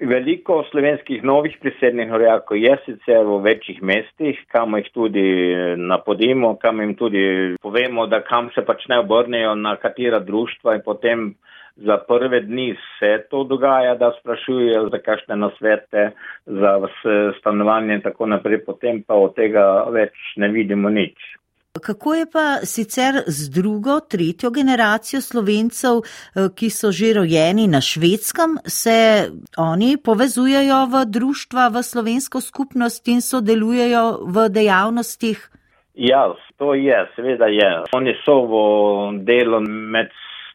Veliko 0.02 0.64
slovenskih 0.72 1.24
novih 1.24 1.58
prisednih 1.62 2.12
rojakov 2.12 2.58
je 2.58 2.78
sicer 2.86 3.26
v 3.26 3.38
večjih 3.44 3.82
mestih, 3.82 4.40
kam 4.48 4.78
jih 4.78 4.90
tudi 4.94 5.26
napodimo, 5.78 6.56
kam 6.56 6.82
jim 6.82 6.96
tudi 6.96 7.56
povemo, 7.62 8.08
da 8.08 8.22
kam 8.22 8.50
se 8.56 8.66
pač 8.66 8.88
ne 8.90 9.00
obrnejo, 9.00 9.56
na 9.56 9.76
katera 9.76 10.20
društva 10.20 10.76
in 10.76 10.82
potem 10.86 11.36
za 11.76 11.98
prve 12.08 12.42
dni 12.42 12.76
se 13.00 13.24
to 13.30 13.44
dogaja, 13.44 13.96
da 13.96 14.12
sprašujejo 14.20 14.90
za 14.90 14.98
kakšne 14.98 15.36
nasvete, 15.36 16.12
za 16.46 16.80
stanovanje 17.40 17.94
in 17.94 18.02
tako 18.02 18.26
naprej, 18.26 18.66
potem 18.66 19.04
pa 19.08 19.14
od 19.14 19.36
tega 19.36 19.86
več 19.90 20.14
ne 20.38 20.52
vidimo 20.54 20.90
nič. 20.90 21.18
Kako 21.82 22.14
je 22.14 22.26
pa 22.34 22.62
sicer 22.70 23.16
z 23.28 23.50
drugo, 23.50 24.00
tretjo 24.00 24.52
generacijo 24.54 25.22
slovencev, 25.22 26.02
eh, 26.06 26.50
ki 26.56 26.70
so 26.70 26.92
že 26.92 27.14
rojeni 27.14 27.68
na 27.68 27.82
švedskem, 27.82 28.58
se 28.66 29.30
oni 29.58 29.98
povezujejo 29.98 30.86
v 30.94 31.06
društva, 31.06 31.68
v 31.74 31.84
slovensko 31.84 32.42
skupnost 32.42 33.08
in 33.08 33.22
sodelujejo 33.22 34.22
v 34.30 34.50
dejavnostih? 34.50 35.50
Ja, 35.94 36.34
to 36.58 36.74
je, 36.74 37.10
seveda 37.16 37.46
je. 37.46 37.84
Oni 37.94 38.14
so 38.26 38.46
v 38.46 38.54
delu 39.26 39.60
med 39.62 40.14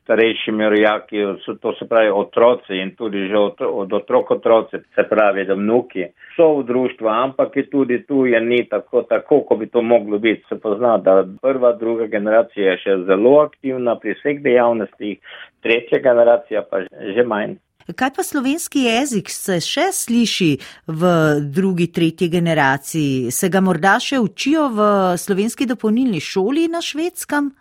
starejšimi 0.09 0.65
rojaki, 0.65 1.17
to 1.61 1.73
se 1.79 1.85
pravi 1.89 2.11
otroci 2.11 2.81
in 2.81 2.95
tudi 2.97 3.29
že 3.29 3.37
od, 3.37 3.93
otrok 3.93 4.31
otroci, 4.31 4.81
se 4.95 5.05
pravi, 5.11 5.45
da 5.45 5.55
vnuki 5.55 6.07
so 6.37 6.55
v 6.59 6.65
društvu, 6.65 7.09
ampak 7.09 7.57
je 7.57 7.67
tudi 7.71 8.01
tu 8.09 8.25
je 8.27 8.41
ni 8.41 8.65
tako, 8.69 9.03
tako, 9.03 9.43
kot 9.45 9.59
bi 9.59 9.69
to 9.69 9.83
moglo 9.83 10.19
biti. 10.19 10.45
Se 10.49 10.57
pozna, 10.57 10.97
da 10.99 11.27
prva, 11.43 11.73
druga 11.77 12.07
generacija 12.07 12.71
je 12.71 12.79
še 12.85 12.97
zelo 13.05 13.37
aktivna 13.45 13.99
pri 14.01 14.17
vseh 14.17 14.41
dejavnostih, 14.41 15.21
tretja 15.61 16.01
generacija 16.01 16.65
pa 16.65 16.87
že 16.89 17.25
manj. 17.29 17.59
Kaj 17.89 18.11
pa 18.17 18.23
slovenski 18.25 18.83
jezik 18.85 19.31
se 19.33 19.61
še 19.65 19.87
sliši 19.93 20.51
v 20.89 21.13
drugi, 21.53 21.93
tretji 21.93 22.29
generaciji? 22.29 23.31
Se 23.33 23.49
ga 23.49 23.61
morda 23.65 23.97
še 24.01 24.21
učijo 24.21 24.69
v 24.73 24.91
slovenski 25.17 25.69
dopolnilni 25.69 26.21
šoli 26.21 26.69
na 26.73 26.85
švedskem? 26.85 27.53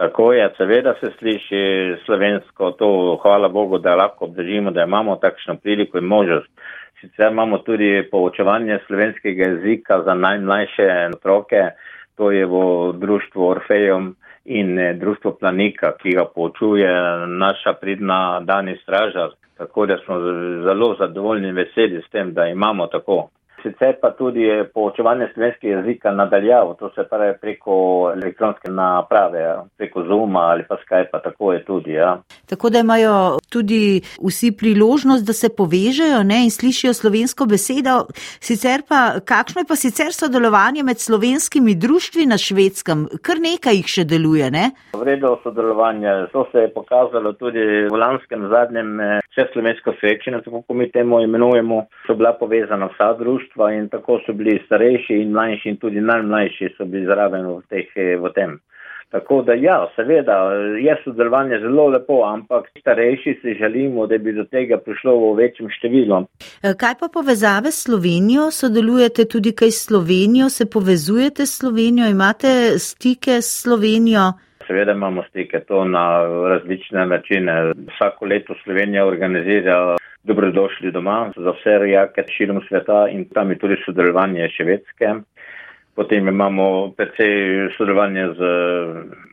Tako 0.00 0.32
je, 0.32 0.50
seveda 0.56 0.94
se 1.00 1.10
sliši 1.18 1.62
slovensko, 2.04 2.70
to 2.70 3.18
hvala 3.22 3.48
Bogu, 3.48 3.78
da 3.78 3.94
lahko 3.94 4.24
obdržimo, 4.24 4.70
da 4.70 4.82
imamo 4.82 5.16
takšno 5.16 5.56
priliko 5.56 5.98
in 5.98 6.04
možnost. 6.04 6.48
Sicer 7.00 7.32
imamo 7.32 7.58
tudi 7.58 8.08
poučevanje 8.10 8.78
slovenskega 8.86 9.48
jezika 9.48 10.02
za 10.02 10.14
najmlajše 10.14 10.86
otroke, 11.14 11.60
to 12.16 12.30
je 12.30 12.46
v 12.46 12.56
društvu 12.92 13.48
Orfejom 13.48 14.16
in 14.44 14.78
eh, 14.78 14.94
društvo 14.94 15.36
Planika, 15.40 15.92
ki 16.02 16.16
ga 16.16 16.24
poučuje 16.34 16.88
naša 17.26 17.72
pridna 17.72 18.40
Dani 18.40 18.76
Stražar. 18.82 19.30
Tako 19.58 19.86
da 19.86 19.98
smo 20.04 20.20
zelo 20.64 20.94
zadovoljni 20.98 21.48
in 21.48 21.54
veseli 21.54 22.02
s 22.06 22.10
tem, 22.10 22.32
da 22.34 22.46
imamo 22.46 22.86
tako 22.86 23.28
sicer 23.62 23.96
pa 24.00 24.10
tudi 24.10 24.46
poučevanje 24.74 25.28
slovenskega 25.34 25.76
jezika 25.76 26.10
nadaljavo, 26.10 26.74
to 26.74 26.90
se 26.94 27.04
pravi 27.10 27.34
preko 27.40 27.74
elektronske 28.14 28.70
naprave, 28.70 29.56
preko 29.76 30.04
Zuma 30.04 30.40
ali 30.40 30.64
pa 30.68 30.76
Skype, 30.84 31.22
tako 31.24 31.52
je 31.52 31.64
tudi. 31.64 31.92
Ja. 31.92 32.18
Tako 32.48 32.70
da 32.70 32.78
imajo 32.78 33.38
tudi 33.50 34.00
vsi 34.26 34.52
priložnost, 34.58 35.26
da 35.26 35.32
se 35.32 35.48
povežejo 35.56 36.22
ne, 36.22 36.44
in 36.44 36.50
slišijo 36.50 36.94
slovensko 36.94 37.46
besedo. 37.46 38.06
Sicer 38.40 38.82
pa, 38.88 39.20
kakšno 39.24 39.60
je 39.60 39.68
pa 39.68 39.76
sicer 39.76 40.12
sodelovanje 40.12 40.82
med 40.82 40.98
slovenskimi 40.98 41.74
društvi 41.74 42.26
na 42.26 42.38
švedskem? 42.38 43.08
Kar 43.22 43.40
nekaj 43.42 43.80
jih 43.80 43.86
še 43.96 44.04
deluje, 44.04 44.50
ne? 44.50 44.70
Vredo 44.94 45.36
sodelovanje, 45.42 46.30
to 46.32 46.46
se 46.52 46.66
je 46.66 46.74
pokazalo 46.74 47.32
tudi 47.32 47.64
v 47.90 47.96
lanskem 47.96 48.48
zadnjem 48.48 49.00
eh, 49.00 49.20
vse 49.30 49.48
slovensko 49.52 49.94
srečanje, 50.00 50.42
tako 50.44 50.62
kot 50.62 50.76
mi 50.76 50.90
temu 50.90 51.20
imenujemo, 51.20 51.84
so 52.06 52.14
bila 52.14 52.32
povezana 52.38 52.90
vsa 52.94 53.12
društva 53.18 53.49
društva 53.50 53.72
in 53.72 53.88
tako 53.88 54.20
so 54.26 54.32
bili 54.32 54.62
starejši 54.66 55.14
in 55.14 55.30
mlajši 55.30 55.68
in 55.68 55.76
tudi 55.76 56.00
najmlajši 56.00 56.74
so 56.76 56.84
bili 56.84 57.06
zraven 57.06 57.46
v, 57.46 57.62
teh, 57.68 57.86
v 58.20 58.32
tem. 58.34 58.60
Tako 59.10 59.42
da 59.42 59.52
ja, 59.54 59.88
seveda 59.96 60.52
je 60.78 60.96
sodelovanje 61.04 61.58
zelo 61.58 61.88
lepo, 61.88 62.22
ampak 62.24 62.70
starejši 62.80 63.38
si 63.42 63.54
želimo, 63.58 64.06
da 64.06 64.18
bi 64.18 64.32
do 64.32 64.44
tega 64.44 64.78
prišlo 64.78 65.16
v 65.16 65.36
večjem 65.36 65.68
številu. 65.70 66.26
E, 66.62 66.74
kaj 66.78 66.94
pa 67.00 67.08
povezave 67.12 67.70
s 67.70 67.82
Slovenijo? 67.82 68.50
Sodelujete 68.50 69.24
tudi 69.24 69.52
kaj 69.52 69.70
s 69.70 69.86
Slovenijo, 69.88 70.48
se 70.48 70.70
povezujete 70.70 71.46
s 71.46 71.58
Slovenijo, 71.58 72.06
imate 72.06 72.78
stike 72.78 73.42
s 73.42 73.62
Slovenijo? 73.62 74.30
Seveda 74.66 74.92
imamo 74.92 75.24
stike 75.28 75.60
to 75.66 75.84
na 75.84 76.22
različne 76.48 77.06
načine. 77.06 77.72
Vsako 77.90 78.26
leto 78.26 78.54
Slovenija 78.62 79.06
organizira 79.06 79.96
dobrodošli 80.24 80.92
doma 80.92 81.32
za 81.36 81.50
vse 81.50 81.78
rojake 81.78 82.24
širom 82.28 82.60
sveta 82.68 83.08
in 83.08 83.24
tam 83.34 83.50
je 83.50 83.58
tudi 83.58 83.76
sodelovanje 83.84 84.48
švedske. 84.48 85.14
Potem 85.94 86.28
imamo 86.28 86.92
precej 86.96 87.68
sodelovanje 87.76 88.26
z 88.38 88.40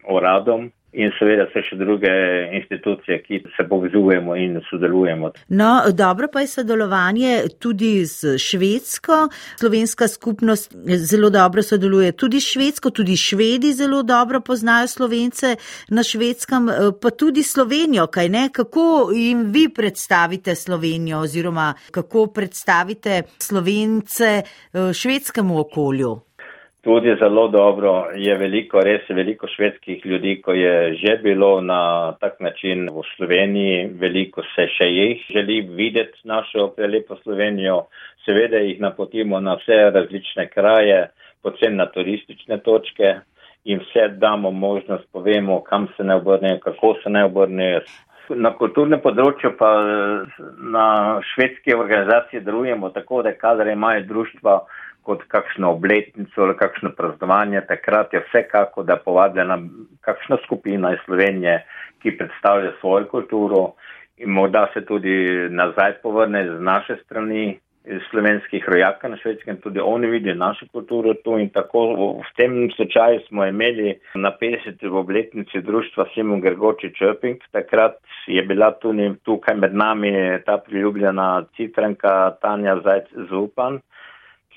uradom 0.09 0.71
in 0.97 1.11
seveda 1.19 1.45
so 1.53 1.61
še 1.61 1.77
druge 1.77 2.11
institucije, 2.57 3.19
ki 3.25 3.41
se 3.55 3.65
povezujemo 3.69 4.35
in 4.35 4.59
sodelujemo. 4.69 5.31
No, 5.49 5.71
dobro 5.93 6.29
pa 6.33 6.41
je 6.43 6.51
sodelovanje 6.55 7.33
tudi 7.61 8.05
z 8.05 8.37
Švedsko. 8.41 9.27
Slovenska 9.59 10.07
skupnost 10.07 10.75
zelo 11.11 11.29
dobro 11.29 11.63
sodeluje 11.63 12.11
tudi 12.17 12.41
s 12.41 12.51
Švedsko, 12.55 12.89
tudi 12.89 13.17
Švedi 13.17 13.73
zelo 13.77 14.03
dobro 14.03 14.41
poznajo 14.41 14.87
Slovence 14.87 15.55
na 15.89 16.03
Švedskem, 16.03 16.69
pa 17.01 17.09
tudi 17.13 17.43
Slovenijo, 17.43 18.07
kaj 18.07 18.29
ne? 18.29 18.47
Kako 18.53 19.11
jim 19.13 19.47
vi 19.53 19.67
predstavite 19.69 20.55
Slovenijo 20.55 21.19
oziroma 21.19 21.73
kako 21.91 22.27
predstavite 22.27 23.21
Slovence 23.39 24.41
eh, 24.41 24.93
švedskemu 24.93 25.59
okolju? 25.59 26.26
Tudi 26.87 27.15
zelo 27.19 27.47
dobro 27.47 27.91
je 28.15 28.35
veliko, 28.39 28.79
res 28.79 29.09
veliko 29.09 29.47
švedskih 29.51 30.05
ljudi, 30.05 30.37
ko 30.39 30.53
je 30.55 30.93
že 30.95 31.17
bilo 31.23 31.49
na 31.61 32.13
tak 32.21 32.39
način 32.39 32.87
v 32.87 33.03
Sloveniji, 33.09 33.89
veliko 33.99 34.45
se 34.53 34.69
še 34.71 34.87
jih 34.87 35.25
želi 35.35 35.57
videti 35.79 36.23
našo 36.23 36.69
prelepo 36.77 37.17
Slovenijo, 37.25 37.89
seveda 38.23 38.63
jih 38.63 38.79
napotimo 38.79 39.43
na 39.43 39.57
vse 39.59 39.81
različne 39.97 40.47
kraje, 40.47 41.09
predvsem 41.43 41.75
na 41.75 41.89
turistične 41.91 42.61
točke 42.63 43.17
in 43.65 43.83
vse 43.83 44.07
damo 44.23 44.51
možnost, 44.51 45.11
povemo, 45.11 45.59
kam 45.67 45.91
se 45.97 46.07
ne 46.07 46.15
obrnejo, 46.15 46.63
kako 46.63 46.95
se 47.03 47.09
ne 47.09 47.27
obrnejo. 47.27 47.83
Na 48.29 48.55
kulturnem 48.55 49.03
področju 49.03 49.57
pa 49.59 49.75
na 50.71 50.87
švedske 51.35 51.75
organizacije 51.75 52.47
delujemo 52.47 52.95
tako, 52.95 53.25
da 53.27 53.35
kadar 53.35 53.67
imajo 53.67 54.07
društva 54.07 54.61
kot 55.07 55.23
kakšno 55.31 55.71
obletnico 55.71 56.43
ali 56.43 56.55
kakšno 56.59 56.91
praznovanje, 56.97 57.61
takrat 57.67 58.13
je 58.13 58.23
vsekako, 58.27 58.83
da 58.83 58.99
povabljena 59.05 59.59
kakšna 60.01 60.37
skupina 60.45 60.91
iz 60.93 60.99
Slovenije, 61.05 61.61
ki 62.03 62.17
predstavlja 62.17 62.73
svojo 62.79 63.07
kulturo 63.13 63.61
in 64.17 64.29
morda 64.35 64.67
se 64.73 64.85
tudi 64.85 65.15
nazaj 65.49 66.01
povrne 66.03 66.43
z 66.49 66.59
naše 66.61 66.97
strani, 67.05 67.59
iz 67.87 68.01
slovenskih 68.09 68.65
rojaka 68.67 69.07
na 69.07 69.17
švedskem, 69.17 69.57
tudi 69.63 69.79
oni 69.79 70.07
vidijo 70.07 70.35
našo 70.35 70.65
kulturo 70.71 71.13
tu 71.23 71.37
in 71.39 71.49
tako. 71.49 71.85
V 72.19 72.33
tem 72.35 72.69
slučaju 72.75 73.19
smo 73.27 73.45
imeli 73.45 73.99
na 74.15 74.31
50. 74.41 74.87
obletnici 74.91 75.61
društva 75.61 76.05
Simon 76.13 76.41
Grgoči 76.41 76.93
Črping, 76.97 77.37
takrat 77.51 77.95
je 78.27 78.43
bila 78.43 78.71
tudi 78.71 79.11
tukaj 79.23 79.55
med 79.55 79.75
nami 79.75 80.11
ta 80.45 80.57
priljubljena 80.57 81.45
citranka 81.55 82.31
Tanja 82.41 82.75
Zajc 82.83 83.07
Zupan 83.29 83.79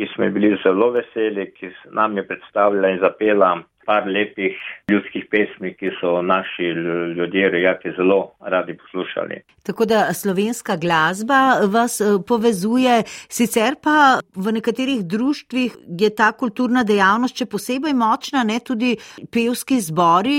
ki 0.00 0.06
smo 0.14 0.30
bili 0.30 0.56
zelo 0.64 0.90
veseli, 0.90 1.50
ki 1.52 1.68
nam 1.92 2.16
je 2.16 2.26
predstavila 2.26 2.88
in 2.88 2.98
zapela 3.02 3.58
par 3.86 4.06
lepih 4.06 4.56
ljudskih 4.90 5.26
pesmi, 5.30 5.74
ki 5.76 5.90
so 6.00 6.22
naši 6.22 6.70
ljudje, 7.16 7.48
rejaki, 7.50 7.92
zelo 7.96 8.32
radi 8.40 8.76
poslušali. 8.78 9.40
Tako 9.66 9.84
da 9.84 9.98
slovenska 10.14 10.76
glasba 10.76 11.40
vas 11.72 12.00
eh, 12.00 12.16
povezuje, 12.28 13.02
sicer 13.28 13.76
pa 13.82 14.20
v 14.36 14.52
nekaterih 14.56 15.02
društvih 15.04 15.76
je 16.00 16.10
ta 16.16 16.30
kulturna 16.32 16.84
dejavnost 16.84 17.42
še 17.42 17.48
posebej 17.50 17.92
močna, 17.92 18.44
ne 18.44 18.60
tudi 18.64 18.94
pevski 19.32 19.80
zbori 19.84 20.38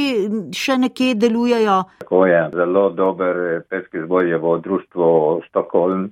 še 0.57 0.79
nekje 0.87 1.13
delujejo. 1.21 1.77
Tako 2.05 2.25
je, 2.31 2.41
zelo 2.55 2.89
dober 2.89 3.61
pevski 3.69 4.01
zbor 4.07 4.25
je 4.25 4.41
v 4.41 4.57
društvu 4.65 5.11
Stokholm. 5.49 6.09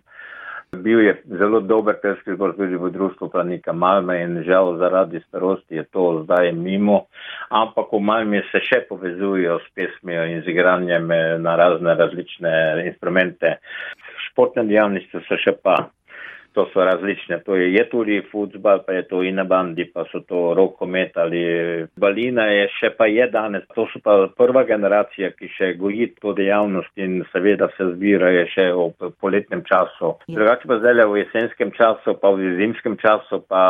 Bil 0.72 1.00
je 1.02 1.14
zelo 1.26 1.60
dober 1.60 1.96
pevski 2.02 2.36
zbor 2.36 2.54
tudi 2.56 2.78
v 2.78 2.92
društvu 2.94 3.30
Planika 3.30 3.74
Malme 3.74 4.20
in 4.22 4.44
žal 4.46 4.78
zaradi 4.78 5.20
starosti 5.28 5.76
je 5.76 5.84
to 5.84 6.22
zdaj 6.24 6.52
mimo, 6.54 7.06
ampak 7.50 7.90
v 7.92 8.00
Malmi 8.00 8.42
se 8.52 8.62
še 8.62 8.84
povezujejo 8.90 9.58
s 9.66 9.74
pesmijo 9.74 10.28
in 10.30 10.44
z 10.46 10.54
igranjem 10.54 11.10
na 11.42 11.56
razne 11.58 11.96
različne 11.98 12.54
instrumente. 12.86 13.58
Športne 14.30 14.68
dejavnosti 14.70 15.26
so 15.26 15.42
še 15.42 15.58
pa 15.58 15.90
to 16.54 16.68
so 16.74 16.84
različne. 16.86 17.40
To 17.46 17.56
je, 17.56 17.74
je 17.74 17.84
tudi 17.90 18.22
futbal, 18.32 18.84
pa 18.86 18.94
je 18.94 19.08
to 19.08 19.24
in 19.24 19.36
na 19.36 19.44
bandi, 19.44 19.86
pa 19.94 20.06
so 20.12 20.20
to 20.28 20.54
rokomet 20.58 21.18
ali 21.18 21.42
balina 21.96 22.46
je 22.52 22.68
še 22.80 22.94
pa 22.98 23.08
je 23.08 23.28
danes. 23.32 23.66
To 23.76 23.88
so 23.92 24.02
pa 24.04 24.16
prva 24.38 24.64
generacija, 24.70 25.32
ki 25.38 25.52
še 25.58 25.74
goji 25.80 26.10
to 26.22 26.34
dejavnost 26.38 26.92
in 26.98 27.22
seveda 27.34 27.70
se 27.78 27.92
zbirajo 27.94 28.46
še 28.54 28.68
v 28.74 29.12
poletnem 29.22 29.64
času. 29.68 30.16
Ja. 30.28 30.40
Drugače 30.40 30.70
pa 30.70 30.80
zdaj 30.82 31.06
v 31.10 31.24
jesenskem 31.24 31.74
času, 31.76 32.16
pa 32.22 32.34
v 32.36 32.56
zimskem 32.60 32.98
času, 33.02 33.44
pa 33.48 33.66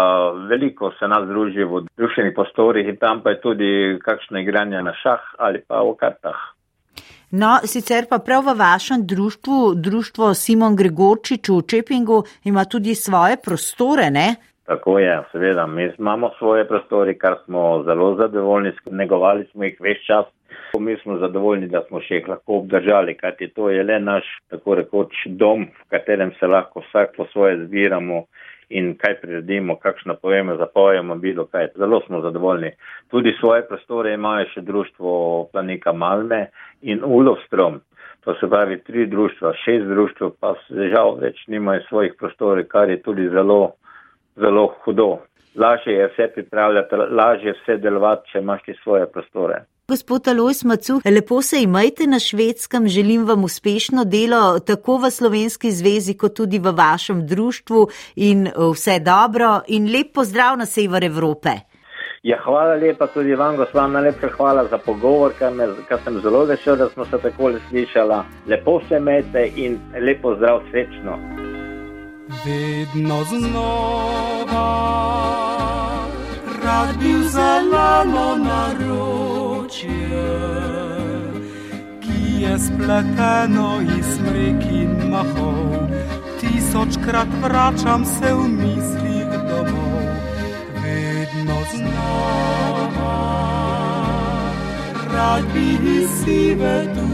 veliko 0.49 0.93
se 0.99 1.07
nas 1.07 1.27
druži 1.29 1.63
v 1.63 1.85
društvenih 1.97 2.35
prostorih 2.35 2.87
in 2.87 3.01
tam 3.01 3.23
pa 3.23 3.35
je 3.35 3.41
tudi 3.43 3.71
kakšno 4.03 4.39
igranje 4.39 4.81
na 4.83 4.95
šah 5.03 5.35
ali 5.37 5.61
pa 5.67 5.83
v 5.83 5.97
kartah. 5.99 6.58
No, 7.31 7.59
sicer 7.61 8.07
pa 8.09 8.17
prav 8.25 8.47
v 8.47 8.55
vašem 8.57 9.03
društvu, 9.05 9.75
društvo 9.77 10.33
Simon 10.33 10.75
Gregorčič 10.75 11.49
v 11.49 11.61
Čepingu, 11.61 12.23
ima 12.43 12.65
tudi 12.65 12.95
svoje 12.95 13.37
prostore, 13.37 14.09
ne? 14.09 14.35
Tako 14.65 14.99
je, 14.99 15.13
seveda, 15.31 15.67
mi 15.67 15.91
imamo 15.99 16.31
svoje 16.39 16.67
prostori, 16.67 17.17
kar 17.17 17.35
smo 17.45 17.83
zelo 17.85 18.15
zadovoljni, 18.15 18.71
negovali 18.91 19.45
smo 19.51 19.63
jih 19.63 19.77
več 19.79 20.01
čas. 20.07 20.25
Mi 20.79 20.97
smo 21.03 21.17
zadovoljni, 21.17 21.67
da 21.69 21.83
smo 21.87 22.01
še 22.01 22.17
jih 22.17 22.27
lahko 22.33 22.63
obdržali, 22.63 23.17
kajti 23.17 23.51
to 23.53 23.69
je 23.69 23.83
le 23.83 23.99
naš, 23.99 24.25
tako 24.49 24.79
rekoč, 24.81 25.13
dom, 25.25 25.67
v 25.69 25.89
katerem 25.93 26.33
se 26.39 26.49
lahko 26.49 26.81
vsak 26.87 27.13
po 27.17 27.29
svoje 27.29 27.61
zbiramo 27.65 28.23
in 28.69 28.93
kaj 28.97 29.15
priredimo, 29.21 29.75
kakšno 29.75 30.15
povemo, 30.21 30.55
zapojemo, 30.57 31.15
bilo 31.15 31.45
kaj. 31.45 31.67
Zelo 31.77 32.01
smo 32.05 32.21
zadovoljni. 32.21 32.71
Tudi 33.09 33.35
svoje 33.39 33.67
prostore 33.67 34.13
imajo 34.13 34.45
še 34.53 34.61
društvo 34.61 35.11
Planika 35.51 35.93
Malme 35.93 36.47
in 36.81 37.01
Ulovstrom. 37.05 37.81
To 38.27 38.35
se 38.35 38.49
pravi 38.49 38.81
tri 38.83 39.05
društva, 39.07 39.53
šest 39.63 39.87
društv, 39.87 40.33
pa 40.39 40.53
žal 40.69 41.15
več 41.21 41.47
nimajo 41.47 41.81
svojih 41.87 42.13
prostorov, 42.19 42.67
kar 42.69 42.89
je 42.89 43.01
tudi 43.01 43.29
zelo 43.29 43.73
zelo 44.39 44.67
hudo. 44.83 45.17
Lažje 45.55 45.93
je 45.93 46.07
vse 46.07 46.27
pripravljati, 46.35 46.95
lažje 46.95 47.49
je 47.49 47.57
vse 47.61 47.77
delovati, 47.77 48.31
če 48.31 48.39
imaš 48.39 48.63
ti 48.63 48.75
svoje 48.83 49.07
prostore. 49.11 49.63
Gospod 49.89 50.27
Alois 50.27 50.63
Macu, 50.63 51.01
lepo 51.05 51.41
se 51.41 51.61
imajte 51.61 52.07
na 52.07 52.19
švedskem, 52.19 52.87
želim 52.87 53.25
vam 53.25 53.43
uspešno 53.43 54.03
delo 54.05 54.59
tako 54.59 54.97
v 54.97 55.11
Slovenski 55.11 55.71
zvezi, 55.71 56.13
kot 56.13 56.33
tudi 56.33 56.59
v 56.59 56.71
vašem 56.77 57.27
društvu 57.27 57.87
in 58.15 58.47
vse 58.73 58.99
dobro 58.99 59.61
in 59.67 59.89
lep 59.91 60.13
pozdrav 60.13 60.57
na 60.57 60.65
sever 60.65 61.03
Evrope. 61.03 61.49
Ja, 62.23 62.37
hvala 62.43 62.75
lepa 62.75 63.07
tudi 63.07 63.35
vam, 63.35 63.57
gospod, 63.57 63.91
najlepša 63.91 64.29
hvala 64.37 64.67
za 64.67 64.77
pogovor, 64.77 65.33
ker, 65.39 65.53
me, 65.53 65.67
ker 65.89 65.97
sem 66.03 66.21
zelo 66.21 66.45
vesel, 66.45 66.75
da 66.75 66.89
smo 66.89 67.05
se 67.05 67.17
tako 67.17 67.51
slišali. 67.69 68.23
Lepo 68.47 68.81
se 68.89 68.97
imejte 68.97 69.51
in 69.55 69.79
lepo 70.05 70.35
zdrav, 70.35 70.61
srečno 70.71 71.17
vedno 72.45 73.23
znova. 73.23 74.69
Rad 76.63 76.97
bi 76.99 77.13
zeleno 77.29 78.35
naročje, 79.69 80.29
ki 82.01 82.43
je 82.43 82.59
spleteno 82.59 83.81
iz 83.99 84.19
rek 84.33 84.71
in 84.71 85.09
mahov. 85.09 85.89
Tisočkrat 86.39 87.27
vračam 87.43 88.05
se 88.05 88.33
v 88.33 88.47
mislih 88.47 89.29
domov, 89.49 90.01
vedno 90.83 91.59
znova. 91.75 93.15
Rad 95.13 95.43
bi 95.53 96.07
si 96.07 96.55
vedel 96.55 97.09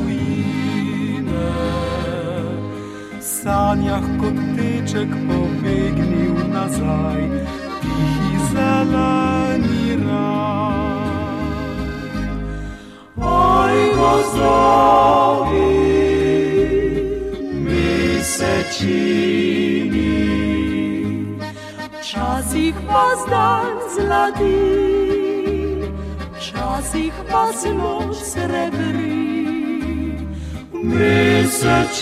sanjah 3.45 4.01
kot 4.20 4.38
teček 4.58 5.10
pobegnil 5.28 6.49
nazaj, 6.49 7.22
tihi 7.82 8.38
zeleni 8.53 10.01
raj. 10.08 10.95
Oj, 13.18 13.76
gozdovi, 13.95 15.72
mesečini, 17.63 18.99
včasih 21.99 22.76
pa 22.88 23.05
zdan 23.24 23.76
zlati, 23.95 24.61
včasih 26.36 27.13
pa 27.32 27.51
zelo 27.61 28.13
srebri. 28.13 29.26
Mesečini 30.84 31.95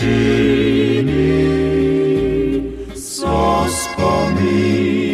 so 2.96 3.66
spomini. 3.70 5.14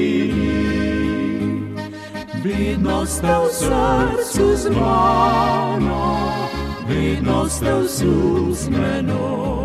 Vedno 2.43 3.03
ste 3.05 3.27
v 3.27 3.45
srcu 3.51 4.45
z 4.55 4.71
mano, 4.71 5.58
vedno 7.29 7.45
ste 7.45 7.69
v 7.73 7.85
srcu 7.85 9.58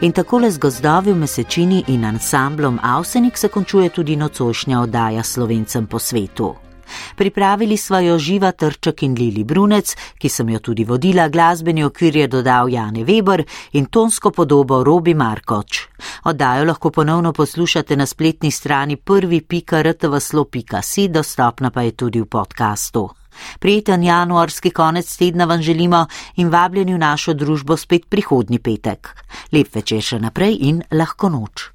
In 0.00 0.12
tako 0.12 0.38
le 0.38 0.50
z 0.50 0.58
gozdovi 0.58 1.12
v 1.12 1.18
mesečini 1.18 1.84
in 1.88 2.04
ansamblom 2.04 2.78
Avsenik 2.82 3.36
se 3.36 3.48
končuje 3.48 3.90
tudi 3.90 4.16
nocošnja 4.16 4.80
oddaja 4.80 5.22
slovencem 5.22 5.86
po 5.86 5.98
svetu. 5.98 6.54
Pripravili 7.16 7.76
smo 7.76 7.98
jo 7.98 8.18
Živa 8.18 8.52
Trček 8.52 9.02
in 9.02 9.14
Lili 9.18 9.44
Brunec, 9.44 9.96
ki 10.18 10.28
sem 10.28 10.48
jo 10.48 10.58
tudi 10.58 10.84
vodila, 10.84 11.28
glasbeni 11.28 11.84
okvir 11.84 12.16
je 12.16 12.28
dodal 12.28 12.68
Jane 12.68 13.04
Weber 13.04 13.42
in 13.72 13.86
tonsko 13.86 14.30
podobo 14.30 14.84
Robi 14.84 15.14
Markoč. 15.14 15.88
Oddajo 16.24 16.64
lahko 16.64 16.90
ponovno 16.90 17.32
poslušate 17.32 17.96
na 17.96 18.06
spletni 18.06 18.50
strani 18.50 18.96
prvi.rtvslo.si, 18.96 21.08
dostopna 21.08 21.70
pa 21.70 21.82
je 21.82 21.92
tudi 21.92 22.20
v 22.20 22.26
podkastu. 22.26 23.17
Prijeten 23.58 24.02
januarski 24.02 24.70
konec 24.70 25.16
tedna 25.16 25.44
vam 25.44 25.62
želimo 25.62 26.06
in 26.36 26.48
vabljeni 26.48 26.94
v 26.94 26.98
našo 26.98 27.34
družbo 27.34 27.76
spet 27.76 28.08
prihodnji 28.08 28.58
petek. 28.58 29.14
Lep 29.52 29.74
večer 29.74 30.02
še 30.02 30.18
naprej 30.18 30.58
in 30.60 30.82
lahko 30.92 31.28
noč. 31.28 31.70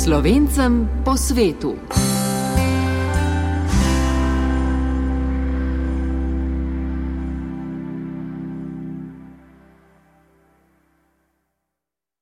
Slovencem 0.00 0.88
po 1.04 1.16
svetu. 1.16 1.76